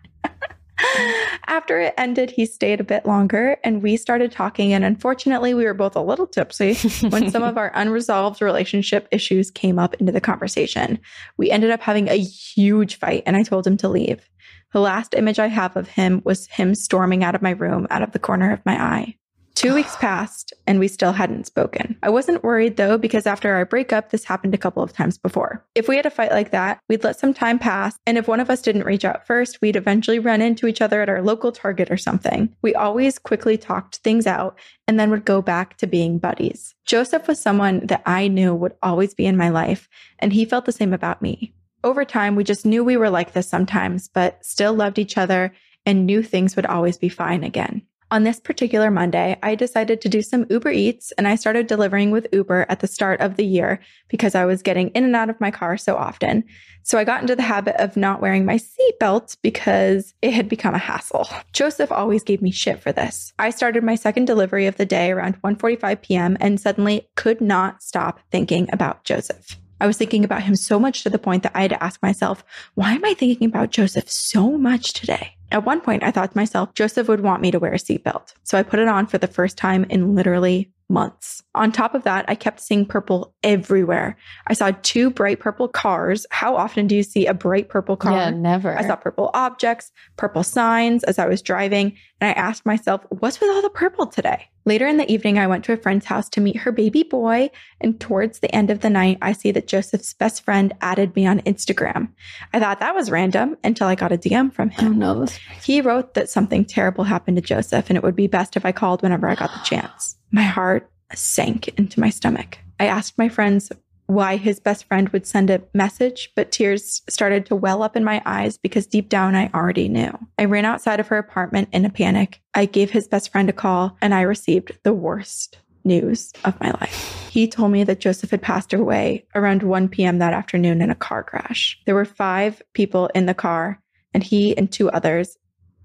After 1.47 1.81
it 1.81 1.95
ended, 1.97 2.31
he 2.31 2.47
stayed 2.47 2.81
a 2.81 2.85
bit 2.85 3.07
longer 3.07 3.59
and 3.63 3.83
we 3.83 3.97
started 3.97 4.33
talking. 4.33 4.73
And 4.73 4.85
unfortunately, 4.85 5.55
we 5.55 5.65
were 5.65 5.75
both 5.75 5.97
a 5.97 6.01
little 6.01 6.27
tipsy 6.27 6.75
when 7.09 7.31
some 7.31 7.43
of 7.43 7.57
our 7.57 7.71
unresolved 7.75 8.43
relationship 8.43 9.09
issues 9.11 9.51
came 9.51 9.79
up 9.79 9.95
into 9.95 10.13
the 10.13 10.21
conversation. 10.21 10.99
We 11.37 11.51
ended 11.51 11.71
up 11.71 11.81
having 11.81 12.09
a 12.09 12.19
huge 12.19 12.99
fight 12.99 13.23
and 13.27 13.37
I 13.37 13.43
told 13.43 13.67
him 13.67 13.77
to 13.79 13.89
leave. 13.89 14.29
The 14.73 14.81
last 14.81 15.15
image 15.15 15.39
I 15.39 15.47
have 15.47 15.77
of 15.77 15.89
him 15.89 16.21
was 16.25 16.47
him 16.49 16.75
storming 16.75 17.23
out 17.23 17.35
of 17.35 17.43
my 17.43 17.51
room 17.51 17.87
out 17.91 18.03
of 18.03 18.13
the 18.13 18.19
corner 18.19 18.53
of 18.53 18.65
my 18.67 18.75
eye. 18.75 19.17
Two 19.55 19.73
weeks 19.73 19.95
passed 19.97 20.53
and 20.67 20.81
we 20.81 20.89
still 20.89 21.13
hadn't 21.13 21.47
spoken. 21.47 21.97
I 22.03 22.11
wasn't 22.11 22.43
worried 22.43 22.77
though, 22.77 22.99
because 22.99 23.25
after 23.25 23.55
our 23.55 23.65
breakup, 23.65 24.11
this 24.11 24.25
happened 24.25 24.53
a 24.53 24.59
couple 24.59 24.83
of 24.83 24.93
times 24.93 25.17
before. 25.17 25.65
If 25.77 25.89
we 25.89 25.97
had 25.97 26.07
a 26.07 26.11
fight 26.11 26.33
like 26.33 26.51
that, 26.51 26.81
we'd 26.89 27.05
let 27.05 27.19
some 27.19 27.33
time 27.33 27.61
pass. 27.61 27.97
And 28.05 28.19
if 28.19 28.27
one 28.27 28.41
of 28.41 28.51
us 28.51 28.63
didn't 28.63 28.85
reach 28.85 29.05
out 29.05 29.27
first, 29.27 29.61
we'd 29.63 29.77
eventually 29.77 30.19
run 30.19 30.43
into 30.43 30.67
each 30.67 30.83
other 30.83 31.01
at 31.01 31.09
our 31.09 31.23
local 31.23 31.53
Target 31.53 31.91
or 31.91 31.97
something. 31.97 32.55
We 32.63 32.75
always 32.75 33.19
quickly 33.19 33.57
talked 33.57 33.99
things 33.99 34.27
out 34.27 34.59
and 34.89 34.99
then 34.99 35.11
would 35.11 35.25
go 35.25 35.41
back 35.41 35.77
to 35.79 35.87
being 35.87 36.19
buddies. 36.19 36.75
Joseph 36.85 37.29
was 37.29 37.41
someone 37.41 37.87
that 37.87 38.03
I 38.07 38.27
knew 38.29 38.55
would 38.55 38.75
always 38.83 39.15
be 39.15 39.25
in 39.25 39.37
my 39.37 39.51
life, 39.51 39.89
and 40.19 40.33
he 40.33 40.45
felt 40.45 40.65
the 40.65 40.73
same 40.73 40.93
about 40.93 41.23
me. 41.23 41.55
Over 41.85 42.05
time, 42.05 42.35
we 42.35 42.45
just 42.45 42.67
knew 42.67 42.83
we 42.83 42.97
were 42.97 43.11
like 43.11 43.33
this 43.33 43.49
sometimes, 43.49 44.09
but 44.09 44.45
still 44.45 44.75
loved 44.75 44.99
each 44.99 45.17
other 45.17 45.55
and 45.87 46.07
knew 46.07 46.23
things 46.23 46.57
would 46.57 46.67
always 46.67 46.99
be 46.99 47.09
fine 47.09 47.45
again. 47.45 47.83
On 48.11 48.23
this 48.23 48.39
particular 48.39 48.91
Monday, 48.91 49.37
I 49.43 49.55
decided 49.55 50.01
to 50.01 50.09
do 50.09 50.23
some 50.23 50.47
Uber 50.51 50.71
Eats 50.71 51.13
and 51.13 51.27
I 51.27 51.37
started 51.37 51.67
delivering 51.67 52.11
with 52.11 52.29
Uber 52.33 52.67
at 52.69 52.81
the 52.81 52.87
start 52.87 53.21
of 53.21 53.37
the 53.37 53.45
year 53.45 53.81
because 54.09 54.35
I 54.35 54.45
was 54.45 54.63
getting 54.63 54.89
in 54.91 55.05
and 55.05 55.17
out 55.17 55.31
of 55.31 55.41
my 55.41 55.51
car 55.51 55.77
so 55.77 55.97
often. 55.97 56.45
So 56.83 56.99
I 56.99 57.05
got 57.05 57.23
into 57.23 57.35
the 57.35 57.43
habit 57.43 57.77
of 57.77 57.97
not 57.97 58.21
wearing 58.21 58.45
my 58.45 58.59
seatbelt 58.59 59.39
because 59.43 60.15
it 60.21 60.33
had 60.33 60.51
become 60.51 60.75
a 60.75 60.79
hassle. 60.79 61.29
Joseph 61.53 61.91
always 61.91 62.23
gave 62.23 62.43
me 62.43 62.51
shit 62.51 62.79
for 62.79 62.93
this. 62.93 63.33
I 63.39 63.51
started 63.51 63.83
my 63.83 63.95
second 63.95 64.27
delivery 64.27 64.67
of 64.67 64.77
the 64.77 64.87
day 64.87 65.11
around 65.11 65.41
1:45 65.43 66.03
p.m. 66.03 66.37
and 66.41 66.61
suddenly 66.61 67.09
could 67.17 67.41
not 67.41 67.83
stop 67.83 68.21
thinking 68.31 68.69
about 68.71 69.05
Joseph. 69.05 69.59
I 69.81 69.87
was 69.87 69.97
thinking 69.97 70.25
about 70.25 70.43
him 70.43 70.57
so 70.57 70.79
much 70.79 71.03
to 71.03 71.11
the 71.11 71.19
point 71.19 71.43
that 71.43 71.53
I 71.55 71.63
had 71.63 71.71
to 71.71 71.83
ask 71.83 72.03
myself, 72.03 72.45
why 72.75 72.93
am 72.93 73.05
I 73.05 73.15
thinking 73.15 73.49
about 73.49 73.71
Joseph 73.71 74.11
so 74.11 74.53
much 74.53 74.93
today? 74.93 75.37
At 75.51 75.65
one 75.65 75.81
point, 75.81 76.03
I 76.03 76.11
thought 76.11 76.33
to 76.33 76.39
myself, 76.39 76.75
Joseph 76.75 77.09
would 77.09 77.21
want 77.21 77.43
me 77.43 77.51
to 77.51 77.59
wear 77.59 77.73
a 77.73 77.79
seatbelt. 77.79 78.35
So 78.43 78.59
I 78.59 78.63
put 78.63 78.81
it 78.81 78.89
on 78.89 79.07
for 79.07 79.19
the 79.19 79.27
first 79.27 79.57
time 79.57 79.85
in 79.91 80.15
literally 80.15 80.71
months. 80.89 81.43
On 81.55 81.73
top 81.73 81.95
of 81.95 82.03
that, 82.05 82.25
I 82.29 82.35
kept 82.35 82.61
seeing 82.61 82.85
purple 82.85 83.35
everywhere. 83.43 84.17
I 84.47 84.53
saw 84.55 84.73
two 84.83 85.11
bright 85.11 85.41
purple 85.41 85.69
cars. 85.69 86.27
How 86.31 86.57
often 86.57 86.87
do 86.87 86.95
you 86.97 87.03
see 87.03 87.27
a 87.27 87.35
bright 87.35 87.69
purple 87.69 87.97
car? 87.97 88.13
Yeah, 88.13 88.31
never. 88.31 88.77
I 88.77 88.87
saw 88.87 88.97
purple 88.97 89.31
objects, 89.35 89.91
purple 90.17 90.43
signs 90.43 91.05
as 91.05 91.19
I 91.19 91.27
was 91.27 91.43
driving, 91.43 91.97
and 92.21 92.31
I 92.31 92.33
asked 92.33 92.67
myself, 92.67 93.03
what's 93.09 93.41
with 93.41 93.51
all 93.51 93.63
the 93.63 93.71
purple 93.71 94.07
today? 94.07 94.49
Later 94.67 94.87
in 94.87 94.97
the 94.97 95.11
evening, 95.13 95.39
I 95.39 95.47
went 95.47 95.63
to 95.67 95.75
a 95.75 95.77
friend's 95.77 96.07
house 96.07 96.29
to 96.31 96.41
meet 96.41 96.57
her 96.59 96.73
baby 96.73 97.03
boy, 97.03 97.51
and 97.83 98.01
towards 98.01 98.39
the 98.39 98.55
end 98.55 98.71
of 98.71 98.81
the 98.81 98.89
night, 98.89 99.19
I 99.21 99.33
see 99.33 99.51
that 99.53 99.67
Joseph's 99.67 100.15
best 100.15 100.43
friend 100.43 100.73
added 100.81 101.15
me 101.15 101.27
on 101.27 101.41
Instagram. 101.43 102.09
I 102.53 102.61
thought 102.61 102.81
that 102.81 102.95
was 102.95 103.11
random 103.11 103.57
until 103.63 103.87
I 103.89 103.95
got 103.95 104.13
a 104.13 104.17
DM 104.17 104.53
from 104.53 104.71
Oh 104.79 104.83
him. 104.83 104.99
no, 104.99 105.27
He 105.63 105.81
wrote 105.83 106.15
that 106.15 106.31
something 106.31 106.65
terrible 106.65 107.05
happened 107.05 107.37
to 107.37 107.43
Joseph 107.43 107.91
and 107.91 107.97
it 107.99 108.03
would 108.03 108.17
be 108.17 108.27
best 108.27 108.57
if 108.57 108.65
I 108.65 108.73
called 108.73 109.03
whenever 109.03 109.29
I 109.29 109.35
got 109.35 109.51
the 109.53 109.61
chance. 109.65 110.17
My 110.35 110.43
heart 110.43 110.91
sank 111.15 111.69
into 111.79 112.01
my 112.01 112.11
stomach. 112.11 112.59
I 112.81 112.87
asked 112.87 113.17
my 113.17 113.29
friends 113.29 113.71
why 114.07 114.37
his 114.37 114.59
best 114.59 114.85
friend 114.87 115.09
would 115.11 115.29
send 115.29 115.49
a 115.49 115.63
message, 115.75 116.33
but 116.35 116.51
tears 116.51 117.03
started 117.09 117.47
to 117.47 117.55
well 117.55 117.85
up 117.85 117.95
in 117.95 118.03
my 118.03 118.21
eyes 118.27 118.59
because 118.59 118.85
deep 118.85 119.09
down 119.09 119.37
I 119.37 119.49
already 119.55 119.89
knew. 119.89 120.11
I 120.37 120.47
ran 120.47 120.65
outside 120.65 120.99
of 120.99 121.07
her 121.07 121.19
apartment 121.19 121.69
in 121.71 121.85
a 121.85 121.91
panic. 121.91 122.41
I 122.53 122.67
gave 122.67 122.91
his 122.91 123.07
best 123.07 123.31
friend 123.31 123.49
a 123.49 123.53
call 123.53 123.97
and 124.03 124.13
I 124.13 124.23
received 124.23 124.77
the 124.83 124.93
worst 124.93 125.59
news 125.85 126.33
of 126.45 126.59
my 126.61 126.73
life. 126.73 127.29
He 127.31 127.47
told 127.47 127.71
me 127.71 127.85
that 127.85 128.01
Joseph 128.01 128.33
had 128.33 128.43
passed 128.43 128.73
away 128.73 129.27
around 129.37 129.63
1 129.63 129.89
p.m. 129.89 130.19
that 130.19 130.35
afternoon 130.35 130.83
in 130.83 130.91
a 130.91 130.97
car 130.97 131.23
crash. 131.23 131.81
There 131.87 131.95
were 131.95 132.05
five 132.05 132.61
people 132.73 133.07
in 133.15 133.27
the 133.27 133.35
car, 133.35 133.81
and 134.13 134.25
he 134.25 134.59
and 134.59 134.71
two 134.71 134.91
others 134.91 135.39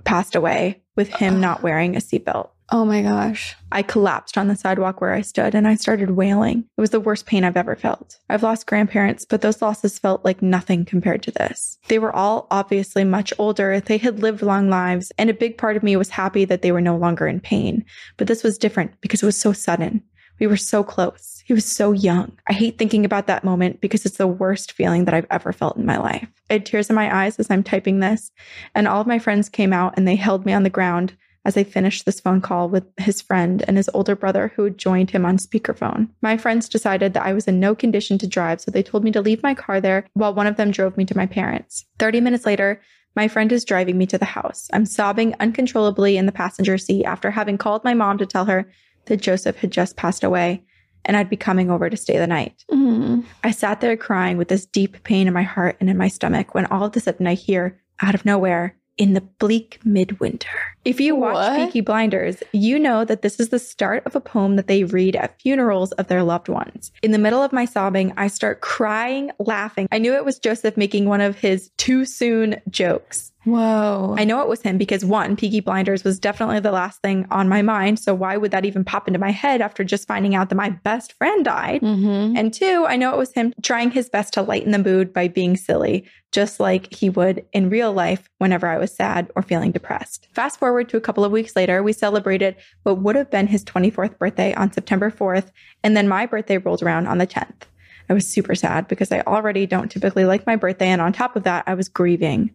passed 0.05 0.33
away 0.33 0.81
with 0.95 1.09
him 1.09 1.39
not 1.39 1.61
wearing 1.61 1.95
a 1.95 1.99
seatbelt. 1.99 2.49
Oh 2.71 2.85
my 2.85 3.01
gosh. 3.01 3.55
I 3.71 3.81
collapsed 3.81 4.37
on 4.37 4.47
the 4.47 4.55
sidewalk 4.55 5.01
where 5.01 5.13
I 5.13 5.21
stood 5.21 5.55
and 5.55 5.67
I 5.67 5.73
started 5.73 6.11
wailing. 6.11 6.65
It 6.77 6.81
was 6.81 6.91
the 6.91 6.99
worst 6.99 7.25
pain 7.25 7.43
I've 7.43 7.57
ever 7.57 7.75
felt. 7.75 8.19
I've 8.29 8.43
lost 8.43 8.67
grandparents, 8.67 9.25
but 9.25 9.41
those 9.41 9.61
losses 9.61 9.97
felt 9.97 10.23
like 10.23 10.43
nothing 10.43 10.85
compared 10.85 11.23
to 11.23 11.31
this. 11.31 11.79
They 11.87 11.97
were 11.97 12.15
all 12.15 12.45
obviously 12.51 13.03
much 13.03 13.33
older. 13.39 13.79
They 13.79 13.97
had 13.97 14.19
lived 14.19 14.43
long 14.43 14.69
lives, 14.69 15.11
and 15.17 15.29
a 15.29 15.33
big 15.33 15.57
part 15.57 15.77
of 15.77 15.83
me 15.83 15.95
was 15.95 16.09
happy 16.09 16.45
that 16.45 16.61
they 16.61 16.71
were 16.71 16.81
no 16.81 16.95
longer 16.95 17.27
in 17.27 17.39
pain. 17.39 17.85
But 18.17 18.27
this 18.27 18.43
was 18.43 18.59
different 18.59 18.91
because 19.01 19.23
it 19.23 19.27
was 19.27 19.37
so 19.37 19.51
sudden. 19.51 20.03
We 20.39 20.47
were 20.47 20.57
so 20.57 20.83
close. 20.83 21.43
He 21.45 21.53
was 21.53 21.65
so 21.65 21.91
young. 21.91 22.37
I 22.47 22.53
hate 22.53 22.77
thinking 22.77 23.03
about 23.03 23.27
that 23.27 23.43
moment 23.43 23.81
because 23.81 24.05
it's 24.05 24.17
the 24.17 24.27
worst 24.27 24.71
feeling 24.73 25.05
that 25.05 25.13
I've 25.13 25.27
ever 25.31 25.51
felt 25.51 25.77
in 25.77 25.85
my 25.85 25.97
life. 25.97 26.27
I 26.49 26.53
had 26.53 26.65
tears 26.65 26.89
in 26.89 26.95
my 26.95 27.23
eyes 27.23 27.39
as 27.39 27.49
I'm 27.49 27.63
typing 27.63 27.99
this, 27.99 28.31
and 28.75 28.87
all 28.87 29.01
of 29.01 29.07
my 29.07 29.19
friends 29.19 29.49
came 29.49 29.73
out 29.73 29.95
and 29.97 30.07
they 30.07 30.15
held 30.15 30.45
me 30.45 30.53
on 30.53 30.63
the 30.63 30.69
ground 30.69 31.17
as 31.45 31.57
I 31.57 31.63
finished 31.63 32.05
this 32.05 32.19
phone 32.19 32.41
call 32.41 32.69
with 32.69 32.85
his 32.97 33.21
friend 33.21 33.63
and 33.67 33.77
his 33.77 33.89
older 33.93 34.15
brother 34.15 34.51
who 34.55 34.65
had 34.65 34.77
joined 34.77 35.11
him 35.11 35.25
on 35.25 35.37
speakerphone. 35.37 36.09
My 36.21 36.37
friends 36.37 36.69
decided 36.69 37.13
that 37.13 37.25
I 37.25 37.33
was 37.33 37.47
in 37.47 37.59
no 37.59 37.75
condition 37.75 38.17
to 38.19 38.27
drive, 38.27 38.61
so 38.61 38.71
they 38.71 38.83
told 38.83 39.03
me 39.03 39.11
to 39.11 39.21
leave 39.21 39.41
my 39.43 39.53
car 39.53 39.79
there 39.79 40.05
while 40.13 40.33
one 40.33 40.47
of 40.47 40.57
them 40.57 40.71
drove 40.71 40.97
me 40.97 41.05
to 41.05 41.17
my 41.17 41.25
parents. 41.25 41.85
30 41.97 42.21
minutes 42.21 42.45
later, 42.45 42.81
my 43.15 43.27
friend 43.27 43.51
is 43.51 43.65
driving 43.65 43.97
me 43.97 44.05
to 44.07 44.17
the 44.17 44.25
house. 44.25 44.67
I'm 44.71 44.85
sobbing 44.85 45.35
uncontrollably 45.39 46.17
in 46.17 46.25
the 46.25 46.31
passenger 46.31 46.77
seat 46.77 47.05
after 47.05 47.31
having 47.31 47.57
called 47.57 47.83
my 47.83 47.93
mom 47.93 48.17
to 48.19 48.25
tell 48.25 48.45
her 48.45 48.71
that 49.05 49.21
Joseph 49.21 49.57
had 49.57 49.71
just 49.71 49.95
passed 49.95 50.23
away 50.23 50.63
and 51.05 51.17
I'd 51.17 51.29
be 51.29 51.37
coming 51.37 51.71
over 51.71 51.89
to 51.89 51.97
stay 51.97 52.17
the 52.17 52.27
night. 52.27 52.63
Mm. 52.69 53.25
I 53.43 53.51
sat 53.51 53.81
there 53.81 53.97
crying 53.97 54.37
with 54.37 54.47
this 54.47 54.65
deep 54.65 55.03
pain 55.03 55.27
in 55.27 55.33
my 55.33 55.43
heart 55.43 55.77
and 55.79 55.89
in 55.89 55.97
my 55.97 56.07
stomach 56.07 56.53
when 56.53 56.65
all 56.67 56.85
of 56.85 56.95
a 56.95 56.99
sudden 56.99 57.27
I 57.27 57.33
hear, 57.33 57.79
out 58.01 58.15
of 58.15 58.25
nowhere, 58.25 58.75
in 58.99 59.13
the 59.13 59.21
bleak 59.21 59.79
midwinter. 59.83 60.49
If 60.85 60.99
you 60.99 61.15
watch 61.15 61.35
What? 61.35 61.55
Peaky 61.55 61.81
Blinders, 61.81 62.43
you 62.51 62.77
know 62.77 63.05
that 63.05 63.21
this 63.21 63.39
is 63.39 63.49
the 63.49 63.57
start 63.57 64.05
of 64.05 64.15
a 64.15 64.21
poem 64.21 64.57
that 64.57 64.67
they 64.67 64.83
read 64.83 65.15
at 65.15 65.39
funerals 65.41 65.93
of 65.93 66.07
their 66.07 66.21
loved 66.21 66.49
ones. 66.49 66.91
In 67.01 67.11
the 67.11 67.17
middle 67.17 67.41
of 67.41 67.53
my 67.53 67.65
sobbing, 67.65 68.13
I 68.17 68.27
start 68.27 68.61
crying, 68.61 69.31
laughing. 69.39 69.87
I 69.91 69.99
knew 69.99 70.13
it 70.13 70.25
was 70.25 70.37
Joseph 70.37 70.77
making 70.77 71.05
one 71.05 71.21
of 71.21 71.37
his 71.37 71.71
too 71.77 72.05
soon 72.05 72.61
jokes. 72.69 73.31
Whoa. 73.45 74.15
I 74.17 74.25
know 74.25 74.41
it 74.41 74.49
was 74.49 74.61
him 74.61 74.77
because 74.77 75.05
one, 75.05 75.37
Peaky 75.37 75.61
Blinders 75.61 76.03
was 76.03 76.19
definitely 76.19 76.59
the 76.59 76.73
last 76.73 77.01
thing 77.01 77.25
on 77.31 77.47
my 77.47 77.61
mind. 77.61 77.97
So 77.97 78.13
why 78.13 78.35
would 78.35 78.51
that 78.51 78.65
even 78.65 78.83
pop 78.83 79.07
into 79.07 79.19
my 79.19 79.31
head 79.31 79.61
after 79.61 79.83
just 79.85 80.07
finding 80.07 80.35
out 80.35 80.49
that 80.49 80.55
my 80.55 80.71
best 80.71 81.13
friend 81.13 81.45
died? 81.45 81.81
mm-hmm. 81.81 82.35
And 82.35 82.53
two, 82.53 82.85
I 82.87 82.97
know 82.97 83.13
it 83.13 83.17
was 83.17 83.31
him 83.31 83.53
trying 83.61 83.91
his 83.91 84.09
best 84.09 84.33
to 84.33 84.41
lighten 84.41 84.71
the 84.71 84.77
mood 84.77 85.13
by 85.13 85.29
being 85.29 85.55
silly, 85.55 86.05
just 86.33 86.59
like 86.59 86.93
he 86.93 87.09
would 87.09 87.45
in 87.53 87.69
real 87.69 87.93
life 87.93 88.29
whenever 88.39 88.67
I 88.67 88.77
was 88.77 88.93
sad 88.93 89.31
or 89.35 89.41
feeling 89.41 89.71
depressed. 89.71 90.27
Fast 90.33 90.59
forward 90.59 90.89
to 90.89 90.97
a 90.97 91.01
couple 91.01 91.23
of 91.23 91.31
weeks 91.31 91.55
later, 91.55 91.81
we 91.81 91.93
celebrated 91.93 92.57
what 92.83 92.99
would 92.99 93.15
have 93.15 93.31
been 93.31 93.47
his 93.47 93.63
24th 93.63 94.17
birthday 94.17 94.53
on 94.55 94.73
September 94.73 95.09
4th, 95.09 95.51
and 95.81 95.95
then 95.95 96.09
my 96.09 96.25
birthday 96.25 96.57
rolled 96.57 96.83
around 96.83 97.07
on 97.07 97.19
the 97.19 97.27
10th. 97.27 97.63
I 98.09 98.13
was 98.13 98.27
super 98.27 98.55
sad 98.55 98.87
because 98.87 99.11
I 99.11 99.21
already 99.21 99.65
don't 99.65 99.89
typically 99.89 100.25
like 100.25 100.45
my 100.45 100.57
birthday, 100.57 100.87
and 100.87 101.01
on 101.01 101.13
top 101.13 101.37
of 101.37 101.43
that, 101.43 101.63
I 101.67 101.75
was 101.75 101.87
grieving. 101.87 102.51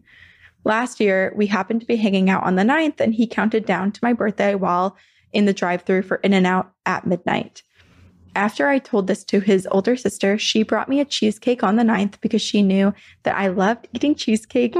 Last 0.65 0.99
year, 0.99 1.31
we 1.35 1.45
happened 1.45 1.81
to 1.81 1.87
be 1.87 1.95
hanging 1.95 2.29
out 2.29 2.43
on 2.43 2.55
the 2.55 2.63
9th, 2.63 2.99
and 2.99 3.13
he 3.13 3.27
counted 3.27 3.65
down 3.65 3.91
to 3.91 3.99
my 4.01 4.13
birthday 4.13 4.55
while 4.55 4.97
in 5.31 5.45
the 5.45 5.53
drive 5.53 5.83
through 5.83 6.01
for 6.01 6.17
In 6.17 6.33
N 6.33 6.47
Out 6.47 6.71
at 6.87 7.05
midnight. 7.05 7.61
After 8.35 8.67
I 8.67 8.79
told 8.79 9.07
this 9.07 9.23
to 9.25 9.39
his 9.39 9.67
older 9.71 9.95
sister, 9.95 10.37
she 10.39 10.63
brought 10.63 10.89
me 10.89 10.99
a 10.99 11.05
cheesecake 11.05 11.63
on 11.63 11.75
the 11.75 11.83
9th 11.83 12.19
because 12.19 12.41
she 12.41 12.63
knew 12.63 12.93
that 13.23 13.37
I 13.37 13.47
loved 13.47 13.87
eating 13.93 14.15
cheesecake. 14.15 14.75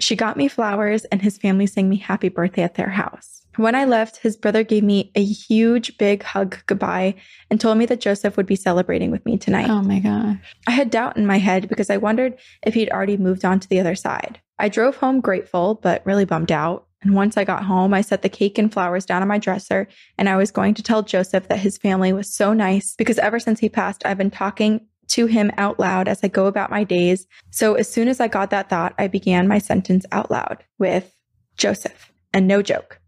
She 0.00 0.16
got 0.16 0.36
me 0.36 0.48
flowers, 0.48 1.04
and 1.06 1.22
his 1.22 1.38
family 1.38 1.66
sang 1.66 1.88
me 1.88 1.96
happy 1.96 2.28
birthday 2.28 2.62
at 2.62 2.74
their 2.74 2.90
house. 2.90 3.42
When 3.56 3.74
I 3.74 3.84
left, 3.84 4.18
his 4.18 4.36
brother 4.36 4.64
gave 4.64 4.84
me 4.84 5.12
a 5.14 5.24
huge, 5.24 5.96
big 5.96 6.22
hug 6.22 6.58
goodbye 6.66 7.14
and 7.50 7.60
told 7.60 7.78
me 7.78 7.86
that 7.86 8.00
Joseph 8.00 8.36
would 8.36 8.46
be 8.46 8.56
celebrating 8.56 9.10
with 9.10 9.24
me 9.24 9.38
tonight. 9.38 9.70
Oh 9.70 9.82
my 9.82 10.00
gosh. 10.00 10.38
I 10.66 10.72
had 10.72 10.90
doubt 10.90 11.16
in 11.16 11.26
my 11.26 11.38
head 11.38 11.68
because 11.68 11.88
I 11.90 11.96
wondered 11.96 12.38
if 12.64 12.74
he'd 12.74 12.90
already 12.90 13.16
moved 13.16 13.44
on 13.44 13.58
to 13.60 13.68
the 13.68 13.80
other 13.80 13.94
side. 13.94 14.40
I 14.58 14.68
drove 14.68 14.96
home 14.96 15.20
grateful, 15.20 15.74
but 15.82 16.04
really 16.04 16.24
bummed 16.24 16.52
out. 16.52 16.86
And 17.02 17.14
once 17.14 17.36
I 17.36 17.44
got 17.44 17.64
home, 17.64 17.94
I 17.94 18.00
set 18.00 18.22
the 18.22 18.28
cake 18.28 18.58
and 18.58 18.72
flowers 18.72 19.06
down 19.06 19.22
on 19.22 19.28
my 19.28 19.38
dresser, 19.38 19.86
and 20.16 20.28
I 20.28 20.36
was 20.36 20.50
going 20.50 20.74
to 20.74 20.82
tell 20.82 21.02
Joseph 21.02 21.48
that 21.48 21.60
his 21.60 21.78
family 21.78 22.12
was 22.12 22.32
so 22.32 22.52
nice 22.52 22.94
because 22.96 23.18
ever 23.18 23.38
since 23.38 23.60
he 23.60 23.68
passed, 23.68 24.04
I've 24.04 24.18
been 24.18 24.30
talking 24.30 24.86
to 25.08 25.26
him 25.26 25.50
out 25.56 25.78
loud 25.78 26.08
as 26.08 26.20
I 26.22 26.28
go 26.28 26.46
about 26.46 26.70
my 26.70 26.84
days. 26.84 27.26
So 27.50 27.74
as 27.74 27.88
soon 27.88 28.08
as 28.08 28.20
I 28.20 28.28
got 28.28 28.50
that 28.50 28.68
thought, 28.68 28.94
I 28.98 29.06
began 29.06 29.48
my 29.48 29.58
sentence 29.58 30.04
out 30.12 30.30
loud 30.30 30.64
with 30.78 31.14
Joseph. 31.56 32.12
And 32.32 32.46
no 32.46 32.62
joke. 32.62 33.00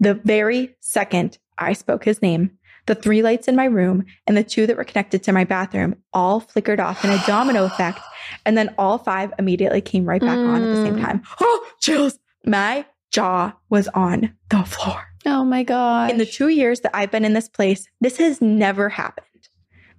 The 0.00 0.14
very 0.14 0.76
second 0.80 1.38
I 1.58 1.74
spoke 1.74 2.04
his 2.04 2.22
name, 2.22 2.52
the 2.86 2.94
three 2.94 3.22
lights 3.22 3.48
in 3.48 3.56
my 3.56 3.66
room 3.66 4.04
and 4.26 4.36
the 4.36 4.42
two 4.42 4.66
that 4.66 4.76
were 4.76 4.84
connected 4.84 5.22
to 5.24 5.32
my 5.32 5.44
bathroom 5.44 5.96
all 6.12 6.40
flickered 6.40 6.80
off 6.80 7.04
in 7.04 7.10
a 7.10 7.22
domino 7.26 7.64
effect. 7.64 8.00
And 8.46 8.56
then 8.56 8.74
all 8.78 8.98
five 8.98 9.32
immediately 9.38 9.80
came 9.80 10.04
right 10.04 10.20
back 10.20 10.38
on 10.38 10.62
at 10.64 10.70
the 10.70 10.76
same 10.76 10.94
Mm. 10.94 11.00
time. 11.00 11.22
Oh, 11.40 11.66
chills. 11.80 12.18
My 12.44 12.84
jaw 13.10 13.52
was 13.70 13.88
on 13.88 14.34
the 14.50 14.64
floor. 14.64 15.02
Oh 15.26 15.44
my 15.44 15.62
God. 15.62 16.10
In 16.10 16.18
the 16.18 16.26
two 16.26 16.48
years 16.48 16.80
that 16.80 16.96
I've 16.96 17.10
been 17.10 17.24
in 17.24 17.34
this 17.34 17.48
place, 17.48 17.86
this 18.00 18.16
has 18.16 18.40
never 18.40 18.88
happened. 18.88 19.26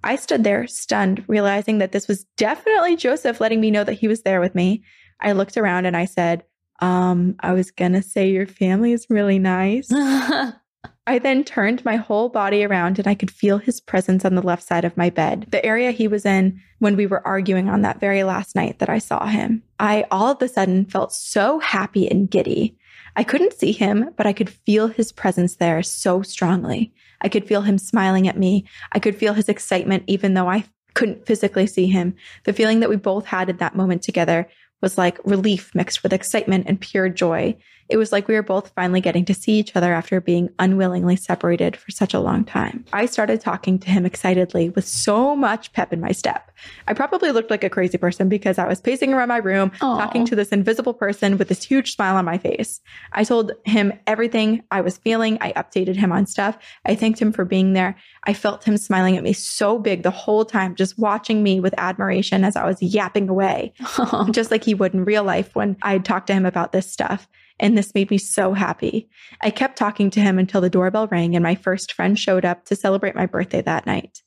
I 0.02 0.16
stood 0.16 0.44
there 0.44 0.66
stunned, 0.66 1.24
realizing 1.28 1.78
that 1.78 1.92
this 1.92 2.06
was 2.08 2.24
definitely 2.36 2.96
Joseph 2.96 3.40
letting 3.40 3.60
me 3.60 3.70
know 3.70 3.84
that 3.84 3.94
he 3.94 4.08
was 4.08 4.22
there 4.22 4.40
with 4.40 4.54
me. 4.54 4.82
I 5.20 5.32
looked 5.32 5.56
around 5.56 5.86
and 5.86 5.96
I 5.96 6.04
said, 6.04 6.44
um, 6.80 7.36
I 7.40 7.52
was 7.54 7.70
gonna 7.70 8.02
say 8.02 8.28
your 8.28 8.46
family 8.46 8.92
is 8.92 9.06
really 9.08 9.38
nice. 9.38 9.90
I 11.06 11.18
then 11.18 11.44
turned 11.44 11.84
my 11.84 11.96
whole 11.96 12.30
body 12.30 12.64
around 12.64 12.98
and 12.98 13.06
I 13.06 13.14
could 13.14 13.30
feel 13.30 13.58
his 13.58 13.80
presence 13.80 14.24
on 14.24 14.34
the 14.34 14.46
left 14.46 14.62
side 14.62 14.86
of 14.86 14.96
my 14.96 15.10
bed, 15.10 15.46
the 15.50 15.64
area 15.64 15.90
he 15.90 16.08
was 16.08 16.24
in 16.24 16.60
when 16.78 16.96
we 16.96 17.06
were 17.06 17.26
arguing 17.26 17.68
on 17.68 17.82
that 17.82 18.00
very 18.00 18.24
last 18.24 18.56
night 18.56 18.78
that 18.78 18.88
I 18.88 18.98
saw 18.98 19.26
him. 19.26 19.62
I 19.78 20.06
all 20.10 20.32
of 20.32 20.40
a 20.40 20.48
sudden 20.48 20.86
felt 20.86 21.12
so 21.12 21.58
happy 21.58 22.10
and 22.10 22.30
giddy. 22.30 22.76
I 23.16 23.22
couldn't 23.22 23.52
see 23.52 23.72
him, 23.72 24.10
but 24.16 24.26
I 24.26 24.32
could 24.32 24.48
feel 24.48 24.88
his 24.88 25.12
presence 25.12 25.56
there 25.56 25.82
so 25.82 26.22
strongly. 26.22 26.92
I 27.20 27.28
could 27.28 27.46
feel 27.46 27.62
him 27.62 27.78
smiling 27.78 28.26
at 28.26 28.38
me. 28.38 28.64
I 28.92 28.98
could 28.98 29.16
feel 29.16 29.34
his 29.34 29.48
excitement, 29.48 30.04
even 30.06 30.34
though 30.34 30.48
I 30.48 30.64
couldn't 30.94 31.26
physically 31.26 31.66
see 31.66 31.86
him. 31.86 32.14
The 32.44 32.52
feeling 32.52 32.80
that 32.80 32.90
we 32.90 32.96
both 32.96 33.26
had 33.26 33.50
in 33.50 33.58
that 33.58 33.76
moment 33.76 34.02
together 34.02 34.48
was 34.80 34.98
like 34.98 35.18
relief 35.24 35.74
mixed 35.74 36.02
with 36.02 36.12
excitement 36.12 36.66
and 36.68 36.80
pure 36.80 37.08
joy. 37.08 37.56
It 37.88 37.96
was 37.96 38.12
like 38.12 38.28
we 38.28 38.34
were 38.34 38.42
both 38.42 38.72
finally 38.74 39.00
getting 39.00 39.24
to 39.26 39.34
see 39.34 39.52
each 39.52 39.76
other 39.76 39.92
after 39.92 40.20
being 40.20 40.48
unwillingly 40.58 41.16
separated 41.16 41.76
for 41.76 41.90
such 41.90 42.14
a 42.14 42.20
long 42.20 42.44
time. 42.44 42.84
I 42.92 43.06
started 43.06 43.40
talking 43.40 43.78
to 43.80 43.90
him 43.90 44.06
excitedly 44.06 44.70
with 44.70 44.86
so 44.86 45.36
much 45.36 45.72
pep 45.72 45.92
in 45.92 46.00
my 46.00 46.12
step. 46.12 46.50
I 46.88 46.94
probably 46.94 47.30
looked 47.30 47.50
like 47.50 47.64
a 47.64 47.70
crazy 47.70 47.98
person 47.98 48.28
because 48.28 48.58
I 48.58 48.66
was 48.66 48.80
pacing 48.80 49.12
around 49.12 49.28
my 49.28 49.36
room, 49.38 49.70
Aw. 49.80 49.98
talking 49.98 50.24
to 50.26 50.36
this 50.36 50.48
invisible 50.48 50.94
person 50.94 51.36
with 51.36 51.48
this 51.48 51.62
huge 51.62 51.94
smile 51.94 52.16
on 52.16 52.24
my 52.24 52.38
face. 52.38 52.80
I 53.12 53.24
told 53.24 53.52
him 53.64 53.92
everything 54.06 54.62
I 54.70 54.80
was 54.80 54.98
feeling. 54.98 55.38
I 55.40 55.52
updated 55.52 55.96
him 55.96 56.12
on 56.12 56.26
stuff. 56.26 56.56
I 56.86 56.94
thanked 56.94 57.20
him 57.20 57.32
for 57.32 57.44
being 57.44 57.74
there. 57.74 57.96
I 58.24 58.32
felt 58.32 58.64
him 58.64 58.76
smiling 58.76 59.16
at 59.16 59.22
me 59.22 59.32
so 59.34 59.78
big 59.78 60.02
the 60.02 60.10
whole 60.10 60.44
time, 60.44 60.74
just 60.74 60.98
watching 60.98 61.42
me 61.42 61.60
with 61.60 61.74
admiration 61.76 62.44
as 62.44 62.56
I 62.56 62.64
was 62.64 62.80
yapping 62.80 63.28
away 63.28 63.72
just 64.30 64.50
like 64.50 64.64
he 64.64 64.74
would 64.74 64.94
in 64.94 65.04
real 65.04 65.24
life 65.24 65.54
when 65.54 65.76
I 65.82 65.98
talked 65.98 66.28
to 66.28 66.32
him 66.32 66.46
about 66.46 66.72
this 66.72 66.90
stuff. 66.90 67.28
And 67.60 67.78
this 67.78 67.94
made 67.94 68.10
me 68.10 68.18
so 68.18 68.52
happy. 68.52 69.08
I 69.40 69.50
kept 69.50 69.78
talking 69.78 70.10
to 70.10 70.20
him 70.20 70.38
until 70.38 70.60
the 70.60 70.70
doorbell 70.70 71.06
rang 71.06 71.36
and 71.36 71.42
my 71.42 71.54
first 71.54 71.92
friend 71.92 72.18
showed 72.18 72.44
up 72.44 72.64
to 72.66 72.76
celebrate 72.76 73.14
my 73.14 73.26
birthday 73.26 73.62
that 73.62 73.86
night. 73.86 74.22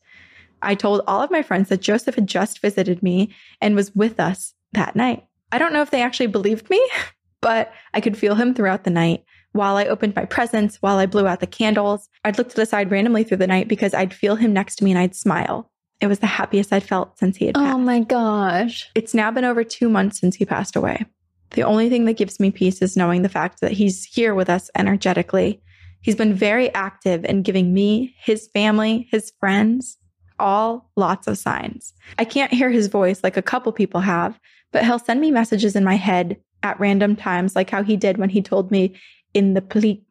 I 0.61 0.75
told 0.75 1.01
all 1.07 1.21
of 1.21 1.31
my 1.31 1.43
friends 1.43 1.69
that 1.69 1.81
Joseph 1.81 2.15
had 2.15 2.27
just 2.27 2.61
visited 2.61 3.03
me 3.03 3.35
and 3.61 3.75
was 3.75 3.93
with 3.93 4.19
us 4.19 4.53
that 4.73 4.95
night. 4.95 5.25
I 5.51 5.57
don't 5.59 5.73
know 5.73 5.81
if 5.81 5.91
they 5.91 6.01
actually 6.01 6.27
believed 6.27 6.69
me, 6.69 6.85
but 7.41 7.71
I 7.93 8.01
could 8.01 8.17
feel 8.17 8.35
him 8.35 8.53
throughout 8.53 8.83
the 8.83 8.89
night. 8.89 9.23
While 9.51 9.77
I 9.77 9.85
opened 9.85 10.15
my 10.15 10.25
presents, 10.25 10.77
while 10.81 10.97
I 10.97 11.05
blew 11.05 11.27
out 11.27 11.39
the 11.39 11.47
candles, 11.47 12.09
I'd 12.23 12.37
look 12.37 12.49
to 12.49 12.55
the 12.55 12.65
side 12.65 12.91
randomly 12.91 13.23
through 13.23 13.37
the 13.37 13.47
night 13.47 13.67
because 13.67 13.93
I'd 13.93 14.13
feel 14.13 14.35
him 14.35 14.53
next 14.53 14.75
to 14.77 14.83
me 14.83 14.91
and 14.91 14.99
I'd 14.99 15.15
smile. 15.15 15.71
It 15.99 16.07
was 16.07 16.19
the 16.19 16.27
happiest 16.27 16.71
I'd 16.71 16.83
felt 16.83 17.17
since 17.17 17.37
he 17.37 17.47
had 17.47 17.57
oh 17.57 17.61
passed. 17.61 17.75
oh 17.75 17.79
my 17.79 17.99
gosh. 18.01 18.89
It's 18.93 19.13
now 19.15 19.31
been 19.31 19.45
over 19.45 19.63
two 19.63 19.89
months 19.89 20.19
since 20.19 20.35
he 20.35 20.45
passed 20.45 20.75
away. 20.75 21.05
The 21.51 21.63
only 21.63 21.89
thing 21.89 22.05
that 22.05 22.17
gives 22.17 22.39
me 22.39 22.51
peace 22.51 22.81
is 22.81 22.97
knowing 22.97 23.21
the 23.21 23.29
fact 23.29 23.61
that 23.61 23.71
he's 23.71 24.03
here 24.03 24.35
with 24.35 24.49
us 24.49 24.69
energetically. 24.75 25.61
He's 26.01 26.15
been 26.15 26.33
very 26.33 26.73
active 26.73 27.25
in 27.25 27.41
giving 27.41 27.73
me, 27.73 28.15
his 28.19 28.47
family, 28.53 29.07
his 29.11 29.31
friends, 29.39 29.97
all 30.39 30.89
lots 30.95 31.27
of 31.27 31.37
signs. 31.37 31.93
I 32.19 32.25
can't 32.25 32.53
hear 32.53 32.69
his 32.69 32.87
voice 32.87 33.23
like 33.23 33.37
a 33.37 33.41
couple 33.41 33.71
people 33.71 34.01
have, 34.01 34.39
but 34.71 34.83
he'll 34.85 34.99
send 34.99 35.21
me 35.21 35.31
messages 35.31 35.75
in 35.75 35.83
my 35.83 35.95
head 35.95 36.37
at 36.63 36.79
random 36.79 37.15
times, 37.15 37.55
like 37.55 37.69
how 37.69 37.83
he 37.83 37.95
did 37.97 38.17
when 38.17 38.29
he 38.29 38.41
told 38.41 38.71
me 38.71 38.95
in 39.33 39.53
the 39.53 39.61
bleak, 39.61 40.03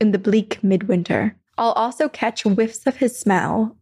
in 0.00 0.12
the 0.12 0.18
bleak 0.18 0.62
midwinter. 0.62 1.36
I'll 1.58 1.72
also 1.72 2.08
catch 2.08 2.42
whiffs 2.44 2.86
of 2.86 2.96
his 2.96 3.18
smell. 3.18 3.76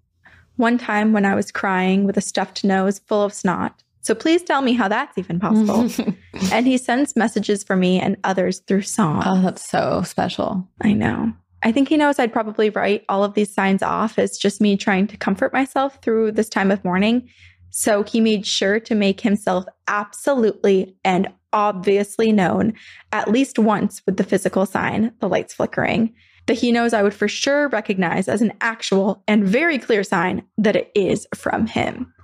One 0.57 0.79
time 0.79 1.13
when 1.13 1.25
I 1.25 1.35
was 1.35 1.53
crying 1.53 2.05
with 2.05 2.17
a 2.17 2.21
stuffed 2.21 2.65
nose 2.65 2.99
full 2.99 3.23
of 3.23 3.33
snot. 3.33 3.83
So 4.09 4.15
please 4.15 4.43
tell 4.43 4.63
me 4.63 4.73
how 4.73 4.89
that's 4.89 5.19
even 5.19 5.39
possible. 5.39 5.87
and 6.51 6.67
he 6.67 6.79
sends 6.79 7.15
messages 7.15 7.63
for 7.63 7.77
me 7.77 8.01
and 8.01 8.17
others 8.25 8.61
through 8.61 8.81
song. 8.81 9.23
oh, 9.27 9.43
that's 9.43 9.69
so 9.69 10.01
special. 10.03 10.67
I 10.81 10.95
know. 10.95 11.35
I 11.63 11.73
think 11.73 11.91
he 11.91 11.99
knows 11.99 12.19
I'd 12.19 12.33
probably 12.33 12.71
write 12.71 13.05
all 13.11 13.23
of 13.23 13.35
these 13.35 13.53
signs 13.53 13.83
off 13.83 14.19
as 14.19 14.39
just 14.39 14.63
me 14.63 14.79
trying 14.79 15.09
to 15.09 15.19
comfort 15.19 15.53
myself 15.53 16.01
through 16.01 16.33
this 16.33 16.49
time 16.49 16.71
of 16.71 16.83
mourning. 16.87 17.29
So 17.69 18.03
he 18.03 18.23
made 18.23 18.47
sure 18.47 18.81
to 18.81 18.95
make 18.95 19.21
himself 19.21 19.67
absolutely 19.89 20.97
and 21.05 21.29
obviously 21.53 22.33
known 22.33 22.73
at 23.13 23.31
least 23.31 23.59
once 23.59 24.01
with 24.07 24.17
the 24.17 24.25
physical 24.25 24.65
sign, 24.65 25.13
the 25.21 25.29
lights 25.29 25.53
flickering, 25.53 26.15
that 26.47 26.57
he 26.57 26.73
knows 26.73 26.95
I 26.95 27.03
would 27.03 27.13
for 27.13 27.29
sure 27.29 27.69
recognize 27.69 28.27
as 28.27 28.41
an 28.41 28.55
actual 28.63 29.23
and 29.29 29.47
very 29.47 29.79
clear 29.79 30.03
sign 30.03 30.45
that 30.57 30.77
it 30.77 30.91
is 30.95 31.27
from 31.35 31.67
him. 31.67 32.15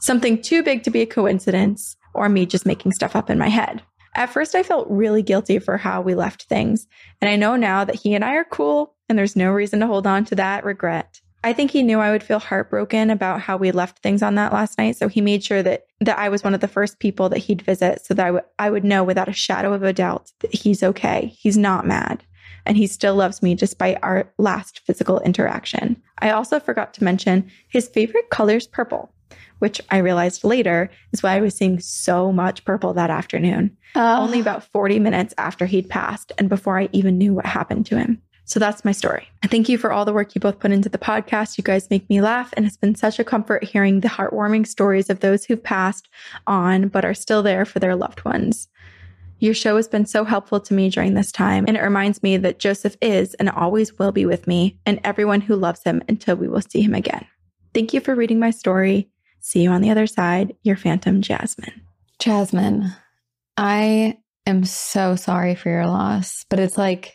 Something 0.00 0.40
too 0.40 0.62
big 0.62 0.82
to 0.84 0.90
be 0.90 1.02
a 1.02 1.06
coincidence 1.06 1.96
or 2.14 2.28
me 2.28 2.46
just 2.46 2.66
making 2.66 2.92
stuff 2.92 3.14
up 3.14 3.30
in 3.30 3.38
my 3.38 3.48
head. 3.48 3.82
At 4.16 4.30
first, 4.30 4.54
I 4.54 4.62
felt 4.62 4.88
really 4.90 5.22
guilty 5.22 5.58
for 5.58 5.76
how 5.76 6.00
we 6.00 6.14
left 6.14 6.44
things. 6.44 6.88
And 7.20 7.28
I 7.28 7.36
know 7.36 7.54
now 7.54 7.84
that 7.84 7.94
he 7.94 8.14
and 8.14 8.24
I 8.24 8.34
are 8.34 8.44
cool 8.44 8.96
and 9.08 9.18
there's 9.18 9.36
no 9.36 9.50
reason 9.50 9.80
to 9.80 9.86
hold 9.86 10.06
on 10.06 10.24
to 10.26 10.34
that 10.36 10.64
regret. 10.64 11.20
I 11.42 11.52
think 11.52 11.70
he 11.70 11.82
knew 11.82 12.00
I 12.00 12.10
would 12.10 12.22
feel 12.22 12.38
heartbroken 12.38 13.08
about 13.08 13.40
how 13.40 13.56
we 13.56 13.72
left 13.72 14.00
things 14.00 14.22
on 14.22 14.34
that 14.34 14.52
last 14.52 14.76
night. 14.76 14.96
So 14.96 15.08
he 15.08 15.20
made 15.20 15.42
sure 15.42 15.62
that, 15.62 15.84
that 16.00 16.18
I 16.18 16.28
was 16.28 16.44
one 16.44 16.54
of 16.54 16.60
the 16.60 16.68
first 16.68 16.98
people 16.98 17.28
that 17.30 17.38
he'd 17.38 17.62
visit 17.62 18.04
so 18.04 18.12
that 18.14 18.26
I 18.26 18.30
would 18.30 18.44
I 18.58 18.70
would 18.70 18.84
know 18.84 19.04
without 19.04 19.28
a 19.28 19.32
shadow 19.32 19.72
of 19.72 19.82
a 19.82 19.92
doubt 19.92 20.32
that 20.40 20.54
he's 20.54 20.82
okay. 20.82 21.34
He's 21.38 21.56
not 21.56 21.86
mad. 21.86 22.24
And 22.66 22.76
he 22.76 22.86
still 22.86 23.14
loves 23.14 23.42
me 23.42 23.54
despite 23.54 23.96
our 24.02 24.30
last 24.36 24.80
physical 24.86 25.20
interaction. 25.20 26.02
I 26.18 26.30
also 26.30 26.60
forgot 26.60 26.92
to 26.94 27.04
mention 27.04 27.50
his 27.68 27.88
favorite 27.88 28.28
color 28.28 28.56
is 28.56 28.66
purple, 28.66 29.10
which 29.60 29.80
I 29.90 29.98
realized 29.98 30.44
later 30.44 30.90
is 31.12 31.22
why 31.22 31.36
I 31.36 31.40
was 31.40 31.54
seeing 31.54 31.78
so 31.78 32.32
much 32.32 32.64
purple 32.64 32.92
that 32.94 33.10
afternoon 33.10 33.76
Oh, 33.94 34.22
only 34.22 34.40
about 34.40 34.64
40 34.64 34.98
minutes 34.98 35.34
after 35.38 35.66
he'd 35.66 35.88
passed 35.88 36.32
and 36.38 36.48
before 36.48 36.78
I 36.78 36.88
even 36.92 37.18
knew 37.18 37.32
what 37.32 37.46
happened 37.46 37.86
to 37.86 37.98
him. 37.98 38.22
So 38.44 38.58
that's 38.58 38.84
my 38.84 38.92
story. 38.92 39.28
I 39.44 39.46
thank 39.46 39.68
you 39.68 39.78
for 39.78 39.92
all 39.92 40.04
the 40.04 40.12
work 40.12 40.34
you 40.34 40.40
both 40.40 40.58
put 40.58 40.72
into 40.72 40.88
the 40.88 40.98
podcast. 40.98 41.56
You 41.56 41.62
guys 41.62 41.88
make 41.88 42.08
me 42.10 42.20
laugh, 42.20 42.52
and 42.56 42.66
it's 42.66 42.76
been 42.76 42.96
such 42.96 43.20
a 43.20 43.24
comfort 43.24 43.62
hearing 43.62 44.00
the 44.00 44.08
heartwarming 44.08 44.66
stories 44.66 45.08
of 45.08 45.20
those 45.20 45.44
who've 45.44 45.62
passed 45.62 46.08
on 46.48 46.88
but 46.88 47.04
are 47.04 47.14
still 47.14 47.44
there 47.44 47.64
for 47.64 47.78
their 47.78 47.94
loved 47.94 48.24
ones. 48.24 48.66
Your 49.38 49.54
show 49.54 49.76
has 49.76 49.88
been 49.88 50.04
so 50.04 50.24
helpful 50.24 50.60
to 50.60 50.74
me 50.74 50.90
during 50.90 51.14
this 51.14 51.32
time, 51.32 51.64
and 51.66 51.76
it 51.76 51.82
reminds 51.82 52.22
me 52.22 52.36
that 52.38 52.58
Joseph 52.58 52.96
is 53.00 53.34
and 53.34 53.48
always 53.48 53.98
will 53.98 54.12
be 54.12 54.26
with 54.26 54.46
me 54.46 54.78
and 54.84 55.00
everyone 55.04 55.40
who 55.42 55.54
loves 55.56 55.84
him 55.84 56.02
until 56.08 56.36
we 56.36 56.48
will 56.48 56.60
see 56.60 56.82
him 56.82 56.94
again. 56.94 57.26
Thank 57.72 57.94
you 57.94 58.00
for 58.00 58.14
reading 58.14 58.38
my 58.38 58.50
story. 58.50 59.08
See 59.40 59.62
you 59.62 59.70
on 59.70 59.80
the 59.82 59.90
other 59.90 60.06
side. 60.06 60.54
Your 60.62 60.76
Phantom 60.76 61.22
Jasmine. 61.22 61.82
Jasmine, 62.18 62.92
I 63.56 64.18
am 64.46 64.64
so 64.64 65.16
sorry 65.16 65.54
for 65.54 65.70
your 65.70 65.86
loss, 65.86 66.44
but 66.50 66.58
it's 66.58 66.76
like 66.78 67.14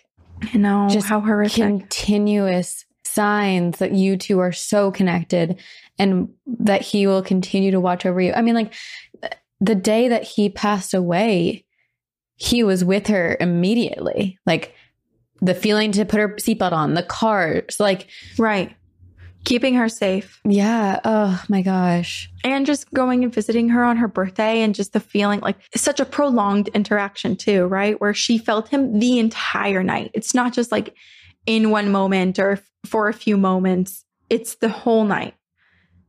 you 0.51 0.59
know 0.59 0.87
Just 0.89 1.07
how 1.07 1.21
horrific. 1.21 1.55
continuous 1.55 2.85
signs 3.03 3.77
that 3.77 3.93
you 3.93 4.17
two 4.17 4.39
are 4.39 4.51
so 4.51 4.91
connected 4.91 5.61
and 5.97 6.29
that 6.45 6.81
he 6.81 7.07
will 7.07 7.21
continue 7.21 7.71
to 7.71 7.79
watch 7.79 8.05
over 8.05 8.19
you. 8.19 8.33
I 8.33 8.41
mean, 8.41 8.55
like 8.55 8.73
the 9.61 9.75
day 9.75 10.09
that 10.09 10.23
he 10.23 10.49
passed 10.49 10.93
away, 10.93 11.65
he 12.35 12.63
was 12.63 12.83
with 12.83 13.07
her 13.07 13.37
immediately. 13.39 14.37
Like 14.45 14.73
the 15.41 15.53
feeling 15.55 15.91
to 15.93 16.03
put 16.05 16.19
her 16.19 16.29
seatbelt 16.35 16.73
on, 16.73 16.93
the 16.95 17.03
cars, 17.03 17.79
like 17.79 18.07
Right. 18.37 18.75
Keeping 19.45 19.75
her 19.75 19.87
safe. 19.87 20.41
Yeah. 20.43 20.99
Oh 21.05 21.41
my 21.47 21.61
gosh. 21.61 22.29
And 22.43 22.65
just 22.65 22.91
going 22.93 23.23
and 23.23 23.33
visiting 23.33 23.69
her 23.69 23.83
on 23.85 23.97
her 23.97 24.07
birthday 24.07 24.61
and 24.61 24.75
just 24.75 24.91
the 24.91 24.99
feeling 24.99 25.39
like 25.39 25.57
such 25.75 25.99
a 25.99 26.05
prolonged 26.05 26.67
interaction 26.69 27.35
too, 27.37 27.65
right? 27.67 27.99
Where 28.01 28.13
she 28.13 28.37
felt 28.37 28.67
him 28.67 28.99
the 28.99 29.19
entire 29.19 29.83
night. 29.83 30.11
It's 30.13 30.33
not 30.33 30.53
just 30.53 30.71
like 30.71 30.95
in 31.45 31.69
one 31.69 31.91
moment 31.91 32.39
or 32.39 32.59
for 32.85 33.07
a 33.07 33.13
few 33.13 33.37
moments. 33.37 34.03
It's 34.29 34.55
the 34.55 34.69
whole 34.69 35.05
night 35.05 35.35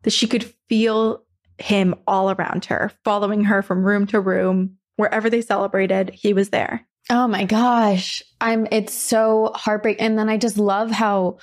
that 0.03 0.13
she 0.13 0.27
could 0.27 0.53
feel 0.69 1.23
him 1.59 1.95
all 2.07 2.31
around 2.31 2.67
her, 2.67 2.91
following 3.05 3.45
her 3.45 3.63
from 3.63 3.85
room 3.85 4.07
to 4.09 4.21
room. 4.21 4.79
Wherever 4.97 5.29
they 5.29 5.43
celebrated, 5.43 6.11
he 6.11 6.33
was 6.33 6.49
there. 6.49 6.87
Oh 7.11 7.29
my 7.29 7.45
gosh. 7.45 8.23
I'm 8.41 8.67
it's 8.73 8.95
so 8.95 9.53
heartbreaking. 9.55 10.01
And 10.01 10.19
then 10.19 10.31
I 10.31 10.39
just 10.39 10.57
love 10.57 10.91
how 10.91 11.39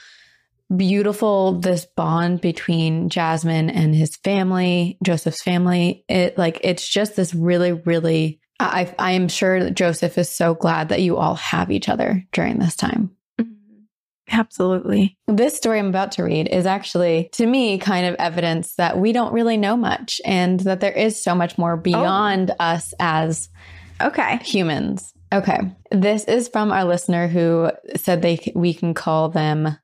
beautiful 0.75 1.59
this 1.59 1.85
bond 1.95 2.41
between 2.41 3.09
Jasmine 3.09 3.69
and 3.69 3.95
his 3.95 4.15
family, 4.17 4.97
Joseph's 5.03 5.41
family. 5.41 6.05
It 6.07 6.37
like 6.37 6.59
it's 6.63 6.87
just 6.87 7.15
this 7.15 7.33
really, 7.33 7.73
really 7.73 8.39
I 8.59 8.93
I 8.97 9.11
am 9.13 9.27
sure 9.27 9.63
that 9.63 9.75
Joseph 9.75 10.17
is 10.17 10.29
so 10.29 10.53
glad 10.53 10.89
that 10.89 11.01
you 11.01 11.17
all 11.17 11.35
have 11.35 11.71
each 11.71 11.89
other 11.89 12.23
during 12.31 12.59
this 12.59 12.75
time. 12.75 13.11
Mm-hmm. 13.39 13.83
Absolutely. 14.31 15.17
This 15.27 15.57
story 15.57 15.79
I'm 15.79 15.87
about 15.87 16.13
to 16.13 16.23
read 16.23 16.47
is 16.47 16.65
actually, 16.65 17.29
to 17.33 17.45
me, 17.45 17.77
kind 17.77 18.05
of 18.05 18.15
evidence 18.15 18.75
that 18.75 18.97
we 18.97 19.11
don't 19.11 19.33
really 19.33 19.57
know 19.57 19.75
much 19.75 20.21
and 20.25 20.59
that 20.61 20.79
there 20.79 20.93
is 20.93 21.21
so 21.21 21.35
much 21.35 21.57
more 21.57 21.73
oh. 21.73 21.81
beyond 21.81 22.51
oh. 22.51 22.55
us 22.59 22.93
as 22.99 23.49
okay 24.01 24.37
humans. 24.43 25.13
Okay. 25.33 25.59
This 25.89 26.25
is 26.25 26.47
from 26.47 26.71
our 26.71 26.85
listener 26.85 27.27
who 27.27 27.71
said 27.95 28.21
they 28.21 28.51
we 28.55 28.73
can 28.73 28.93
call 28.93 29.29
them 29.29 29.77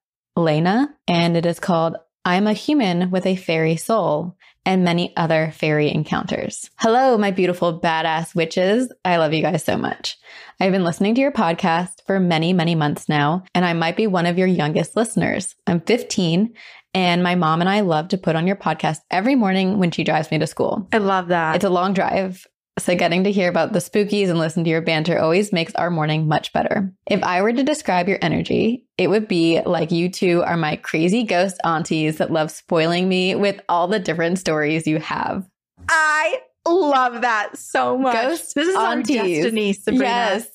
Lena, 0.43 0.93
and 1.07 1.37
it 1.37 1.45
is 1.45 1.59
called 1.59 1.95
I'm 2.25 2.47
a 2.47 2.53
human 2.53 3.11
with 3.11 3.25
a 3.25 3.35
fairy 3.35 3.75
soul 3.75 4.35
and 4.65 4.83
many 4.83 5.15
other 5.15 5.51
fairy 5.55 5.91
encounters. 5.91 6.69
Hello, 6.77 7.17
my 7.17 7.31
beautiful 7.31 7.79
badass 7.79 8.35
witches. 8.35 8.91
I 9.03 9.17
love 9.17 9.33
you 9.33 9.41
guys 9.41 9.63
so 9.63 9.77
much. 9.77 10.17
I've 10.59 10.71
been 10.71 10.83
listening 10.83 11.15
to 11.15 11.21
your 11.21 11.31
podcast 11.31 12.05
for 12.05 12.19
many, 12.19 12.53
many 12.53 12.75
months 12.75 13.07
now, 13.07 13.45
and 13.55 13.65
I 13.65 13.73
might 13.73 13.95
be 13.95 14.07
one 14.07 14.25
of 14.25 14.37
your 14.37 14.47
youngest 14.47 14.95
listeners. 14.95 15.55
I'm 15.65 15.81
15 15.81 16.53
and 16.93 17.23
my 17.23 17.35
mom 17.35 17.61
and 17.61 17.69
I 17.69 17.81
love 17.81 18.09
to 18.09 18.17
put 18.17 18.35
on 18.35 18.47
your 18.47 18.55
podcast 18.55 18.99
every 19.11 19.35
morning 19.35 19.79
when 19.79 19.91
she 19.91 20.03
drives 20.03 20.31
me 20.31 20.39
to 20.39 20.47
school. 20.47 20.87
I 20.91 20.97
love 20.97 21.27
that. 21.27 21.55
It's 21.55 21.65
a 21.65 21.69
long 21.69 21.93
drive. 21.93 22.45
So 22.79 22.95
getting 22.95 23.25
to 23.25 23.31
hear 23.31 23.49
about 23.49 23.73
the 23.73 23.79
spookies 23.79 24.29
and 24.29 24.39
listen 24.39 24.63
to 24.63 24.69
your 24.69 24.81
banter 24.81 25.19
always 25.19 25.51
makes 25.51 25.75
our 25.75 25.89
morning 25.89 26.27
much 26.27 26.53
better. 26.53 26.93
If 27.05 27.21
I 27.23 27.41
were 27.41 27.53
to 27.53 27.63
describe 27.63 28.07
your 28.07 28.19
energy, 28.21 28.85
it 28.97 29.09
would 29.09 29.27
be 29.27 29.61
like 29.61 29.91
you 29.91 30.09
two 30.09 30.43
are 30.43 30.57
my 30.57 30.77
crazy 30.77 31.23
ghost 31.23 31.57
aunties 31.63 32.17
that 32.17 32.31
love 32.31 32.51
spoiling 32.51 33.07
me 33.09 33.35
with 33.35 33.61
all 33.67 33.87
the 33.87 33.99
different 33.99 34.39
stories 34.39 34.87
you 34.87 34.99
have. 34.99 35.47
I 35.89 36.39
love 36.67 37.21
that 37.21 37.57
so 37.57 37.97
much. 37.97 38.13
Ghost 38.13 38.55
this 38.55 38.67
is 38.67 38.75
aunties. 38.75 39.19
our 39.19 39.25
destiny, 39.27 39.73
Sabrina. 39.73 40.03
Yes. 40.05 40.49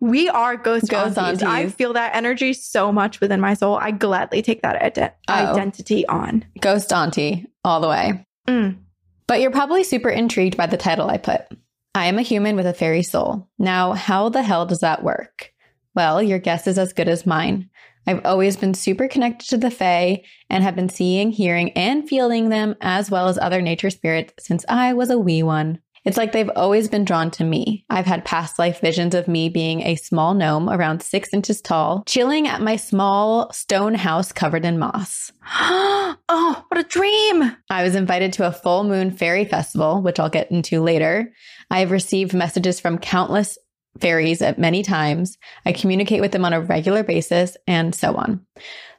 We 0.00 0.28
are 0.30 0.56
ghost, 0.56 0.88
ghost 0.88 1.18
aunties. 1.18 1.42
aunties. 1.42 1.72
I 1.72 1.76
feel 1.76 1.92
that 1.92 2.16
energy 2.16 2.54
so 2.54 2.90
much 2.90 3.20
within 3.20 3.40
my 3.40 3.54
soul. 3.54 3.76
I 3.76 3.90
gladly 3.90 4.40
take 4.42 4.62
that 4.62 4.80
ident- 4.80 5.12
oh. 5.28 5.34
identity 5.34 6.06
on. 6.06 6.44
Ghost 6.60 6.92
auntie 6.92 7.46
all 7.64 7.80
the 7.80 7.88
way. 7.88 8.24
Mm. 8.48 8.78
But 9.26 9.40
you're 9.40 9.50
probably 9.50 9.84
super 9.84 10.08
intrigued 10.08 10.56
by 10.56 10.66
the 10.66 10.78
title 10.78 11.08
I 11.08 11.18
put. 11.18 11.42
I 11.94 12.06
am 12.06 12.18
a 12.18 12.22
human 12.22 12.54
with 12.54 12.66
a 12.66 12.74
fairy 12.74 13.02
soul. 13.02 13.48
Now, 13.58 13.92
how 13.92 14.28
the 14.28 14.42
hell 14.42 14.64
does 14.64 14.80
that 14.80 15.02
work? 15.02 15.52
Well, 15.94 16.22
your 16.22 16.38
guess 16.38 16.68
is 16.68 16.78
as 16.78 16.92
good 16.92 17.08
as 17.08 17.26
mine. 17.26 17.68
I've 18.06 18.24
always 18.24 18.56
been 18.56 18.74
super 18.74 19.08
connected 19.08 19.48
to 19.50 19.56
the 19.58 19.72
Fae 19.72 20.22
and 20.48 20.62
have 20.62 20.76
been 20.76 20.88
seeing, 20.88 21.32
hearing, 21.32 21.70
and 21.72 22.08
feeling 22.08 22.48
them 22.48 22.76
as 22.80 23.10
well 23.10 23.26
as 23.26 23.38
other 23.38 23.60
nature 23.60 23.90
spirits 23.90 24.32
since 24.38 24.64
I 24.68 24.92
was 24.92 25.10
a 25.10 25.18
wee 25.18 25.42
one. 25.42 25.80
It's 26.04 26.16
like 26.16 26.32
they've 26.32 26.50
always 26.56 26.88
been 26.88 27.04
drawn 27.04 27.30
to 27.32 27.44
me. 27.44 27.84
I've 27.90 28.06
had 28.06 28.24
past 28.24 28.58
life 28.58 28.80
visions 28.80 29.14
of 29.14 29.28
me 29.28 29.50
being 29.50 29.82
a 29.82 29.96
small 29.96 30.32
gnome 30.32 30.70
around 30.70 31.02
six 31.02 31.28
inches 31.34 31.60
tall, 31.60 32.04
chilling 32.06 32.48
at 32.48 32.62
my 32.62 32.76
small 32.76 33.52
stone 33.52 33.94
house 33.94 34.32
covered 34.32 34.64
in 34.64 34.78
moss. 34.78 35.30
oh, 35.52 36.64
what 36.68 36.80
a 36.80 36.88
dream! 36.88 37.54
I 37.68 37.82
was 37.82 37.94
invited 37.94 38.32
to 38.34 38.46
a 38.46 38.52
full 38.52 38.84
moon 38.84 39.10
fairy 39.10 39.44
festival, 39.44 40.00
which 40.00 40.18
I'll 40.18 40.30
get 40.30 40.50
into 40.50 40.80
later. 40.80 41.32
I 41.70 41.80
have 41.80 41.90
received 41.90 42.34
messages 42.34 42.80
from 42.80 42.98
countless 42.98 43.58
fairies 43.98 44.42
at 44.42 44.58
many 44.58 44.82
times. 44.82 45.36
I 45.64 45.72
communicate 45.72 46.20
with 46.20 46.32
them 46.32 46.44
on 46.44 46.52
a 46.52 46.60
regular 46.60 47.02
basis 47.02 47.56
and 47.66 47.94
so 47.94 48.16
on. 48.16 48.44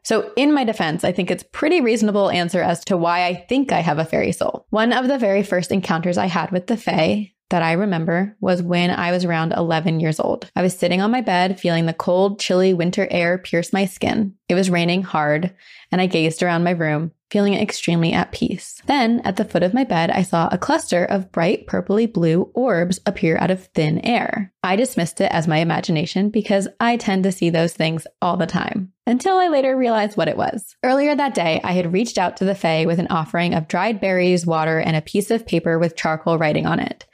So, 0.03 0.31
in 0.35 0.53
my 0.53 0.63
defense, 0.63 1.03
I 1.03 1.11
think 1.11 1.29
it's 1.29 1.43
pretty 1.51 1.79
reasonable 1.79 2.31
answer 2.31 2.61
as 2.61 2.83
to 2.85 2.97
why 2.97 3.25
I 3.25 3.35
think 3.35 3.71
I 3.71 3.81
have 3.81 3.99
a 3.99 4.05
fairy 4.05 4.31
soul. 4.31 4.65
One 4.69 4.93
of 4.93 5.07
the 5.07 5.19
very 5.19 5.43
first 5.43 5.71
encounters 5.71 6.17
I 6.17 6.25
had 6.25 6.51
with 6.51 6.67
the 6.67 6.77
Fae 6.77 7.31
that 7.51 7.61
I 7.61 7.73
remember 7.73 8.35
was 8.41 8.63
when 8.63 8.89
I 8.89 9.11
was 9.11 9.23
around 9.23 9.53
11 9.53 9.99
years 9.99 10.19
old. 10.19 10.49
I 10.55 10.61
was 10.61 10.77
sitting 10.77 11.01
on 11.01 11.11
my 11.11 11.21
bed, 11.21 11.59
feeling 11.59 11.85
the 11.85 11.93
cold, 11.93 12.39
chilly 12.39 12.73
winter 12.73 13.07
air 13.11 13.37
pierce 13.37 13.71
my 13.71 13.85
skin. 13.85 14.33
It 14.49 14.55
was 14.55 14.69
raining 14.69 15.03
hard, 15.03 15.53
and 15.91 16.01
I 16.01 16.07
gazed 16.07 16.43
around 16.43 16.63
my 16.63 16.71
room, 16.71 17.11
feeling 17.29 17.53
extremely 17.53 18.11
at 18.11 18.31
peace. 18.31 18.81
Then, 18.85 19.21
at 19.23 19.37
the 19.37 19.45
foot 19.45 19.63
of 19.63 19.73
my 19.73 19.83
bed, 19.83 20.11
I 20.11 20.23
saw 20.23 20.49
a 20.51 20.57
cluster 20.57 21.05
of 21.05 21.31
bright 21.31 21.67
purpley 21.67 22.11
blue 22.11 22.51
orbs 22.53 22.99
appear 23.05 23.37
out 23.37 23.51
of 23.51 23.67
thin 23.67 23.99
air. 23.99 24.51
I 24.63 24.75
dismissed 24.75 25.21
it 25.21 25.31
as 25.31 25.47
my 25.47 25.57
imagination 25.57 26.29
because 26.29 26.67
I 26.79 26.97
tend 26.97 27.23
to 27.23 27.31
see 27.31 27.49
those 27.49 27.73
things 27.73 28.05
all 28.21 28.37
the 28.37 28.45
time. 28.45 28.91
Until 29.07 29.37
I 29.37 29.47
later 29.47 29.75
realized 29.75 30.15
what 30.15 30.27
it 30.27 30.37
was. 30.37 30.75
Earlier 30.83 31.15
that 31.15 31.33
day, 31.33 31.59
I 31.63 31.71
had 31.71 31.91
reached 31.91 32.17
out 32.17 32.37
to 32.37 32.45
the 32.45 32.55
Fae 32.55 32.85
with 32.85 32.99
an 32.99 33.07
offering 33.09 33.53
of 33.53 33.67
dried 33.67 33.99
berries, 33.99 34.45
water, 34.45 34.79
and 34.79 34.95
a 34.95 35.01
piece 35.01 35.31
of 35.31 35.47
paper 35.47 35.79
with 35.79 35.95
charcoal 35.95 36.37
writing 36.37 36.65
on 36.65 36.79
it. 36.79 37.05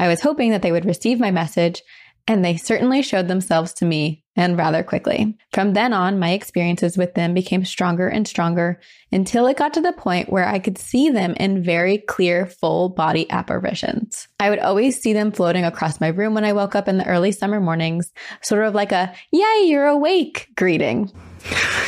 I 0.00 0.08
was 0.08 0.22
hoping 0.22 0.52
that 0.52 0.62
they 0.62 0.72
would 0.72 0.86
receive 0.86 1.20
my 1.20 1.30
message 1.30 1.82
and 2.26 2.42
they 2.42 2.56
certainly 2.56 3.02
showed 3.02 3.28
themselves 3.28 3.74
to 3.74 3.84
me 3.84 4.24
and 4.34 4.56
rather 4.56 4.82
quickly. 4.82 5.36
From 5.52 5.74
then 5.74 5.92
on, 5.92 6.18
my 6.18 6.30
experiences 6.30 6.96
with 6.96 7.12
them 7.12 7.34
became 7.34 7.66
stronger 7.66 8.08
and 8.08 8.26
stronger 8.26 8.80
until 9.12 9.46
it 9.46 9.58
got 9.58 9.74
to 9.74 9.82
the 9.82 9.92
point 9.92 10.32
where 10.32 10.48
I 10.48 10.58
could 10.58 10.78
see 10.78 11.10
them 11.10 11.34
in 11.38 11.62
very 11.62 11.98
clear, 11.98 12.46
full 12.46 12.88
body 12.88 13.30
apparitions. 13.30 14.26
I 14.38 14.48
would 14.48 14.58
always 14.58 14.98
see 14.98 15.12
them 15.12 15.32
floating 15.32 15.66
across 15.66 16.00
my 16.00 16.08
room 16.08 16.32
when 16.32 16.46
I 16.46 16.54
woke 16.54 16.74
up 16.74 16.88
in 16.88 16.96
the 16.96 17.06
early 17.06 17.32
summer 17.32 17.60
mornings, 17.60 18.10
sort 18.40 18.64
of 18.64 18.74
like 18.74 18.92
a, 18.92 19.12
yay, 19.30 19.64
you're 19.64 19.86
awake 19.86 20.48
greeting. 20.56 21.12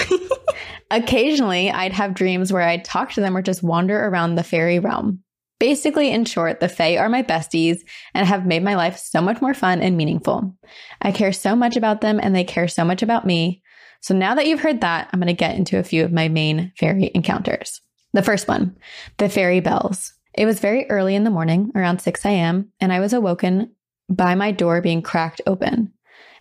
Occasionally, 0.90 1.70
I'd 1.70 1.94
have 1.94 2.12
dreams 2.12 2.52
where 2.52 2.62
I'd 2.62 2.84
talk 2.84 3.12
to 3.12 3.22
them 3.22 3.34
or 3.34 3.40
just 3.40 3.62
wander 3.62 3.98
around 3.98 4.34
the 4.34 4.44
fairy 4.44 4.78
realm. 4.78 5.21
Basically, 5.62 6.10
in 6.10 6.24
short, 6.24 6.58
the 6.58 6.68
Fae 6.68 6.96
are 6.96 7.08
my 7.08 7.22
besties 7.22 7.82
and 8.14 8.26
have 8.26 8.44
made 8.44 8.64
my 8.64 8.74
life 8.74 8.98
so 8.98 9.22
much 9.22 9.40
more 9.40 9.54
fun 9.54 9.80
and 9.80 9.96
meaningful. 9.96 10.56
I 11.00 11.12
care 11.12 11.32
so 11.32 11.54
much 11.54 11.76
about 11.76 12.00
them 12.00 12.18
and 12.20 12.34
they 12.34 12.42
care 12.42 12.66
so 12.66 12.84
much 12.84 13.00
about 13.00 13.24
me. 13.24 13.62
So 14.00 14.12
now 14.12 14.34
that 14.34 14.48
you've 14.48 14.58
heard 14.58 14.80
that, 14.80 15.08
I'm 15.12 15.20
going 15.20 15.28
to 15.28 15.34
get 15.34 15.54
into 15.54 15.78
a 15.78 15.84
few 15.84 16.04
of 16.04 16.10
my 16.10 16.26
main 16.26 16.72
fairy 16.76 17.12
encounters. 17.14 17.80
The 18.12 18.24
first 18.24 18.48
one, 18.48 18.76
the 19.18 19.28
fairy 19.28 19.60
bells. 19.60 20.12
It 20.34 20.46
was 20.46 20.58
very 20.58 20.90
early 20.90 21.14
in 21.14 21.22
the 21.22 21.30
morning, 21.30 21.70
around 21.76 22.00
6 22.00 22.26
a.m., 22.26 22.72
and 22.80 22.92
I 22.92 22.98
was 22.98 23.12
awoken 23.12 23.70
by 24.08 24.34
my 24.34 24.50
door 24.50 24.80
being 24.80 25.00
cracked 25.00 25.42
open. 25.46 25.92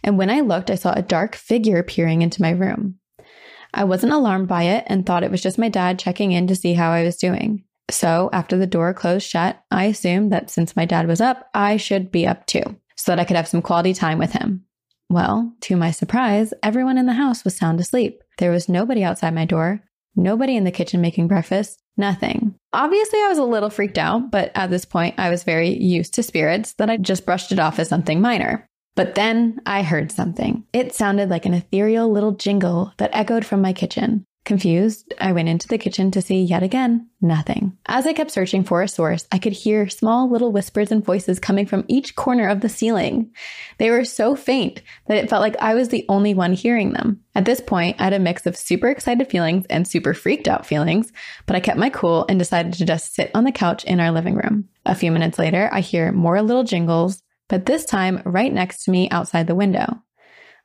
And 0.04 0.18
when 0.18 0.32
I 0.32 0.40
looked, 0.40 0.72
I 0.72 0.76
saw 0.76 0.94
a 0.94 1.04
dark 1.04 1.36
figure 1.36 1.84
peering 1.84 2.24
into 2.24 2.42
my 2.42 2.50
room. 2.50 2.96
I 3.72 3.84
wasn't 3.84 4.14
alarmed 4.14 4.48
by 4.48 4.64
it 4.64 4.86
and 4.88 5.06
thought 5.06 5.24
it 5.24 5.30
was 5.30 5.44
just 5.44 5.60
my 5.60 5.70
dad 5.70 6.00
checking 6.00 6.32
in 6.32 6.48
to 6.48 6.56
see 6.56 6.74
how 6.74 6.90
I 6.90 7.04
was 7.04 7.18
doing. 7.18 7.66
So 7.90 8.30
after 8.32 8.58
the 8.58 8.68
door 8.68 8.94
closed 8.94 9.28
shut, 9.28 9.62
I 9.72 9.86
assumed 9.86 10.32
that 10.32 10.50
since 10.50 10.76
my 10.76 10.86
dad 10.86 11.08
was 11.08 11.22
up, 11.22 11.50
I 11.54 11.78
should 11.78 12.12
be 12.12 12.28
up 12.28 12.46
too, 12.46 12.64
so 12.96 13.12
that 13.12 13.20
I 13.20 13.26
could 13.26 13.36
have 13.36 13.48
some 13.48 13.62
quality 13.62 13.94
time 13.94 14.18
with 14.18 14.34
him. 14.34 14.66
Well, 15.10 15.54
to 15.62 15.76
my 15.76 15.92
surprise, 15.92 16.54
everyone 16.64 16.98
in 16.98 17.06
the 17.06 17.14
house 17.14 17.44
was 17.44 17.58
sound 17.58 17.80
asleep. 17.82 18.24
There 18.38 18.52
was 18.52 18.70
nobody 18.70 19.04
outside 19.04 19.34
my 19.34 19.44
door, 19.44 19.84
nobody 20.16 20.56
in 20.56 20.64
the 20.64 20.72
kitchen 20.72 21.02
making 21.02 21.28
breakfast, 21.28 21.82
nothing. 21.98 22.56
Obviously, 22.72 23.20
I 23.20 23.28
was 23.28 23.38
a 23.38 23.44
little 23.44 23.70
freaked 23.70 23.98
out, 23.98 24.32
but 24.32 24.52
at 24.56 24.70
this 24.70 24.86
point, 24.86 25.16
I 25.18 25.30
was 25.30 25.44
very 25.44 25.70
used 25.70 26.14
to 26.14 26.24
spirits 26.24 26.74
that 26.74 26.90
I 26.90 26.96
just 26.96 27.26
brushed 27.26 27.52
it 27.52 27.60
off 27.60 27.78
as 27.78 27.90
something 27.90 28.22
minor. 28.22 28.66
But 28.96 29.16
then 29.16 29.60
I 29.66 29.84
heard 29.84 30.12
something. 30.12 30.66
It 30.74 30.94
sounded 30.94 31.30
like 31.30 31.46
an 31.46 31.54
ethereal 31.54 32.12
little 32.12 32.34
jingle 32.34 32.94
that 32.98 33.12
echoed 33.14 33.46
from 33.46 33.62
my 33.62 33.74
kitchen. 33.74 34.26
Confused, 34.44 35.14
I 35.22 35.34
went 35.34 35.50
into 35.50 35.68
the 35.68 35.78
kitchen 35.78 36.10
to 36.12 36.22
see 36.22 36.42
yet 36.42 36.64
again 36.64 37.08
nothing. 37.22 37.78
As 37.86 38.08
I 38.08 38.14
kept 38.14 38.32
searching 38.32 38.64
for 38.64 38.82
a 38.82 38.88
source, 38.88 39.28
I 39.32 39.38
could 39.38 39.54
hear 39.54 39.88
small 39.88 40.32
little 40.32 40.52
whispers 40.52 40.92
and 40.92 41.06
voices 41.06 41.40
coming 41.40 41.68
from 41.68 41.86
each 41.88 42.16
corner 42.16 42.48
of 42.48 42.62
the 42.62 42.68
ceiling. 42.68 43.32
They 43.78 43.92
were 43.92 44.04
so 44.04 44.36
faint 44.36 44.82
that 45.08 45.18
it 45.18 45.30
felt 45.30 45.44
like 45.44 45.58
I 45.58 45.76
was 45.76 45.90
the 45.90 46.06
only 46.10 46.34
one 46.34 46.54
hearing 46.54 46.94
them. 46.94 47.22
At 47.36 47.46
this 47.46 47.62
point, 47.62 48.02
I 48.02 48.06
had 48.06 48.14
a 48.14 48.20
mix 48.20 48.48
of 48.48 48.58
super 48.58 48.88
excited 48.90 49.30
feelings 49.30 49.68
and 49.70 49.88
super 49.88 50.16
freaked 50.16 50.48
out 50.48 50.66
feelings, 50.66 51.14
but 51.46 51.56
I 51.56 51.60
kept 51.60 51.78
my 51.78 51.92
cool 51.92 52.26
and 52.28 52.40
decided 52.40 52.74
to 52.74 52.86
just 52.86 53.14
sit 53.14 53.30
on 53.36 53.44
the 53.44 53.52
couch 53.52 53.84
in 53.84 54.00
our 54.00 54.12
living 54.12 54.34
room. 54.34 54.70
A 54.88 54.96
few 54.96 55.12
minutes 55.12 55.38
later, 55.38 55.70
I 55.72 55.82
hear 55.82 56.12
more 56.12 56.42
little 56.42 56.64
jingles, 56.64 57.22
but 57.48 57.68
this 57.68 57.86
time 57.86 58.24
right 58.26 58.52
next 58.52 58.86
to 58.86 58.92
me 58.92 59.08
outside 59.12 59.46
the 59.46 59.54
window. 59.54 60.02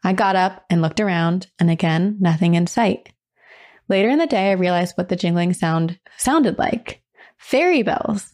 I 0.02 0.14
got 0.14 0.34
up 0.34 0.64
and 0.70 0.80
looked 0.80 1.00
around, 1.00 1.48
and 1.58 1.70
again, 1.70 2.16
nothing 2.20 2.54
in 2.54 2.66
sight. 2.66 3.10
Later 3.88 4.08
in 4.08 4.18
the 4.18 4.26
day, 4.26 4.50
I 4.50 4.54
realized 4.54 4.96
what 4.96 5.08
the 5.08 5.16
jingling 5.16 5.52
sound 5.52 5.98
sounded 6.16 6.58
like 6.58 7.02
fairy 7.38 7.82
bells. 7.82 8.32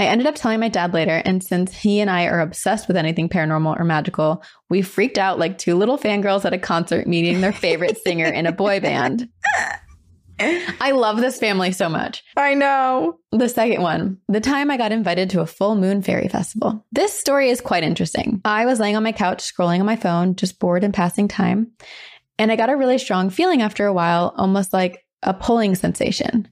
I 0.00 0.06
ended 0.06 0.28
up 0.28 0.36
telling 0.36 0.60
my 0.60 0.68
dad 0.68 0.94
later, 0.94 1.22
and 1.24 1.42
since 1.42 1.74
he 1.74 2.00
and 2.00 2.08
I 2.08 2.26
are 2.26 2.40
obsessed 2.40 2.86
with 2.86 2.96
anything 2.96 3.28
paranormal 3.28 3.78
or 3.80 3.84
magical, 3.84 4.44
we 4.70 4.80
freaked 4.80 5.18
out 5.18 5.40
like 5.40 5.58
two 5.58 5.74
little 5.74 5.98
fangirls 5.98 6.44
at 6.44 6.52
a 6.52 6.58
concert 6.58 7.08
meeting 7.08 7.40
their 7.40 7.52
favorite 7.52 7.98
singer 8.04 8.26
in 8.26 8.46
a 8.46 8.52
boy 8.52 8.78
band. 8.78 9.28
I 10.40 10.92
love 10.92 11.16
this 11.16 11.38
family 11.38 11.72
so 11.72 11.88
much. 11.88 12.22
I 12.36 12.54
know. 12.54 13.18
The 13.32 13.48
second 13.48 13.82
one, 13.82 14.18
the 14.28 14.40
time 14.40 14.70
I 14.70 14.76
got 14.76 14.92
invited 14.92 15.30
to 15.30 15.40
a 15.40 15.46
full 15.46 15.74
moon 15.74 16.00
fairy 16.00 16.28
festival. 16.28 16.86
This 16.92 17.12
story 17.12 17.50
is 17.50 17.60
quite 17.60 17.82
interesting. 17.82 18.40
I 18.44 18.66
was 18.66 18.78
laying 18.78 18.94
on 18.94 19.02
my 19.02 19.10
couch 19.10 19.42
scrolling 19.42 19.80
on 19.80 19.86
my 19.86 19.96
phone, 19.96 20.36
just 20.36 20.60
bored 20.60 20.84
and 20.84 20.94
passing 20.94 21.26
time. 21.26 21.72
And 22.38 22.52
I 22.52 22.56
got 22.56 22.70
a 22.70 22.76
really 22.76 22.98
strong 22.98 23.30
feeling 23.30 23.62
after 23.62 23.86
a 23.86 23.92
while, 23.92 24.34
almost 24.36 24.72
like 24.72 25.04
a 25.22 25.34
pulling 25.34 25.74
sensation. 25.74 26.48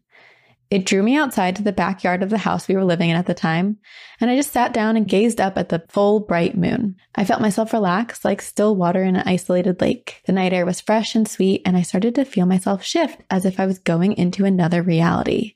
It 0.69 0.85
drew 0.85 1.01
me 1.01 1.17
outside 1.17 1.55
to 1.57 1.63
the 1.63 1.73
backyard 1.73 2.25
of 2.25 2.31
the 2.31 2.39
house 2.39 2.67
we 2.67 2.75
were 2.75 2.85
living 2.85 3.09
in 3.09 3.17
at 3.17 3.27
the 3.27 3.35
time, 3.35 3.79
and 4.21 4.29
I 4.29 4.37
just 4.37 4.53
sat 4.53 4.73
down 4.73 4.97
and 4.97 5.07
gazed 5.07 5.41
up 5.41 5.57
at 5.57 5.69
the 5.69 5.85
full 5.89 6.19
bright 6.19 6.57
moon. 6.57 6.97
I 7.15 7.25
felt 7.25 7.41
myself 7.41 7.73
relax 7.73 8.25
like 8.25 8.43
still 8.43 8.75
water 8.75 9.05
in 9.05 9.15
an 9.15 9.29
isolated 9.29 9.81
lake. 9.81 10.23
The 10.27 10.33
night 10.33 10.53
air 10.53 10.67
was 10.67 10.81
fresh 10.81 11.15
and 11.15 11.29
sweet, 11.29 11.63
and 11.65 11.77
I 11.77 11.83
started 11.83 12.17
to 12.17 12.25
feel 12.25 12.47
myself 12.47 12.83
shift 12.83 13.21
as 13.31 13.45
if 13.45 13.61
I 13.61 13.67
was 13.67 13.79
going 13.79 14.15
into 14.15 14.45
another 14.45 14.83
reality. 14.83 15.55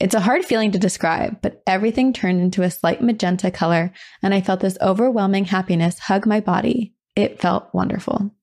It's 0.00 0.14
a 0.14 0.20
hard 0.20 0.46
feeling 0.46 0.72
to 0.72 0.78
describe, 0.78 1.42
but 1.42 1.62
everything 1.66 2.14
turned 2.14 2.40
into 2.40 2.62
a 2.62 2.70
slight 2.70 3.02
magenta 3.02 3.50
color, 3.50 3.92
and 4.22 4.32
I 4.32 4.40
felt 4.40 4.60
this 4.60 4.78
overwhelming 4.80 5.44
happiness 5.44 5.98
hug 5.98 6.26
my 6.26 6.40
body. 6.40 6.94
It 7.14 7.38
felt 7.38 7.68
wonderful. 7.74 8.34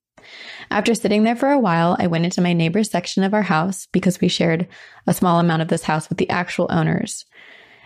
After 0.72 0.94
sitting 0.94 1.24
there 1.24 1.36
for 1.36 1.50
a 1.50 1.60
while, 1.60 1.98
I 2.00 2.08
went 2.08 2.26
into 2.26 2.42
my 2.42 2.54
neighbor's 2.54 2.92
section 2.92 3.24
of 3.24 3.34
our 3.34 3.42
house 3.42 3.88
because 3.92 4.22
we 4.22 4.28
shared 4.28 4.68
a 5.08 5.14
small 5.14 5.40
amount 5.40 5.64
of 5.64 5.68
this 5.68 5.84
house 5.84 6.10
with 6.10 6.20
the 6.20 6.30
actual 6.30 6.68
owners. 6.70 7.26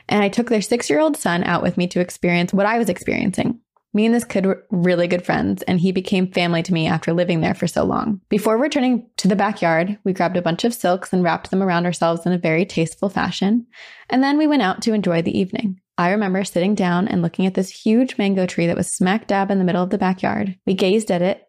And 0.10 0.22
I 0.22 0.30
took 0.30 0.50
their 0.50 0.62
six 0.62 0.90
year 0.90 1.00
old 1.00 1.16
son 1.16 1.44
out 1.44 1.64
with 1.64 1.78
me 1.78 1.88
to 1.88 2.02
experience 2.02 2.54
what 2.54 2.66
I 2.66 2.78
was 2.78 2.90
experiencing. 2.90 3.60
Me 3.96 4.06
and 4.06 4.14
this 4.14 4.26
kid 4.26 4.46
were 4.46 4.66
really 4.72 5.08
good 5.08 5.24
friends, 5.24 5.62
and 5.64 5.80
he 5.80 5.92
became 5.92 6.32
family 6.32 6.64
to 6.64 6.74
me 6.74 6.88
after 6.88 7.14
living 7.14 7.42
there 7.42 7.54
for 7.54 7.68
so 7.68 7.84
long. 7.84 8.20
Before 8.28 8.58
returning 8.58 9.08
to 9.18 9.28
the 9.28 9.36
backyard, 9.36 10.00
we 10.04 10.14
grabbed 10.14 10.36
a 10.36 10.42
bunch 10.42 10.64
of 10.64 10.74
silks 10.74 11.14
and 11.14 11.24
wrapped 11.24 11.52
them 11.52 11.62
around 11.62 11.86
ourselves 11.86 12.26
in 12.26 12.34
a 12.34 12.40
very 12.40 12.66
tasteful 12.66 13.10
fashion, 13.10 13.68
and 14.10 14.24
then 14.24 14.40
we 14.40 14.48
went 14.48 14.64
out 14.64 14.82
to 14.82 14.94
enjoy 14.94 15.22
the 15.22 15.38
evening. 15.38 15.80
I 15.96 16.10
remember 16.10 16.44
sitting 16.44 16.74
down 16.74 17.08
and 17.08 17.22
looking 17.22 17.46
at 17.46 17.54
this 17.54 17.70
huge 17.70 18.18
mango 18.18 18.48
tree 18.48 18.66
that 18.66 18.76
was 18.76 18.92
smack 18.92 19.28
dab 19.28 19.52
in 19.52 19.60
the 19.60 19.64
middle 19.64 19.84
of 19.84 19.92
the 19.92 20.00
backyard. 20.00 20.58
We 20.66 20.74
gazed 20.74 21.12
at 21.12 21.22
it 21.22 21.48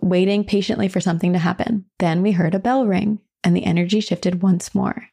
waiting 0.00 0.44
patiently 0.44 0.88
for 0.88 1.00
something 1.00 1.32
to 1.32 1.38
happen. 1.38 1.84
Then 1.98 2.22
we 2.22 2.32
heard 2.32 2.54
a 2.54 2.60
bell 2.60 2.86
ring, 2.86 3.20
and 3.42 3.56
the 3.56 3.64
energy 3.64 4.00
shifted 4.00 4.42
once 4.42 4.74
more. 4.74 5.08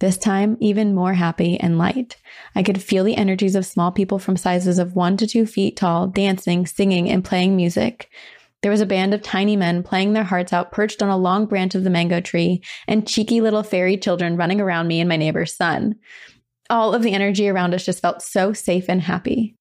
This 0.00 0.18
time, 0.18 0.56
even 0.60 0.94
more 0.94 1.14
happy 1.14 1.58
and 1.58 1.78
light. 1.78 2.16
I 2.54 2.62
could 2.62 2.82
feel 2.82 3.04
the 3.04 3.16
energies 3.16 3.54
of 3.54 3.64
small 3.64 3.92
people 3.92 4.18
from 4.18 4.36
sizes 4.36 4.78
of 4.78 4.96
one 4.96 5.16
to 5.18 5.26
two 5.26 5.46
feet 5.46 5.76
tall 5.76 6.06
dancing, 6.06 6.66
singing, 6.66 7.08
and 7.08 7.24
playing 7.24 7.56
music. 7.56 8.10
There 8.62 8.70
was 8.70 8.80
a 8.80 8.86
band 8.86 9.12
of 9.12 9.22
tiny 9.22 9.56
men 9.56 9.82
playing 9.82 10.12
their 10.12 10.24
hearts 10.24 10.52
out 10.52 10.70
perched 10.70 11.02
on 11.02 11.08
a 11.08 11.16
long 11.16 11.46
branch 11.46 11.74
of 11.74 11.84
the 11.84 11.90
mango 11.90 12.20
tree, 12.20 12.62
and 12.86 13.08
cheeky 13.08 13.40
little 13.40 13.62
fairy 13.62 13.96
children 13.96 14.36
running 14.36 14.60
around 14.60 14.88
me 14.88 15.00
and 15.00 15.08
my 15.08 15.16
neighbor's 15.16 15.54
son. 15.54 15.96
All 16.70 16.94
of 16.94 17.02
the 17.02 17.12
energy 17.12 17.48
around 17.48 17.74
us 17.74 17.84
just 17.84 18.00
felt 18.00 18.22
so 18.22 18.52
safe 18.52 18.88
and 18.88 19.00
happy. 19.00 19.56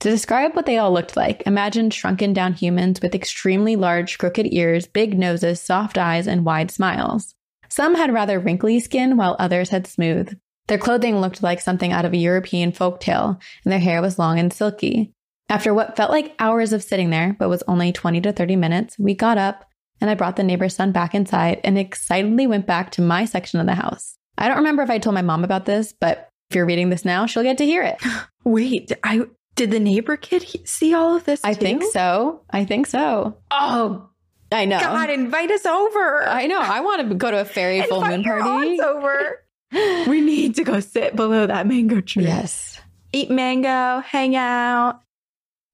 To 0.00 0.10
describe 0.10 0.54
what 0.54 0.66
they 0.66 0.78
all 0.78 0.92
looked 0.92 1.16
like, 1.16 1.42
imagine 1.46 1.90
shrunken 1.90 2.32
down 2.32 2.52
humans 2.52 3.00
with 3.00 3.14
extremely 3.14 3.76
large, 3.76 4.18
crooked 4.18 4.52
ears, 4.52 4.86
big 4.86 5.18
noses, 5.18 5.60
soft 5.60 5.96
eyes, 5.96 6.26
and 6.26 6.44
wide 6.44 6.70
smiles. 6.70 7.34
Some 7.68 7.94
had 7.94 8.12
rather 8.12 8.38
wrinkly 8.38 8.78
skin, 8.80 9.16
while 9.16 9.36
others 9.38 9.70
had 9.70 9.86
smooth. 9.86 10.38
Their 10.68 10.78
clothing 10.78 11.20
looked 11.20 11.42
like 11.42 11.60
something 11.60 11.92
out 11.92 12.04
of 12.04 12.12
a 12.12 12.18
European 12.18 12.72
folk 12.72 13.00
tale, 13.00 13.40
and 13.64 13.72
their 13.72 13.80
hair 13.80 14.02
was 14.02 14.18
long 14.18 14.38
and 14.38 14.52
silky. 14.52 15.12
After 15.48 15.72
what 15.72 15.96
felt 15.96 16.10
like 16.10 16.34
hours 16.38 16.72
of 16.72 16.82
sitting 16.82 17.10
there, 17.10 17.36
but 17.38 17.48
was 17.48 17.62
only 17.68 17.92
20 17.92 18.20
to 18.22 18.32
30 18.32 18.56
minutes, 18.56 18.98
we 18.98 19.14
got 19.14 19.38
up 19.38 19.64
and 20.00 20.10
I 20.10 20.14
brought 20.14 20.36
the 20.36 20.42
neighbor's 20.42 20.74
son 20.74 20.92
back 20.92 21.14
inside 21.14 21.60
and 21.64 21.78
excitedly 21.78 22.46
went 22.46 22.66
back 22.66 22.90
to 22.92 23.02
my 23.02 23.24
section 23.24 23.60
of 23.60 23.66
the 23.66 23.74
house. 23.74 24.18
I 24.36 24.48
don't 24.48 24.58
remember 24.58 24.82
if 24.82 24.90
I 24.90 24.98
told 24.98 25.14
my 25.14 25.22
mom 25.22 25.44
about 25.44 25.64
this, 25.64 25.94
but 25.98 26.28
if 26.50 26.56
you're 26.56 26.66
reading 26.66 26.90
this 26.90 27.04
now, 27.04 27.26
she'll 27.26 27.42
get 27.42 27.58
to 27.58 27.64
hear 27.64 27.82
it. 27.82 28.00
Wait, 28.44 28.92
I 29.02 29.22
did 29.56 29.70
the 29.72 29.80
neighbor 29.80 30.16
kid 30.16 30.42
he- 30.44 30.64
see 30.64 30.94
all 30.94 31.16
of 31.16 31.24
this? 31.24 31.40
I 31.42 31.54
too? 31.54 31.60
think 31.60 31.82
so. 31.92 32.42
I 32.50 32.64
think 32.64 32.86
so. 32.86 33.36
Oh 33.50 34.08
I 34.52 34.64
know. 34.64 34.78
God, 34.78 35.10
invite 35.10 35.50
us 35.50 35.66
over. 35.66 36.28
I 36.28 36.46
know. 36.46 36.60
I 36.60 36.80
want 36.80 37.08
to 37.08 37.14
go 37.16 37.30
to 37.30 37.40
a 37.40 37.44
fairy 37.44 37.82
full 37.82 38.00
moon 38.04 38.22
your 38.22 38.40
party. 38.40 38.68
aunts 38.78 38.82
over. 38.82 39.42
we 40.08 40.20
need 40.20 40.54
to 40.56 40.64
go 40.64 40.78
sit 40.80 41.16
below 41.16 41.46
that 41.46 41.66
mango 41.66 42.00
tree. 42.00 42.24
Yes. 42.24 42.80
Eat 43.12 43.30
mango, 43.30 44.00
hang 44.00 44.36
out, 44.36 45.00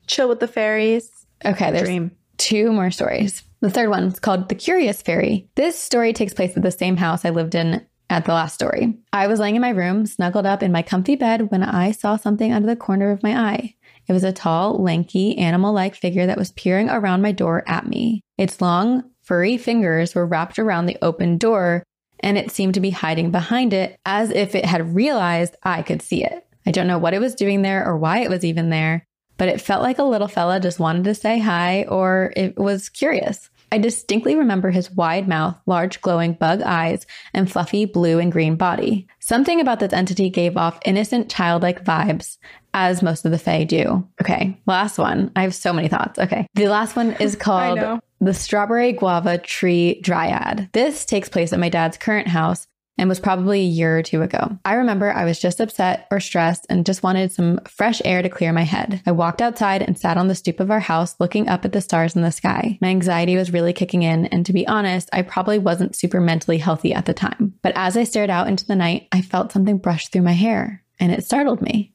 chill 0.06 0.28
with 0.28 0.40
the 0.40 0.48
fairies. 0.48 1.10
Okay, 1.44 1.70
there's 1.72 1.88
Dream. 1.88 2.12
two 2.38 2.72
more 2.72 2.90
stories. 2.90 3.42
The 3.60 3.70
third 3.70 3.90
one 3.90 4.04
is 4.04 4.20
called 4.20 4.48
The 4.48 4.54
Curious 4.54 5.02
Fairy. 5.02 5.48
This 5.54 5.78
story 5.78 6.12
takes 6.12 6.34
place 6.34 6.56
at 6.56 6.62
the 6.62 6.70
same 6.70 6.96
house 6.96 7.24
I 7.24 7.30
lived 7.30 7.54
in 7.54 7.86
at 8.12 8.26
the 8.26 8.34
last 8.34 8.52
story. 8.52 8.94
I 9.10 9.26
was 9.26 9.40
laying 9.40 9.56
in 9.56 9.62
my 9.62 9.70
room, 9.70 10.04
snuggled 10.04 10.44
up 10.44 10.62
in 10.62 10.70
my 10.70 10.82
comfy 10.82 11.16
bed, 11.16 11.50
when 11.50 11.62
I 11.62 11.92
saw 11.92 12.16
something 12.16 12.52
under 12.52 12.68
the 12.68 12.76
corner 12.76 13.10
of 13.10 13.22
my 13.22 13.34
eye. 13.34 13.74
It 14.06 14.12
was 14.12 14.22
a 14.22 14.32
tall, 14.32 14.82
lanky, 14.82 15.38
animal 15.38 15.72
like 15.72 15.94
figure 15.94 16.26
that 16.26 16.36
was 16.36 16.52
peering 16.52 16.90
around 16.90 17.22
my 17.22 17.32
door 17.32 17.64
at 17.66 17.86
me. 17.86 18.20
Its 18.36 18.60
long, 18.60 19.04
furry 19.22 19.56
fingers 19.56 20.14
were 20.14 20.26
wrapped 20.26 20.58
around 20.58 20.84
the 20.84 20.98
open 21.00 21.38
door, 21.38 21.84
and 22.20 22.36
it 22.36 22.50
seemed 22.50 22.74
to 22.74 22.80
be 22.80 22.90
hiding 22.90 23.30
behind 23.30 23.72
it 23.72 23.96
as 24.04 24.30
if 24.30 24.54
it 24.54 24.66
had 24.66 24.94
realized 24.94 25.56
I 25.62 25.80
could 25.80 26.02
see 26.02 26.22
it. 26.22 26.46
I 26.66 26.70
don't 26.70 26.86
know 26.86 26.98
what 26.98 27.14
it 27.14 27.20
was 27.20 27.34
doing 27.34 27.62
there 27.62 27.82
or 27.86 27.96
why 27.96 28.18
it 28.18 28.28
was 28.28 28.44
even 28.44 28.68
there, 28.68 29.06
but 29.38 29.48
it 29.48 29.60
felt 29.60 29.82
like 29.82 29.98
a 29.98 30.04
little 30.04 30.28
fella 30.28 30.60
just 30.60 30.78
wanted 30.78 31.04
to 31.04 31.14
say 31.14 31.38
hi 31.38 31.84
or 31.84 32.34
it 32.36 32.58
was 32.58 32.90
curious. 32.90 33.48
I 33.72 33.78
distinctly 33.78 34.36
remember 34.36 34.70
his 34.70 34.90
wide 34.90 35.26
mouth, 35.26 35.56
large 35.64 36.02
glowing 36.02 36.34
bug 36.34 36.60
eyes, 36.60 37.06
and 37.32 37.50
fluffy 37.50 37.86
blue 37.86 38.18
and 38.18 38.30
green 38.30 38.56
body. 38.56 39.08
Something 39.18 39.62
about 39.62 39.80
this 39.80 39.94
entity 39.94 40.28
gave 40.28 40.58
off 40.58 40.78
innocent 40.84 41.30
childlike 41.30 41.82
vibes, 41.82 42.36
as 42.74 43.02
most 43.02 43.24
of 43.24 43.30
the 43.30 43.38
Fae 43.38 43.64
do. 43.64 44.06
Okay, 44.20 44.60
last 44.66 44.98
one. 44.98 45.32
I 45.34 45.40
have 45.40 45.54
so 45.54 45.72
many 45.72 45.88
thoughts. 45.88 46.18
Okay. 46.18 46.46
The 46.52 46.68
last 46.68 46.96
one 46.96 47.12
is 47.12 47.34
called 47.40 48.00
the 48.20 48.34
Strawberry 48.34 48.92
Guava 48.92 49.38
Tree 49.38 50.02
Dryad. 50.02 50.68
This 50.74 51.06
takes 51.06 51.30
place 51.30 51.54
at 51.54 51.58
my 51.58 51.70
dad's 51.70 51.96
current 51.96 52.28
house 52.28 52.66
and 52.98 53.08
was 53.08 53.20
probably 53.20 53.60
a 53.60 53.64
year 53.64 53.98
or 53.98 54.02
two 54.02 54.22
ago. 54.22 54.58
I 54.64 54.74
remember 54.74 55.10
I 55.10 55.24
was 55.24 55.40
just 55.40 55.60
upset 55.60 56.06
or 56.10 56.20
stressed 56.20 56.66
and 56.68 56.86
just 56.86 57.02
wanted 57.02 57.32
some 57.32 57.60
fresh 57.68 58.02
air 58.04 58.22
to 58.22 58.28
clear 58.28 58.52
my 58.52 58.62
head. 58.62 59.02
I 59.06 59.12
walked 59.12 59.42
outside 59.42 59.82
and 59.82 59.98
sat 59.98 60.16
on 60.16 60.28
the 60.28 60.34
stoop 60.34 60.60
of 60.60 60.70
our 60.70 60.80
house 60.80 61.16
looking 61.18 61.48
up 61.48 61.64
at 61.64 61.72
the 61.72 61.80
stars 61.80 62.14
in 62.14 62.22
the 62.22 62.30
sky. 62.30 62.78
My 62.80 62.88
anxiety 62.88 63.36
was 63.36 63.52
really 63.52 63.72
kicking 63.72 64.02
in, 64.02 64.26
and 64.26 64.44
to 64.46 64.52
be 64.52 64.66
honest, 64.66 65.08
I 65.12 65.22
probably 65.22 65.58
wasn't 65.58 65.96
super 65.96 66.20
mentally 66.20 66.58
healthy 66.58 66.92
at 66.92 67.06
the 67.06 67.14
time. 67.14 67.54
But 67.62 67.72
as 67.76 67.96
I 67.96 68.04
stared 68.04 68.30
out 68.30 68.48
into 68.48 68.66
the 68.66 68.76
night, 68.76 69.08
I 69.12 69.22
felt 69.22 69.52
something 69.52 69.78
brush 69.78 70.08
through 70.08 70.22
my 70.22 70.32
hair, 70.32 70.84
and 71.00 71.10
it 71.10 71.24
startled 71.24 71.62
me. 71.62 71.92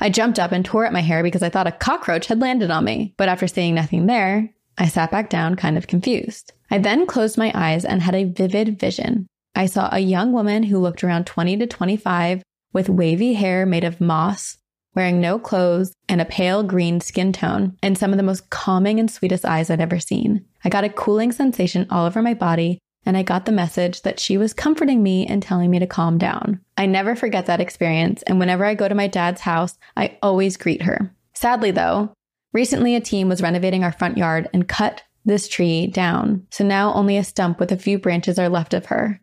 I 0.00 0.10
jumped 0.10 0.38
up 0.38 0.52
and 0.52 0.64
tore 0.64 0.86
at 0.86 0.92
my 0.92 1.00
hair 1.00 1.22
because 1.22 1.42
I 1.42 1.48
thought 1.48 1.66
a 1.66 1.72
cockroach 1.72 2.26
had 2.26 2.40
landed 2.40 2.70
on 2.70 2.84
me. 2.84 3.14
But 3.16 3.28
after 3.28 3.46
seeing 3.46 3.74
nothing 3.74 4.06
there, 4.06 4.50
I 4.78 4.88
sat 4.88 5.10
back 5.10 5.30
down, 5.30 5.56
kind 5.56 5.76
of 5.76 5.86
confused. 5.86 6.52
I 6.70 6.78
then 6.78 7.06
closed 7.06 7.38
my 7.38 7.52
eyes 7.54 7.84
and 7.84 8.02
had 8.02 8.14
a 8.14 8.24
vivid 8.24 8.78
vision. 8.78 9.26
I 9.56 9.66
saw 9.66 9.88
a 9.90 10.00
young 10.00 10.32
woman 10.32 10.64
who 10.64 10.78
looked 10.78 11.02
around 11.02 11.26
20 11.26 11.56
to 11.56 11.66
25 11.66 12.42
with 12.74 12.90
wavy 12.90 13.32
hair 13.32 13.64
made 13.64 13.84
of 13.84 14.02
moss, 14.02 14.58
wearing 14.94 15.18
no 15.18 15.38
clothes 15.38 15.94
and 16.10 16.20
a 16.20 16.26
pale 16.26 16.62
green 16.62 17.00
skin 17.00 17.32
tone, 17.32 17.78
and 17.82 17.96
some 17.96 18.12
of 18.12 18.18
the 18.18 18.22
most 18.22 18.50
calming 18.50 19.00
and 19.00 19.10
sweetest 19.10 19.46
eyes 19.46 19.70
I'd 19.70 19.80
ever 19.80 19.98
seen. 19.98 20.44
I 20.62 20.68
got 20.68 20.84
a 20.84 20.90
cooling 20.90 21.32
sensation 21.32 21.86
all 21.90 22.04
over 22.04 22.20
my 22.20 22.34
body, 22.34 22.78
and 23.06 23.16
I 23.16 23.22
got 23.22 23.46
the 23.46 23.52
message 23.52 24.02
that 24.02 24.20
she 24.20 24.36
was 24.36 24.52
comforting 24.52 25.02
me 25.02 25.26
and 25.26 25.42
telling 25.42 25.70
me 25.70 25.78
to 25.78 25.86
calm 25.86 26.18
down. 26.18 26.60
I 26.76 26.84
never 26.84 27.16
forget 27.16 27.46
that 27.46 27.60
experience, 27.60 28.22
and 28.24 28.38
whenever 28.38 28.64
I 28.66 28.74
go 28.74 28.88
to 28.88 28.94
my 28.94 29.06
dad's 29.06 29.40
house, 29.40 29.78
I 29.96 30.18
always 30.22 30.58
greet 30.58 30.82
her. 30.82 31.14
Sadly, 31.32 31.70
though, 31.70 32.12
recently 32.52 32.94
a 32.94 33.00
team 33.00 33.30
was 33.30 33.42
renovating 33.42 33.84
our 33.84 33.92
front 33.92 34.18
yard 34.18 34.50
and 34.52 34.68
cut 34.68 35.02
this 35.24 35.48
tree 35.48 35.86
down, 35.86 36.46
so 36.50 36.62
now 36.62 36.92
only 36.92 37.16
a 37.16 37.24
stump 37.24 37.58
with 37.58 37.72
a 37.72 37.78
few 37.78 37.98
branches 37.98 38.38
are 38.38 38.50
left 38.50 38.74
of 38.74 38.86
her. 38.86 39.20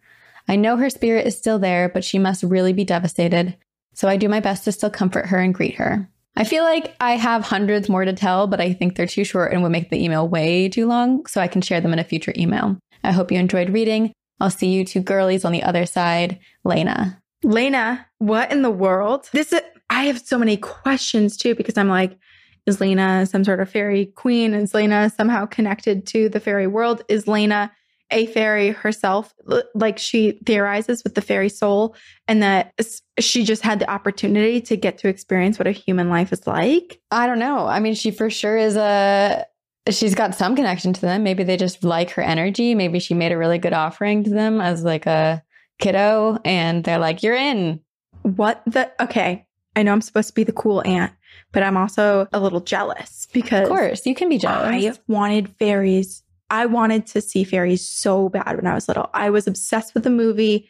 I 0.48 0.56
know 0.56 0.78
her 0.78 0.90
spirit 0.90 1.26
is 1.26 1.38
still 1.38 1.60
there, 1.60 1.90
but 1.90 2.04
she 2.04 2.20
must 2.20 2.44
really 2.44 2.74
be 2.74 2.84
devastated. 2.84 3.58
So 3.94 4.08
I 4.08 4.18
do 4.18 4.28
my 4.28 4.40
best 4.40 4.66
to 4.66 4.72
still 4.72 4.90
comfort 4.90 5.28
her 5.28 5.40
and 5.40 5.54
greet 5.54 5.76
her. 5.76 6.10
I 6.36 6.44
feel 6.44 6.64
like 6.64 6.96
I 7.00 7.16
have 7.16 7.44
hundreds 7.44 7.90
more 7.90 8.06
to 8.06 8.14
tell, 8.14 8.48
but 8.48 8.60
I 8.60 8.74
think 8.74 8.96
they're 8.96 9.06
too 9.06 9.24
short 9.24 9.54
and 9.54 9.62
would 9.62 9.72
make 9.72 9.90
the 9.90 10.04
email 10.04 10.28
way 10.28 10.68
too 10.68 10.88
long, 10.88 11.26
so 11.28 11.40
I 11.40 11.48
can 11.48 11.62
share 11.62 11.80
them 11.80 11.94
in 11.94 12.00
a 12.00 12.04
future 12.04 12.34
email. 12.36 12.78
I 13.04 13.12
hope 13.12 13.32
you 13.32 13.38
enjoyed 13.38 13.70
reading. 13.70 14.14
I'll 14.40 14.50
see 14.50 14.68
you 14.68 14.84
two 14.84 15.02
girlies 15.02 15.46
on 15.46 15.52
the 15.52 15.64
other 15.64 15.86
side. 15.86 16.40
Lena. 16.64 17.22
Lena, 17.44 18.08
what 18.18 18.52
in 18.52 18.64
the 18.64 18.72
world? 18.72 19.30
This 19.32 19.54
is, 19.54 19.62
I 19.90 20.06
have 20.06 20.20
so 20.20 20.40
many 20.40 20.58
questions 20.58 21.38
too 21.38 21.54
because 21.54 21.78
I'm 21.78 21.90
like, 21.90 22.18
is 22.66 22.82
Lena 22.82 23.26
some 23.26 23.44
sort 23.44 23.60
of 23.60 23.70
fairy 23.70 24.08
queen? 24.08 24.54
Is 24.54 24.74
Lena 24.74 25.12
somehow 25.16 25.46
connected 25.46 26.08
to 26.08 26.30
the 26.30 26.40
fairy 26.40 26.66
world? 26.66 27.04
Is 27.10 27.28
Lena 27.28 27.72
a 28.14 28.28
fairy 28.28 28.70
herself, 28.70 29.34
like 29.76 29.98
she 29.98 30.40
theorizes 30.46 31.04
with 31.04 31.16
the 31.16 31.22
fairy 31.22 31.50
soul, 31.50 31.96
and 32.28 32.42
that 32.42 32.74
she 33.20 33.44
just 33.44 33.62
had 33.62 33.80
the 33.80 33.90
opportunity 33.90 34.62
to 34.62 34.78
get 34.78 35.00
to 35.00 35.08
experience 35.10 35.60
what 35.60 35.68
a 35.68 35.72
human 35.72 36.10
life 36.10 36.32
is 36.32 36.48
like. 36.48 37.02
I 37.12 37.28
don't 37.28 37.40
know. 37.40 37.68
I 37.68 37.80
mean, 37.80 37.96
she 37.96 38.12
for 38.12 38.30
sure 38.30 38.58
is 38.58 38.76
a. 38.78 39.46
She's 39.90 40.16
got 40.16 40.34
some 40.34 40.56
connection 40.56 40.94
to 40.94 41.02
them. 41.02 41.24
Maybe 41.24 41.44
they 41.44 41.58
just 41.58 41.84
like 41.84 42.12
her 42.12 42.22
energy. 42.22 42.74
Maybe 42.74 43.00
she 43.00 43.14
made 43.14 43.34
a 43.34 43.38
really 43.38 43.58
good 43.58 43.74
offering 43.74 44.24
to 44.24 44.30
them 44.30 44.62
as 44.62 44.84
like 44.84 45.06
a 45.06 45.44
kiddo, 45.80 46.40
and 46.46 46.84
they're 46.84 47.00
like, 47.00 47.24
"You're 47.24 47.36
in." 47.36 47.82
What 48.22 48.62
the? 48.66 48.90
Okay, 49.02 49.46
I 49.76 49.84
know 49.84 49.92
I'm 49.92 50.02
supposed 50.02 50.30
to 50.30 50.34
be 50.34 50.44
the 50.46 50.54
cool 50.54 50.82
aunt, 50.86 51.12
but 51.52 51.64
I'm 51.64 51.76
also 51.76 52.28
a 52.32 52.40
little 52.40 52.62
jealous 52.62 53.28
because 53.34 53.64
Of 53.64 53.70
course, 53.70 54.06
you 54.06 54.16
can 54.16 54.30
be 54.30 54.38
jealous. 54.38 54.70
I 54.70 54.94
wanted 55.08 55.50
fairies. 55.58 56.23
I 56.54 56.68
wanted 56.68 57.08
to 57.08 57.22
see 57.22 57.44
fairies 57.44 57.90
so 57.90 58.30
bad 58.30 58.58
when 58.58 58.68
I 58.68 58.76
was 58.76 58.88
little. 58.88 59.10
I 59.12 59.32
was 59.32 59.48
obsessed 59.48 59.96
with 59.96 60.04
the 60.04 60.12
movie 60.12 60.70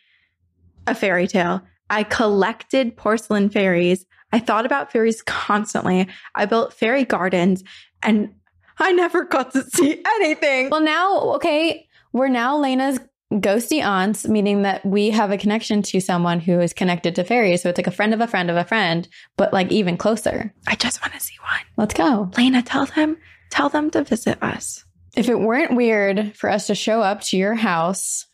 A 0.87 0.95
Fairy 0.95 1.27
Tale. 1.27 1.61
I 1.89 2.03
collected 2.03 2.95
porcelain 2.95 3.49
fairies. 3.49 4.05
I 4.31 4.39
thought 4.39 4.65
about 4.65 4.93
fairies 4.93 5.21
constantly. 5.23 6.07
I 6.35 6.45
built 6.45 6.71
fairy 6.71 7.03
gardens 7.03 7.65
and 8.01 8.33
I 8.77 8.93
never 8.93 9.25
got 9.25 9.51
to 9.51 9.63
see 9.63 10.01
anything. 10.05 10.69
Well, 10.69 10.79
now, 10.79 11.17
okay, 11.33 11.89
we're 12.13 12.29
now 12.29 12.55
Lena's 12.55 12.99
ghosty 13.33 13.83
aunts, 13.83 14.25
meaning 14.25 14.61
that 14.61 14.85
we 14.85 15.09
have 15.09 15.31
a 15.31 15.37
connection 15.37 15.81
to 15.81 15.99
someone 15.99 16.39
who 16.39 16.61
is 16.61 16.71
connected 16.71 17.13
to 17.15 17.25
fairies. 17.25 17.61
So 17.61 17.67
it's 17.67 17.77
like 17.77 17.87
a 17.87 17.91
friend 17.91 18.13
of 18.13 18.21
a 18.21 18.27
friend 18.27 18.49
of 18.49 18.55
a 18.55 18.63
friend, 18.63 19.05
but 19.35 19.51
like 19.51 19.69
even 19.69 19.97
closer. 19.97 20.53
I 20.65 20.75
just 20.75 21.01
want 21.01 21.13
to 21.13 21.19
see 21.19 21.35
one. 21.41 21.65
Let's 21.75 21.93
go. 21.93 22.31
Lena, 22.37 22.61
tell 22.61 22.85
them, 22.85 23.17
tell 23.49 23.67
them 23.67 23.89
to 23.89 24.05
visit 24.05 24.41
us. 24.41 24.85
If 25.15 25.29
it 25.29 25.39
weren't 25.39 25.75
weird 25.75 26.35
for 26.35 26.49
us 26.49 26.67
to 26.67 26.75
show 26.75 27.01
up 27.01 27.21
to 27.21 27.37
your 27.37 27.53
house 27.55 28.25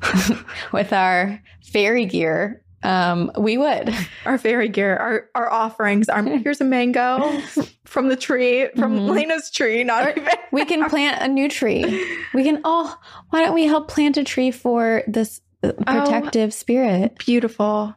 with 0.72 0.92
our 0.92 1.42
fairy 1.72 2.06
gear, 2.06 2.62
um, 2.82 3.30
we 3.38 3.58
would. 3.58 3.94
Our 4.24 4.38
fairy 4.38 4.68
gear, 4.68 4.96
our, 4.96 5.28
our 5.34 5.52
offerings. 5.52 6.08
Our, 6.08 6.22
here's 6.38 6.60
a 6.60 6.64
mango 6.64 7.38
from 7.84 8.08
the 8.08 8.16
tree, 8.16 8.68
from 8.76 8.96
Mhm. 9.00 9.08
Lena's 9.10 9.50
tree, 9.50 9.84
not 9.84 10.16
even. 10.16 10.32
We 10.52 10.64
can 10.64 10.84
plant 10.88 11.20
a 11.20 11.28
new 11.28 11.48
tree. 11.48 11.84
We 12.32 12.44
can, 12.44 12.60
oh, 12.64 12.96
why 13.30 13.44
don't 13.44 13.54
we 13.54 13.64
help 13.66 13.88
plant 13.88 14.16
a 14.16 14.24
tree 14.24 14.50
for 14.50 15.02
this 15.06 15.40
uh, 15.62 15.72
protective 15.72 16.54
spirit? 16.54 17.18
beautiful. 17.18 17.94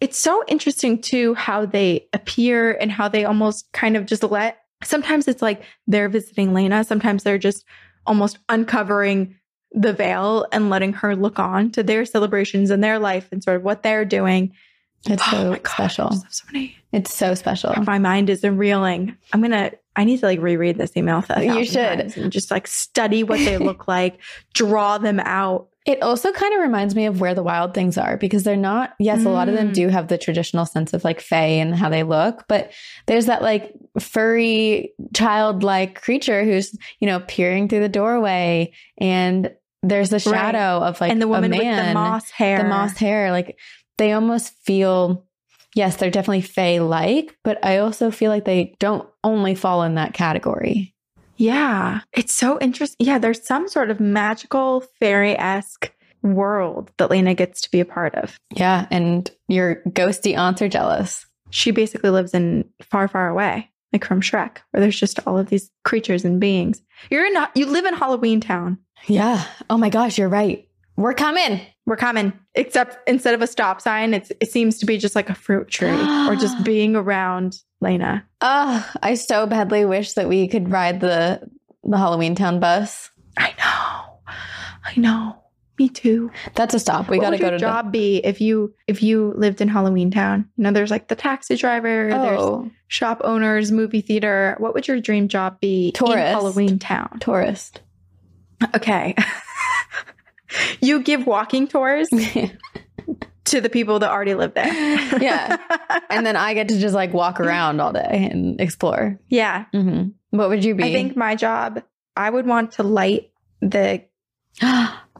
It's 0.00 0.18
so 0.18 0.42
interesting 0.48 1.00
too 1.00 1.34
how 1.34 1.66
they 1.66 2.08
appear 2.12 2.72
and 2.72 2.90
how 2.90 3.08
they 3.08 3.24
almost 3.24 3.70
kind 3.72 3.96
of 3.96 4.06
just 4.06 4.22
let. 4.22 4.58
Sometimes 4.84 5.26
it's 5.28 5.42
like 5.42 5.62
they're 5.86 6.08
visiting 6.08 6.54
Lena. 6.54 6.84
Sometimes 6.84 7.22
they're 7.22 7.38
just 7.38 7.64
almost 8.06 8.38
uncovering 8.48 9.36
the 9.72 9.92
veil 9.92 10.46
and 10.52 10.70
letting 10.70 10.92
her 10.94 11.16
look 11.16 11.38
on 11.38 11.70
to 11.72 11.82
their 11.82 12.04
celebrations 12.04 12.70
and 12.70 12.82
their 12.82 12.98
life 12.98 13.28
and 13.32 13.42
sort 13.42 13.56
of 13.56 13.62
what 13.62 13.82
they're 13.82 14.04
doing. 14.04 14.52
It's 15.08 15.22
Oh 15.26 15.30
so 15.30 15.50
God, 15.54 15.66
special. 15.68 16.06
I 16.06 16.10
just 16.10 16.24
have 16.24 16.34
so 16.34 16.44
many. 16.52 16.76
It's 16.92 17.14
so 17.14 17.34
special. 17.34 17.74
My 17.84 17.98
mind 17.98 18.30
is 18.30 18.42
reeling. 18.42 19.16
I'm 19.32 19.42
gonna. 19.42 19.72
I 19.94 20.04
need 20.04 20.20
to 20.20 20.26
like 20.26 20.40
reread 20.40 20.76
this 20.78 20.96
email. 20.96 21.24
You 21.40 21.64
should. 21.64 22.16
and 22.16 22.32
just 22.32 22.50
like 22.50 22.66
study 22.66 23.22
what 23.22 23.38
they 23.38 23.58
look 23.58 23.86
like, 23.88 24.18
draw 24.54 24.98
them 24.98 25.20
out. 25.20 25.68
It 25.86 26.02
also 26.02 26.32
kind 26.32 26.52
of 26.54 26.60
reminds 26.60 26.96
me 26.96 27.06
of 27.06 27.20
where 27.20 27.34
the 27.34 27.44
wild 27.44 27.72
things 27.72 27.96
are 27.96 28.16
because 28.16 28.42
they're 28.42 28.56
not, 28.56 28.94
yes, 28.98 29.24
a 29.24 29.28
lot 29.28 29.48
of 29.48 29.54
them 29.54 29.70
Mm. 29.70 29.74
do 29.74 29.88
have 29.88 30.08
the 30.08 30.18
traditional 30.18 30.66
sense 30.66 30.92
of 30.92 31.04
like 31.04 31.20
fae 31.20 31.46
and 31.46 31.74
how 31.76 31.88
they 31.88 32.02
look, 32.02 32.44
but 32.48 32.72
there's 33.06 33.26
that 33.26 33.40
like 33.40 33.72
furry, 34.00 34.92
childlike 35.14 36.00
creature 36.00 36.44
who's, 36.44 36.76
you 37.00 37.06
know, 37.06 37.20
peering 37.20 37.68
through 37.68 37.80
the 37.80 37.88
doorway 37.88 38.72
and 38.98 39.52
there's 39.82 40.10
the 40.10 40.16
Right. 40.16 40.34
shadow 40.40 40.84
of 40.84 41.00
like 41.00 41.12
and 41.12 41.22
the 41.22 41.28
woman 41.28 41.54
a 41.54 41.58
with 41.58 41.86
the 41.86 41.94
moss 41.94 42.30
hair. 42.30 42.58
the 42.58 42.64
moss 42.64 42.96
hair. 42.96 43.30
Like 43.30 43.56
they 43.98 44.10
almost 44.12 44.54
feel, 44.64 45.24
yes, 45.76 45.96
they're 45.96 46.10
definitely 46.10 46.40
fae 46.42 46.78
like, 46.78 47.36
but 47.44 47.64
I 47.64 47.78
also 47.78 48.10
feel 48.10 48.32
like 48.32 48.44
they 48.44 48.74
don't 48.80 49.08
only 49.22 49.54
fall 49.54 49.84
in 49.84 49.94
that 49.94 50.14
category. 50.14 50.94
Yeah, 51.36 52.00
it's 52.12 52.32
so 52.32 52.58
interesting. 52.60 53.06
Yeah, 53.06 53.18
there's 53.18 53.46
some 53.46 53.68
sort 53.68 53.90
of 53.90 54.00
magical 54.00 54.84
fairy 54.98 55.38
esque 55.38 55.92
world 56.22 56.90
that 56.98 57.10
Lena 57.10 57.34
gets 57.34 57.60
to 57.62 57.70
be 57.70 57.80
a 57.80 57.84
part 57.84 58.14
of. 58.14 58.38
Yeah. 58.54 58.86
And 58.90 59.30
your 59.48 59.82
ghosty 59.88 60.36
aunts 60.36 60.62
are 60.62 60.68
jealous. 60.68 61.26
She 61.50 61.70
basically 61.70 62.10
lives 62.10 62.34
in 62.34 62.68
far, 62.82 63.08
far 63.08 63.28
away, 63.28 63.70
like 63.92 64.04
from 64.04 64.20
Shrek, 64.20 64.58
where 64.70 64.80
there's 64.80 64.98
just 64.98 65.20
all 65.26 65.38
of 65.38 65.48
these 65.48 65.70
creatures 65.84 66.24
and 66.24 66.40
beings. 66.40 66.82
You're 67.10 67.26
in, 67.26 67.36
you 67.54 67.66
live 67.66 67.84
in 67.84 67.94
Halloween 67.94 68.40
Town. 68.40 68.78
Yeah. 69.06 69.44
Oh 69.70 69.78
my 69.78 69.90
gosh, 69.90 70.18
you're 70.18 70.28
right. 70.28 70.68
We're 70.96 71.14
coming. 71.14 71.60
We're 71.84 71.96
coming, 71.96 72.32
except 72.54 73.08
instead 73.08 73.34
of 73.34 73.42
a 73.42 73.46
stop 73.46 73.80
sign, 73.80 74.14
it's, 74.14 74.32
it 74.40 74.50
seems 74.50 74.78
to 74.78 74.86
be 74.86 74.98
just 74.98 75.14
like 75.14 75.30
a 75.30 75.34
fruit 75.34 75.68
tree 75.68 75.90
or 76.26 76.34
just 76.34 76.64
being 76.64 76.96
around 76.96 77.58
Lena. 77.80 78.26
Oh, 78.40 78.90
I 79.02 79.14
so 79.14 79.46
badly 79.46 79.84
wish 79.84 80.14
that 80.14 80.28
we 80.28 80.48
could 80.48 80.70
ride 80.70 81.00
the 81.00 81.48
the 81.84 81.98
Halloween 81.98 82.34
Town 82.34 82.60
bus. 82.60 83.10
I 83.36 83.54
know, 83.58 84.32
I 84.84 84.94
know. 84.96 85.36
Me 85.78 85.90
too. 85.90 86.30
That's 86.54 86.72
a 86.72 86.78
stop. 86.78 87.10
We 87.10 87.18
got 87.18 87.30
to 87.30 87.30
would 87.32 87.40
go 87.40 87.48
your 87.48 87.58
to 87.58 87.58
job 87.58 87.92
be 87.92 88.16
if 88.24 88.40
you 88.40 88.74
if 88.86 89.02
you 89.02 89.34
lived 89.36 89.60
in 89.60 89.68
Halloween 89.68 90.10
Town? 90.10 90.48
You 90.56 90.64
know, 90.64 90.72
there's 90.72 90.90
like 90.90 91.08
the 91.08 91.14
taxi 91.14 91.54
driver, 91.56 92.08
the 92.10 92.16
there's 92.16 92.40
oh, 92.40 92.70
shop 92.88 93.20
owners, 93.24 93.70
movie 93.70 94.00
theater. 94.00 94.56
What 94.58 94.72
would 94.72 94.88
your 94.88 95.00
dream 95.00 95.28
job 95.28 95.60
be 95.60 95.88
in 95.88 95.92
Tourist. 95.92 96.32
Halloween 96.32 96.78
Town? 96.78 97.18
tourist. 97.20 97.82
Okay. 98.74 99.14
you 100.80 101.02
give 101.02 101.26
walking 101.26 101.68
tours 101.68 102.08
to 103.46 103.60
the 103.60 103.68
people 103.68 103.98
that 104.00 104.10
already 104.10 104.34
live 104.34 104.54
there. 104.54 104.66
Yeah. 105.20 105.56
and 106.10 106.26
then 106.26 106.36
I 106.36 106.52
get 106.54 106.68
to 106.68 106.78
just 106.78 106.94
like 106.94 107.12
walk 107.12 107.40
around 107.40 107.80
all 107.80 107.92
day 107.92 108.28
and 108.30 108.60
explore. 108.60 109.18
yeah. 109.28 109.64
hmm 109.72 110.08
What 110.30 110.48
would 110.50 110.64
you 110.64 110.74
be? 110.74 110.84
I 110.84 110.92
think 110.92 111.16
my 111.16 111.34
job, 111.36 111.82
I 112.16 112.28
would 112.28 112.46
want 112.46 112.72
to 112.72 112.82
light 112.82 113.30
the 113.60 114.02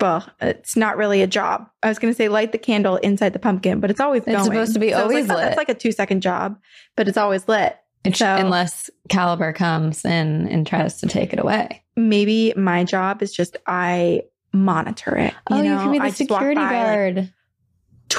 well, 0.00 0.26
it's 0.40 0.76
not 0.76 0.96
really 0.96 1.22
a 1.22 1.26
job. 1.26 1.68
I 1.82 1.88
was 1.88 1.98
going 1.98 2.12
to 2.12 2.16
say 2.16 2.28
light 2.28 2.52
the 2.52 2.58
candle 2.58 2.96
inside 2.96 3.32
the 3.32 3.38
pumpkin, 3.38 3.80
but 3.80 3.90
it's 3.90 4.00
always 4.00 4.22
It's 4.22 4.32
going. 4.32 4.44
supposed 4.44 4.74
to 4.74 4.78
be 4.80 4.88
it's 4.88 4.98
always 4.98 5.28
like, 5.28 5.38
lit. 5.38 5.44
That's 5.46 5.56
like 5.56 5.68
a 5.68 5.74
two 5.74 5.92
second 5.92 6.20
job, 6.22 6.58
but 6.96 7.08
it's 7.08 7.16
always 7.18 7.46
lit. 7.48 7.76
It's- 8.04 8.18
so- 8.18 8.34
unless 8.36 8.90
Kalabar 9.08 9.54
comes 9.54 10.04
in 10.04 10.48
and 10.48 10.66
tries 10.66 11.00
to 11.00 11.06
take 11.06 11.32
it 11.32 11.38
away. 11.38 11.82
Maybe 11.96 12.52
my 12.56 12.84
job 12.84 13.22
is 13.22 13.32
just 13.32 13.56
I 13.66 14.22
monitor 14.52 15.16
it. 15.16 15.34
oh, 15.50 15.56
you 15.62 15.64
know? 15.70 15.78
can 15.82 15.92
be 15.92 15.98
the 15.98 16.04
I 16.04 16.10
security 16.10 16.60
like, 16.60 16.70
guard. 16.70 17.32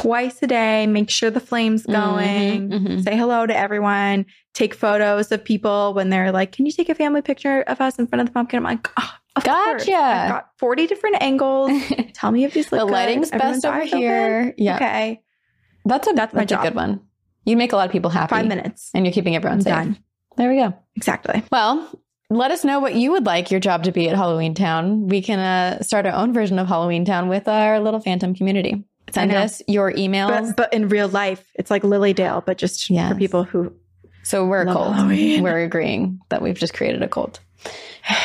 Twice 0.02 0.42
a 0.44 0.48
day, 0.48 0.86
make 0.88 1.10
sure 1.10 1.30
the 1.32 1.40
flame's 1.40 1.86
going, 1.86 2.70
Mhm, 2.70 2.88
mhm. 2.88 3.04
say 3.04 3.18
hello 3.18 3.46
to 3.48 3.58
everyone, 3.58 4.26
take 4.54 4.74
photos 4.76 5.32
of 5.32 5.44
people 5.44 5.94
when 5.96 6.10
they're 6.10 6.32
like, 6.32 6.52
Can 6.52 6.66
you 6.66 6.72
take 6.72 6.90
a 6.90 6.96
family 6.96 7.22
picture 7.22 7.62
of 7.64 7.82
us 7.82 7.98
in 7.98 8.06
front 8.08 8.22
of 8.22 8.28
the 8.28 8.34
pumpkin? 8.34 8.58
I'm 8.58 8.64
like, 8.64 8.90
oh, 9.00 9.14
course. 9.36 9.86
Gotcha. 9.86 9.94
I've 9.96 10.30
got 10.30 10.50
40 10.60 10.88
different 10.88 11.22
angles. 11.22 11.72
Tell 12.14 12.32
me 12.32 12.44
if 12.44 12.54
these 12.54 12.72
look 12.72 12.82
the 12.82 12.86
good. 12.86 12.92
lighting's 12.94 13.32
Everyone's 13.32 13.58
best 13.64 13.66
over 13.66 13.82
eyes 13.82 13.88
open? 13.90 14.00
here. 14.00 14.54
Yeah. 14.58 14.76
Okay. 14.76 15.22
That's 15.86 16.08
a 16.08 16.14
That's 16.14 16.34
my 16.34 16.42
that's 16.42 16.52
a 16.52 16.56
job. 16.56 16.64
good 16.64 16.76
one. 16.76 17.02
You 17.46 17.56
make 17.58 17.72
a 17.72 17.76
lot 17.76 17.86
of 17.86 17.92
people 17.92 18.10
happy. 18.12 18.30
Five 18.36 18.48
minutes. 18.48 18.90
And 18.94 19.06
you're 19.06 19.14
keeping 19.14 19.36
everyone 19.36 19.60
I'm 19.60 19.62
safe. 19.62 19.74
done. 19.74 19.98
There 20.38 20.50
we 20.50 20.58
go. 20.58 20.74
Exactly. 20.96 21.44
Well, 21.52 21.90
let 22.30 22.52
us 22.52 22.64
know 22.66 22.80
what 22.80 22.96
you 22.96 23.12
would 23.12 23.26
like 23.26 23.50
your 23.52 23.60
job 23.60 23.84
to 23.84 23.92
be 23.92 24.10
at 24.10 24.16
Halloween 24.16 24.54
Town. 24.54 25.08
We 25.08 25.22
can 25.22 25.40
uh, 25.40 25.82
start 25.82 26.06
our 26.06 26.14
own 26.14 26.34
version 26.34 26.60
of 26.60 26.68
Halloween 26.68 27.06
Town 27.06 27.30
with 27.30 27.48
our 27.48 27.80
little 27.80 28.00
Phantom 28.02 28.36
community. 28.36 28.84
Send 29.12 29.32
us 29.34 29.62
your 29.68 29.92
emails. 29.94 30.48
But, 30.48 30.56
but 30.58 30.74
in 30.74 30.90
real 30.90 31.08
life, 31.08 31.46
it's 31.56 31.72
like 31.72 31.84
Lilydale, 31.84 32.46
but 32.46 32.58
just 32.58 32.90
Yes. 32.90 33.12
for 33.12 33.18
people 33.18 33.44
who 33.44 33.74
so 34.24 34.46
we're 34.46 34.64
a 34.64 34.66
cult. 34.66 34.94
Halloween. 34.94 35.42
We're 35.44 35.64
agreeing 35.64 36.20
that 36.30 36.42
we've 36.42 36.58
just 36.58 36.74
created 36.74 37.02
a 37.02 37.08
cult. 37.08 37.40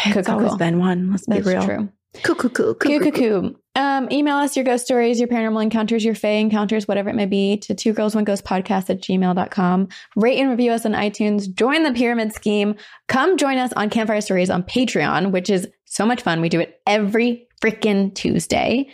it's 0.07 0.27
Cool, 0.27 0.35
always 0.39 0.57
been 0.57 0.79
one. 0.81 1.13
Let's 1.13 1.27
That's 1.27 1.45
be 1.47 1.53
real. 1.53 1.65
true. 1.65 1.89
Cool, 2.25 2.35
Coo, 2.35 2.51
coo, 2.51 2.75
coo. 3.13 3.57
Um, 3.75 4.09
email 4.13 4.37
us 4.37 4.55
your 4.55 4.67
ghost 4.67 4.85
stories, 4.85 5.19
your 5.19 5.29
paranormal 5.29 5.63
encounters, 5.63 6.05
your 6.05 6.15
fae 6.15 6.29
encounters, 6.33 6.87
whatever 6.87 7.09
it 7.09 7.15
may 7.15 7.25
be, 7.25 7.57
to 7.59 7.75
two 7.75 7.95
girls, 7.95 8.15
one 8.15 8.25
ghost 8.25 8.45
podcast 8.45 8.91
at 8.91 9.01
gmail.com. 9.01 9.89
Rate 10.17 10.39
and 10.39 10.51
review 10.51 10.73
us 10.73 10.85
on 10.85 10.93
iTunes. 10.93 11.51
Join 11.55 11.85
the 11.85 11.93
pyramid 11.93 12.35
scheme. 12.35 12.75
Come 13.09 13.39
join 13.39 13.57
us 13.57 13.73
on 13.73 13.89
Campfire 13.89 14.21
Stories 14.21 14.51
on 14.51 14.63
Patreon, 14.65 15.31
which 15.31 15.49
is 15.49 15.67
so 15.87 16.05
much 16.05 16.21
fun. 16.21 16.43
We 16.43 16.51
do 16.51 16.61
it 16.61 16.81
every 16.87 17.49
freaking 17.63 18.15
Tuesday. 18.15 18.91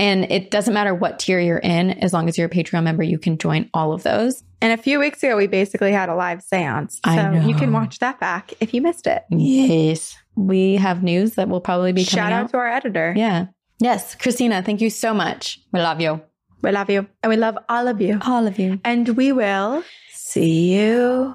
And 0.00 0.24
it 0.32 0.50
doesn't 0.50 0.72
matter 0.72 0.94
what 0.94 1.18
tier 1.18 1.38
you're 1.40 1.58
in, 1.58 1.90
as 1.90 2.12
long 2.12 2.28
as 2.28 2.38
you're 2.38 2.46
a 2.46 2.50
Patreon 2.50 2.82
member, 2.84 3.02
you 3.02 3.18
can 3.18 3.36
join 3.36 3.68
all 3.74 3.92
of 3.92 4.02
those. 4.02 4.42
And 4.62 4.72
a 4.72 4.82
few 4.82 4.98
weeks 4.98 5.22
ago, 5.22 5.36
we 5.36 5.46
basically 5.46 5.92
had 5.92 6.08
a 6.08 6.14
live 6.14 6.42
seance. 6.42 7.00
So 7.04 7.32
you 7.46 7.54
can 7.54 7.72
watch 7.72 7.98
that 7.98 8.18
back 8.18 8.52
if 8.60 8.72
you 8.74 8.80
missed 8.82 9.06
it. 9.06 9.24
Yes. 9.30 10.16
We 10.36 10.76
have 10.76 11.02
news 11.02 11.34
that 11.34 11.48
will 11.48 11.60
probably 11.60 11.92
be 11.92 12.04
coming 12.04 12.22
Shout 12.24 12.32
out 12.32 12.44
out. 12.44 12.50
to 12.50 12.56
our 12.56 12.68
editor. 12.68 13.14
yeah. 13.16 13.46
Yes. 13.78 14.14
Cristina, 14.14 14.62
thank 14.62 14.80
you 14.82 14.90
so 14.90 15.14
much. 15.14 15.60
We 15.72 15.80
love 15.80 16.00
you. 16.00 16.20
We 16.62 16.70
love 16.70 16.90
you. 16.90 17.06
And 17.22 17.30
we 17.30 17.36
love 17.36 17.56
all 17.68 17.88
of 17.88 18.00
you. 18.00 18.18
All 18.22 18.46
of 18.46 18.58
you. 18.58 18.80
And 18.84 19.08
we 19.16 19.32
will 19.32 19.82
see 20.12 20.78
you 20.78 21.34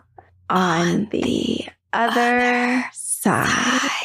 on 0.49 1.07
the 1.11 1.65
other 1.93 2.83
side. 2.93 3.47
Very 3.47 4.04